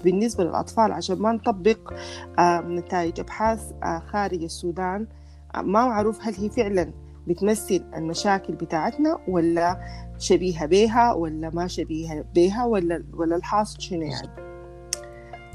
بالنسبة 0.04 0.44
للأطفال 0.44 0.92
عشان 0.92 1.20
ما 1.20 1.32
نطبق 1.32 1.94
نتائج 2.40 3.20
أبحاث 3.20 3.74
خارج 4.08 4.44
السودان. 4.44 5.08
ما 5.56 5.88
معروف 5.88 6.20
هل 6.22 6.36
هي 6.36 6.50
فعلا 6.50 6.92
بتمثل 7.30 7.84
المشاكل 7.96 8.54
بتاعتنا 8.54 9.20
ولا 9.28 9.80
شبيهة 10.18 10.66
بيها 10.66 11.14
ولا 11.14 11.50
ما 11.50 11.68
شبيهة 11.68 12.26
بيها 12.34 12.66
ولا 12.66 13.04
ولا 13.14 13.36
الحاصل 13.36 13.82
شنو 13.82 14.02
يعني. 14.02 14.30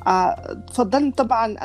آه 0.07 0.53
تفضلت 0.67 1.19
طبعا 1.19 1.57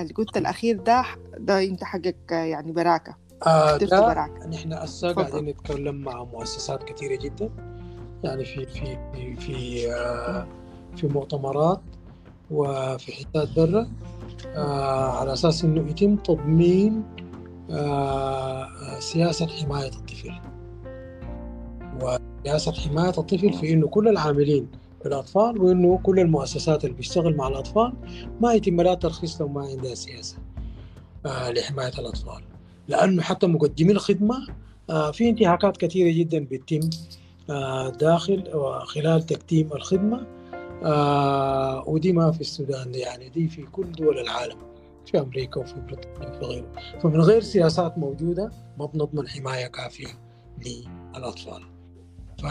الجزء 0.00 0.38
الأخير 0.38 0.76
ده 0.76 1.04
ده 1.38 1.64
أنت 1.64 1.84
حقك 1.84 2.32
يعني 2.32 2.72
براكة. 2.72 3.16
آه 3.46 3.76
ده 3.76 4.00
براكة. 4.00 4.46
نحن 4.48 4.72
هسه 4.72 5.12
قاعدين 5.12 5.44
نتكلم 5.44 5.94
مع 5.94 6.24
مؤسسات 6.24 6.82
كثيرة 6.84 7.16
جدا. 7.22 7.50
يعني 8.24 8.44
في 8.44 8.66
في 8.66 8.98
في 9.14 9.36
في, 9.36 9.92
آه 9.94 10.46
في 10.96 11.06
مؤتمرات 11.06 11.80
وفي 12.50 13.12
حتات 13.12 13.48
برا. 13.56 13.88
آه 14.56 15.20
على 15.20 15.32
أساس 15.32 15.64
إنه 15.64 15.90
يتم 15.90 16.16
تضمين 16.16 17.02
آه 17.18 17.21
سياسة 18.98 19.46
حماية 19.46 19.88
الطفل. 19.88 20.32
وسياسة 22.02 22.72
حماية 22.72 23.08
الطفل 23.18 23.52
في 23.52 23.72
إنه 23.72 23.88
كل 23.88 24.08
العاملين 24.08 24.68
بالأطفال 25.04 25.60
وإنه 25.62 25.98
كل 26.02 26.18
المؤسسات 26.20 26.84
اللي 26.84 26.96
بيشتغل 26.96 27.36
مع 27.36 27.48
الأطفال 27.48 27.92
ما 28.40 28.52
يتم 28.54 28.80
لها 28.80 28.94
ترخيص 28.94 29.40
لو 29.40 29.48
ما 29.48 29.66
عندها 29.66 29.94
سياسة 29.94 30.36
آه 31.26 31.50
لحماية 31.50 31.92
الأطفال. 31.98 32.42
لأنه 32.88 33.22
حتى 33.22 33.46
مقدمي 33.46 33.92
الخدمة 33.92 34.46
آه 34.90 35.10
في 35.10 35.28
انتهاكات 35.28 35.76
كثيرة 35.76 36.12
جدا 36.18 36.46
بتتم 36.50 36.90
آه 37.50 37.88
داخل 37.88 38.44
وخلال 38.54 39.26
تقديم 39.26 39.68
الخدمة 39.72 40.26
آه 40.84 41.84
ودي 41.88 42.12
ما 42.12 42.32
في 42.32 42.40
السودان 42.40 42.94
يعني 42.94 43.28
دي 43.28 43.48
في 43.48 43.62
كل 43.62 43.92
دول 43.92 44.18
العالم. 44.18 44.56
في 45.06 45.20
أمريكا 45.20 45.60
وفي 45.60 45.74
بريطانيا 45.74 46.28
وفي 46.28 46.44
غيره. 46.44 46.72
فمن 47.00 47.20
غير 47.20 47.40
سياسات 47.40 47.98
موجودة 47.98 48.50
ما 48.78 48.86
بنضمن 48.86 49.28
حماية 49.28 49.66
كافية 49.66 50.18
للأطفال. 50.66 51.62
ف... 52.42 52.46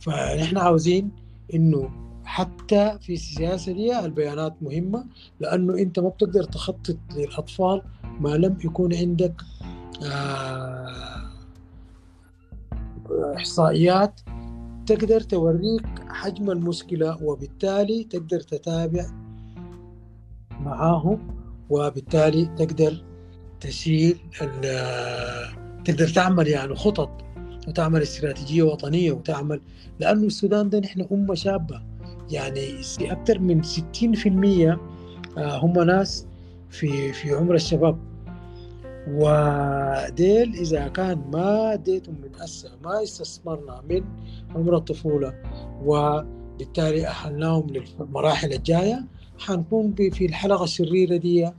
فنحن 0.00 0.58
عاوزين 0.58 1.10
إنه 1.54 1.90
حتى 2.24 2.98
في 3.00 3.12
السياسة 3.12 3.72
دي 3.72 3.98
البيانات 3.98 4.54
مهمة 4.62 5.04
لأنه 5.40 5.74
أنت 5.74 5.98
ما 5.98 6.08
بتقدر 6.08 6.44
تخطط 6.44 6.96
للأطفال 7.16 7.82
ما 8.20 8.28
لم 8.28 8.56
يكون 8.64 8.94
عندك 8.94 9.42
آه 10.04 11.22
إحصائيات 13.36 14.20
تقدر 14.86 15.20
توريك 15.20 15.86
حجم 16.08 16.50
المشكلة 16.50 17.22
وبالتالي 17.24 18.04
تقدر 18.04 18.40
تتابع 18.40 19.06
معاهم 20.64 21.18
وبالتالي 21.70 22.44
تقدر 22.58 23.04
تشيل 23.60 24.16
تقدر 25.84 26.08
تعمل 26.08 26.48
يعني 26.48 26.74
خطط 26.74 27.10
وتعمل 27.68 28.02
استراتيجية 28.02 28.62
وطنية 28.62 29.12
وتعمل 29.12 29.60
لأنه 30.00 30.26
السودان 30.26 30.70
ده 30.70 30.78
نحن 30.78 31.06
أمة 31.12 31.34
شابة. 31.34 31.82
يعني 32.30 32.80
أكثر 33.00 33.38
من 33.38 33.62
60% 33.62 34.78
آه، 35.38 35.58
هم 35.58 35.82
ناس 35.82 36.26
في 36.70 37.12
في 37.12 37.32
عمر 37.34 37.54
الشباب. 37.54 37.98
وديل 39.08 40.54
إذا 40.54 40.88
كان 40.88 41.24
ما 41.32 41.72
اديتهم 41.72 42.14
من 42.22 42.40
هسه 42.40 42.70
ما 42.84 43.02
استثمرنا 43.02 43.82
من 43.90 44.04
عمر 44.54 44.76
الطفولة 44.76 45.34
وبالتالي 45.84 47.08
أحلناهم 47.08 47.66
للمراحل 47.70 48.52
الجاية 48.52 49.04
حنكون 49.46 49.94
في 49.94 50.26
الحلقة 50.26 50.64
الشريرة 50.64 51.16
دي 51.16 51.50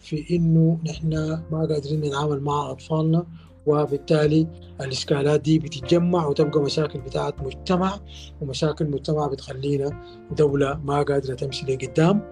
في 0.00 0.36
إنه 0.36 0.78
نحن 0.86 1.10
ما 1.52 1.66
قادرين 1.70 2.00
نتعامل 2.00 2.40
مع 2.40 2.70
أطفالنا 2.70 3.26
وبالتالي 3.66 4.46
الإشكالات 4.80 5.40
دي 5.40 5.58
بتتجمع 5.58 6.26
وتبقى 6.26 6.60
مشاكل 6.62 7.00
بتاعت 7.00 7.42
مجتمع 7.42 8.00
ومشاكل 8.40 8.86
مجتمع 8.86 9.26
بتخلينا 9.26 10.02
دولة 10.36 10.80
ما 10.84 11.02
قادرة 11.02 11.34
تمشي 11.34 11.66
لقدام. 11.66 12.22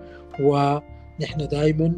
ونحن 0.41 1.49
دائما 1.49 1.93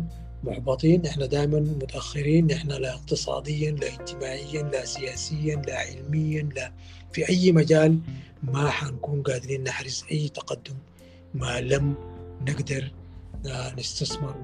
محبطين 0.44 1.02
نحن 1.02 1.28
دائما 1.28 1.60
متأخرين 1.60 2.46
نحن 2.46 2.68
لا 2.68 2.94
اقتصاديا 2.94 3.70
لا 3.70 3.86
اجتماعيا 3.88 4.62
لا 4.62 4.84
سياسيا 4.84 5.62
لا 5.66 5.78
علميا 5.78 6.48
لا 6.56 6.72
في 7.12 7.28
أي 7.28 7.52
مجال 7.52 7.98
ما 8.42 8.70
حنكون 8.70 9.22
قادرين 9.22 9.64
نحرز 9.64 10.04
أي 10.10 10.28
تقدم 10.28 10.74
ما 11.34 11.60
لم 11.60 11.94
نقدر 12.48 12.92
نستثمر 13.78 14.34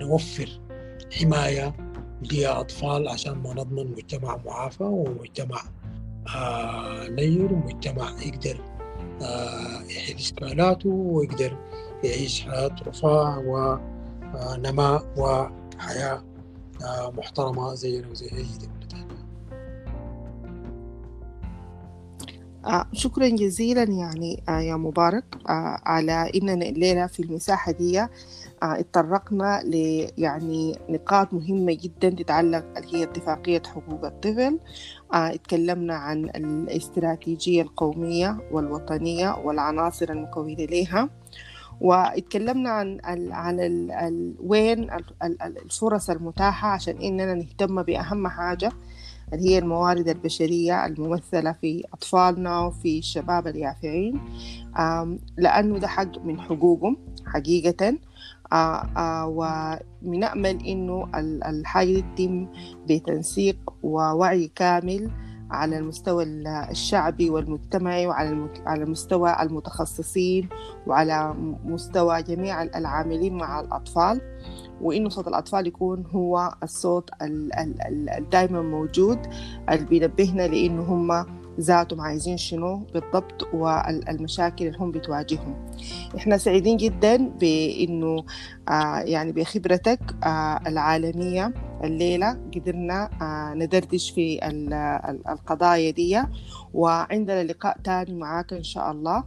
ونوفر 0.00 0.60
حماية 1.12 1.76
لأطفال 2.32 3.08
عشان 3.08 3.32
ما 3.32 3.54
نضمن 3.54 3.90
مجتمع 3.90 4.36
معافى 4.46 4.84
ومجتمع 4.84 5.62
آه 6.36 7.08
نير 7.08 7.52
ومجتمع 7.52 8.10
يقدر 8.22 8.60
آه 9.22 9.82
يحل 9.82 10.14
إشكالاته 10.14 10.88
ويقدر 10.88 11.56
يعيش 12.04 12.42
حياة 12.42 12.76
رفاه 12.86 13.38
ونماء 14.34 15.06
وحياة 15.16 16.24
آه 16.84 17.10
محترمة 17.10 17.74
زينا 17.74 18.08
وزي 18.08 18.26
أي 18.26 18.42
دولة 18.42 18.83
شكرا 22.92 23.28
جزيلا 23.28 23.82
يعني 23.82 24.42
آه 24.48 24.60
يا 24.60 24.76
مبارك 24.76 25.24
آه 25.48 25.80
على 25.84 26.30
اننا 26.34 26.68
الليلة 26.68 27.06
في 27.06 27.20
المساحة 27.22 27.72
دي 27.72 28.06
اتطرقنا 28.62 29.60
ل 29.64 29.74
يعني 30.18 30.78
نقاط 30.88 31.34
مهمة 31.34 31.78
جدا 31.82 32.10
تتعلق 32.10 32.64
هي 32.92 33.02
اتفاقية 33.02 33.62
حقوق 33.66 34.04
الطفل. 34.04 34.58
اتكلمنا 35.12 35.94
عن 35.94 36.24
الاستراتيجية 36.24 37.62
القومية 37.62 38.38
والوطنية 38.52 39.34
والعناصر 39.44 40.10
المكونة 40.10 40.64
لها 40.64 41.08
واتكلمنا 41.80 42.70
عن 42.70 43.00
ال 43.08 43.32
عن 43.32 43.60
ال 43.60 43.90
ال 43.90 44.34
وين 44.40 44.90
الفرص 45.42 46.10
المتاحة 46.10 46.68
عشان 46.68 46.96
إننا 46.96 47.34
نهتم 47.34 47.82
بأهم 47.82 48.28
حاجة. 48.28 48.72
اللي 49.34 49.50
هي 49.50 49.58
الموارد 49.58 50.08
البشرية 50.08 50.86
الممثلة 50.86 51.52
في 51.52 51.84
أطفالنا 51.92 52.60
وفي 52.60 52.98
الشباب 52.98 53.46
اليافعين؟ 53.46 54.20
لأنه 55.38 55.78
ده 55.78 55.88
حق 55.88 56.18
من 56.24 56.40
حقوقهم 56.40 56.96
حقيقة. 57.26 57.98
آه 58.52 58.86
آه 58.96 59.26
وبنأمل 59.26 60.66
إنه 60.66 61.08
الحاجة 61.48 62.04
تتم 62.16 62.46
بتنسيق 62.88 63.56
ووعي 63.82 64.50
كامل 64.54 65.10
على 65.50 65.78
المستوى 65.78 66.24
الشعبي 66.70 67.30
والمجتمعي 67.30 68.06
وعلى 68.06 68.48
على 68.66 68.84
مستوى 68.84 69.36
المتخصصين 69.42 70.48
وعلى 70.86 71.34
مستوى 71.64 72.22
جميع 72.22 72.62
العاملين 72.62 73.34
مع 73.36 73.60
الأطفال. 73.60 74.20
وإنه 74.80 75.08
صوت 75.08 75.28
الأطفال 75.28 75.66
يكون 75.66 76.04
هو 76.14 76.54
الصوت 76.62 77.10
الدائما 78.18 78.62
موجود 78.62 79.18
اللي 79.70 79.84
بينبهنا 79.84 80.42
لإنه 80.42 80.82
هم 80.82 81.26
ذاتهم 81.60 82.00
عايزين 82.00 82.36
شنو 82.36 82.76
بالضبط 82.76 83.48
والمشاكل 83.54 84.66
اللي 84.66 84.78
هم 84.78 84.90
بتواجههم. 84.90 85.54
إحنا 86.16 86.36
سعيدين 86.36 86.76
جدا 86.76 87.16
بإنه 87.28 88.24
آه 88.68 88.98
يعني 88.98 89.32
بخبرتك 89.32 90.00
آه 90.24 90.60
العالمية 90.66 91.54
الليلة 91.84 92.38
قدرنا 92.54 93.10
آه 93.22 93.54
ندردش 93.54 94.10
في 94.10 94.40
القضايا 95.28 95.90
دي 95.90 96.22
وعندنا 96.74 97.44
لقاء 97.44 97.76
تاني 97.84 98.14
معاك 98.14 98.52
إن 98.52 98.62
شاء 98.62 98.90
الله. 98.90 99.24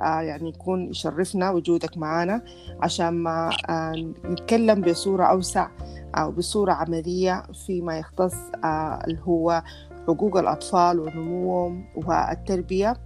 يعني 0.00 0.48
يكون 0.48 0.90
يشرفنا 0.90 1.50
وجودك 1.50 1.98
معنا 1.98 2.42
عشان 2.80 3.08
ما 3.10 3.50
آه 3.68 3.92
نتكلم 4.24 4.80
بصورة 4.80 5.24
أوسع 5.24 5.68
أو 6.14 6.30
بصورة 6.30 6.72
عملية 6.72 7.42
فيما 7.66 7.98
يختص 7.98 8.34
آه 8.64 8.98
اللي 9.06 9.18
هو 9.22 9.62
حقوق 10.06 10.36
الأطفال 10.36 11.00
ونموهم 11.00 11.84
والتربية. 11.96 12.96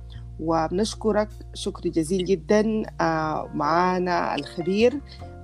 وبنشكرك 0.41 1.28
شكر 1.55 1.89
جزيل 1.89 2.24
جدا 2.24 2.62
معانا 3.55 4.34
الخبير 4.34 5.01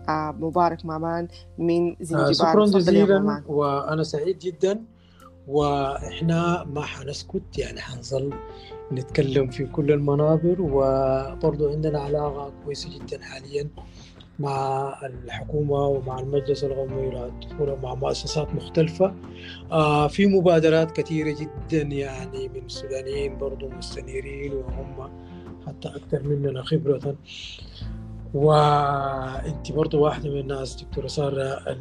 مبارك 0.08 0.86
مامان 0.86 1.28
من 1.58 1.96
زنجبار. 2.00 2.32
شكرا 2.32 2.64
جزيلا 2.66 3.42
وأنا 3.46 4.02
سعيد 4.02 4.38
جدا 4.38 4.84
وإحنا 5.48 6.64
ما 6.64 6.82
حنسكت 6.82 7.58
يعني 7.58 7.80
حنظل 7.80 8.34
نتكلم 8.92 9.50
في 9.50 9.66
كل 9.66 9.92
المنابر 9.92 10.56
وبرضو 10.60 11.68
عندنا 11.68 12.00
علاقة 12.00 12.52
كويسة 12.64 12.90
جدا 12.98 13.22
حاليا 13.22 13.68
مع 14.38 14.94
الحكومة 15.04 15.86
ومع 15.86 16.18
المجلس 16.18 16.64
القومي 16.64 17.10
للطفولة 17.10 17.72
ومع 17.72 17.94
مؤسسات 17.94 18.54
مختلفة. 18.54 19.14
آه 19.72 20.08
في 20.08 20.26
مبادرات 20.26 20.90
كثيرة 21.00 21.36
جدا 21.40 21.82
يعني 21.82 22.48
من 22.48 22.64
السودانيين 22.66 23.38
برضو 23.38 23.68
مستنيرين 23.68 24.52
وهم 24.52 25.10
حتى 25.66 25.88
أكثر 25.88 26.22
مننا 26.22 26.62
خبرة. 26.62 27.16
وأنت 28.34 29.72
برضو 29.72 30.00
واحدة 30.04 30.30
من 30.30 30.40
الناس 30.40 30.82
دكتورة 30.82 31.06
سارة 31.06 31.76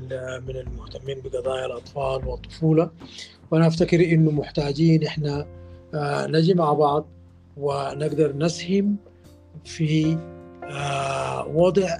من 0.47 0.56
المهتمين 0.56 1.22
بقضايا 1.24 1.66
الأطفال 1.66 2.28
والطفولة. 2.28 2.91
وأنا 3.51 3.68
أفتكر 3.68 3.99
إنه 4.14 4.32
محتاجين 4.32 5.06
إحنا 5.06 5.45
نجي 6.28 6.54
مع 6.54 6.74
بعض 6.74 7.06
ونقدر 7.58 8.38
نسهم 8.38 8.96
في 9.66 10.18
آه 10.64 11.48
وضع 11.48 11.98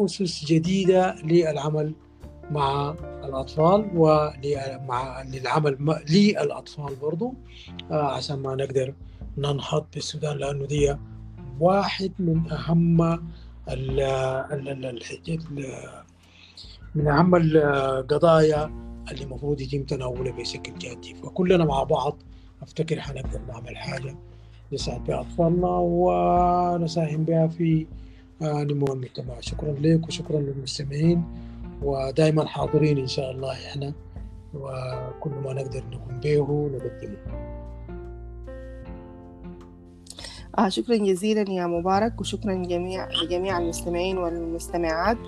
أسس 0.00 0.44
جديدة 0.44 1.14
للعمل 1.24 1.92
مع 2.50 2.94
الأطفال 3.24 3.90
ومع 3.94 5.22
للعمل 5.22 6.02
للأطفال 6.10 6.94
برضو 7.02 7.34
عشان 7.90 8.36
ما 8.38 8.54
نقدر 8.54 8.94
ننهض 9.38 9.86
بالسودان 9.94 10.36
لأنه 10.36 10.66
دي 10.66 10.96
واحد 11.60 12.12
من 12.18 12.52
أهم 12.52 13.02
ال 13.68 14.00
ال 14.00 14.98
من 16.94 17.08
أهم 17.08 17.34
القضايا 17.34 18.70
اللي 19.10 19.24
المفروض 19.24 19.60
يتم 19.60 19.82
تناولها 19.82 20.32
بشكل 20.32 20.78
جادي. 20.78 21.14
فكلنا 21.14 21.64
مع 21.64 21.82
بعض 21.82 22.16
أفتكر 22.62 23.00
حنقدر 23.00 23.40
نعمل 23.48 23.76
حاجة 23.76 24.14
نساعد 24.72 25.04
بها 25.04 25.20
أطفالنا 25.20 25.68
ونساهم 25.68 27.24
بها 27.24 27.46
في 27.46 27.86
نمو 28.42 28.92
المجتمع. 28.92 29.40
شكرا 29.40 29.72
لك 29.72 30.08
وشكرا 30.08 30.40
للمستمعين. 30.40 31.24
ودائما 31.82 32.46
حاضرين 32.46 32.98
إن 32.98 33.06
شاء 33.06 33.30
الله 33.30 33.52
إحنا. 33.52 33.92
وكل 34.54 35.30
ما 35.30 35.52
نقدر 35.52 35.82
نقوم 35.92 36.20
به 36.20 36.68
نقدمه. 36.74 37.16
آه 40.58 40.68
شكرا 40.68 40.96
جزيلا 40.96 41.50
يا 41.50 41.66
مبارك 41.66 42.20
وشكرا 42.20 42.54
جميع 42.54 43.08
لجميع 43.22 43.58
المستمعين 43.58 44.18
والمستمعات. 44.18 45.18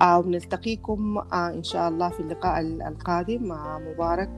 آه 0.00 0.18
ونلتقيكم 0.18 1.18
آه 1.18 1.48
إن 1.50 1.62
شاء 1.62 1.88
الله 1.88 2.08
في 2.08 2.20
اللقاء 2.20 2.60
القادم 2.60 3.42
مع 3.44 3.78
مبارك 3.78 4.30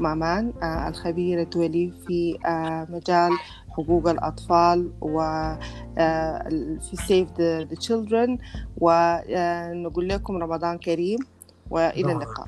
معمان 0.00 0.52
آه 0.62 0.88
الخبير 0.88 1.40
الدولي 1.40 1.92
في 2.06 2.38
آه 2.46 2.86
مجال 2.90 3.30
حقوق 3.70 4.08
الأطفال 4.08 4.90
و 5.00 5.18
في 6.80 6.96
Save 6.96 7.28
the, 7.38 7.74
the 7.74 7.78
Children. 7.86 8.38
ونقول 8.80 10.08
لكم 10.08 10.36
رمضان 10.36 10.78
كريم 10.78 11.18
وإلى 11.70 12.12
اللقاء. 12.12 12.46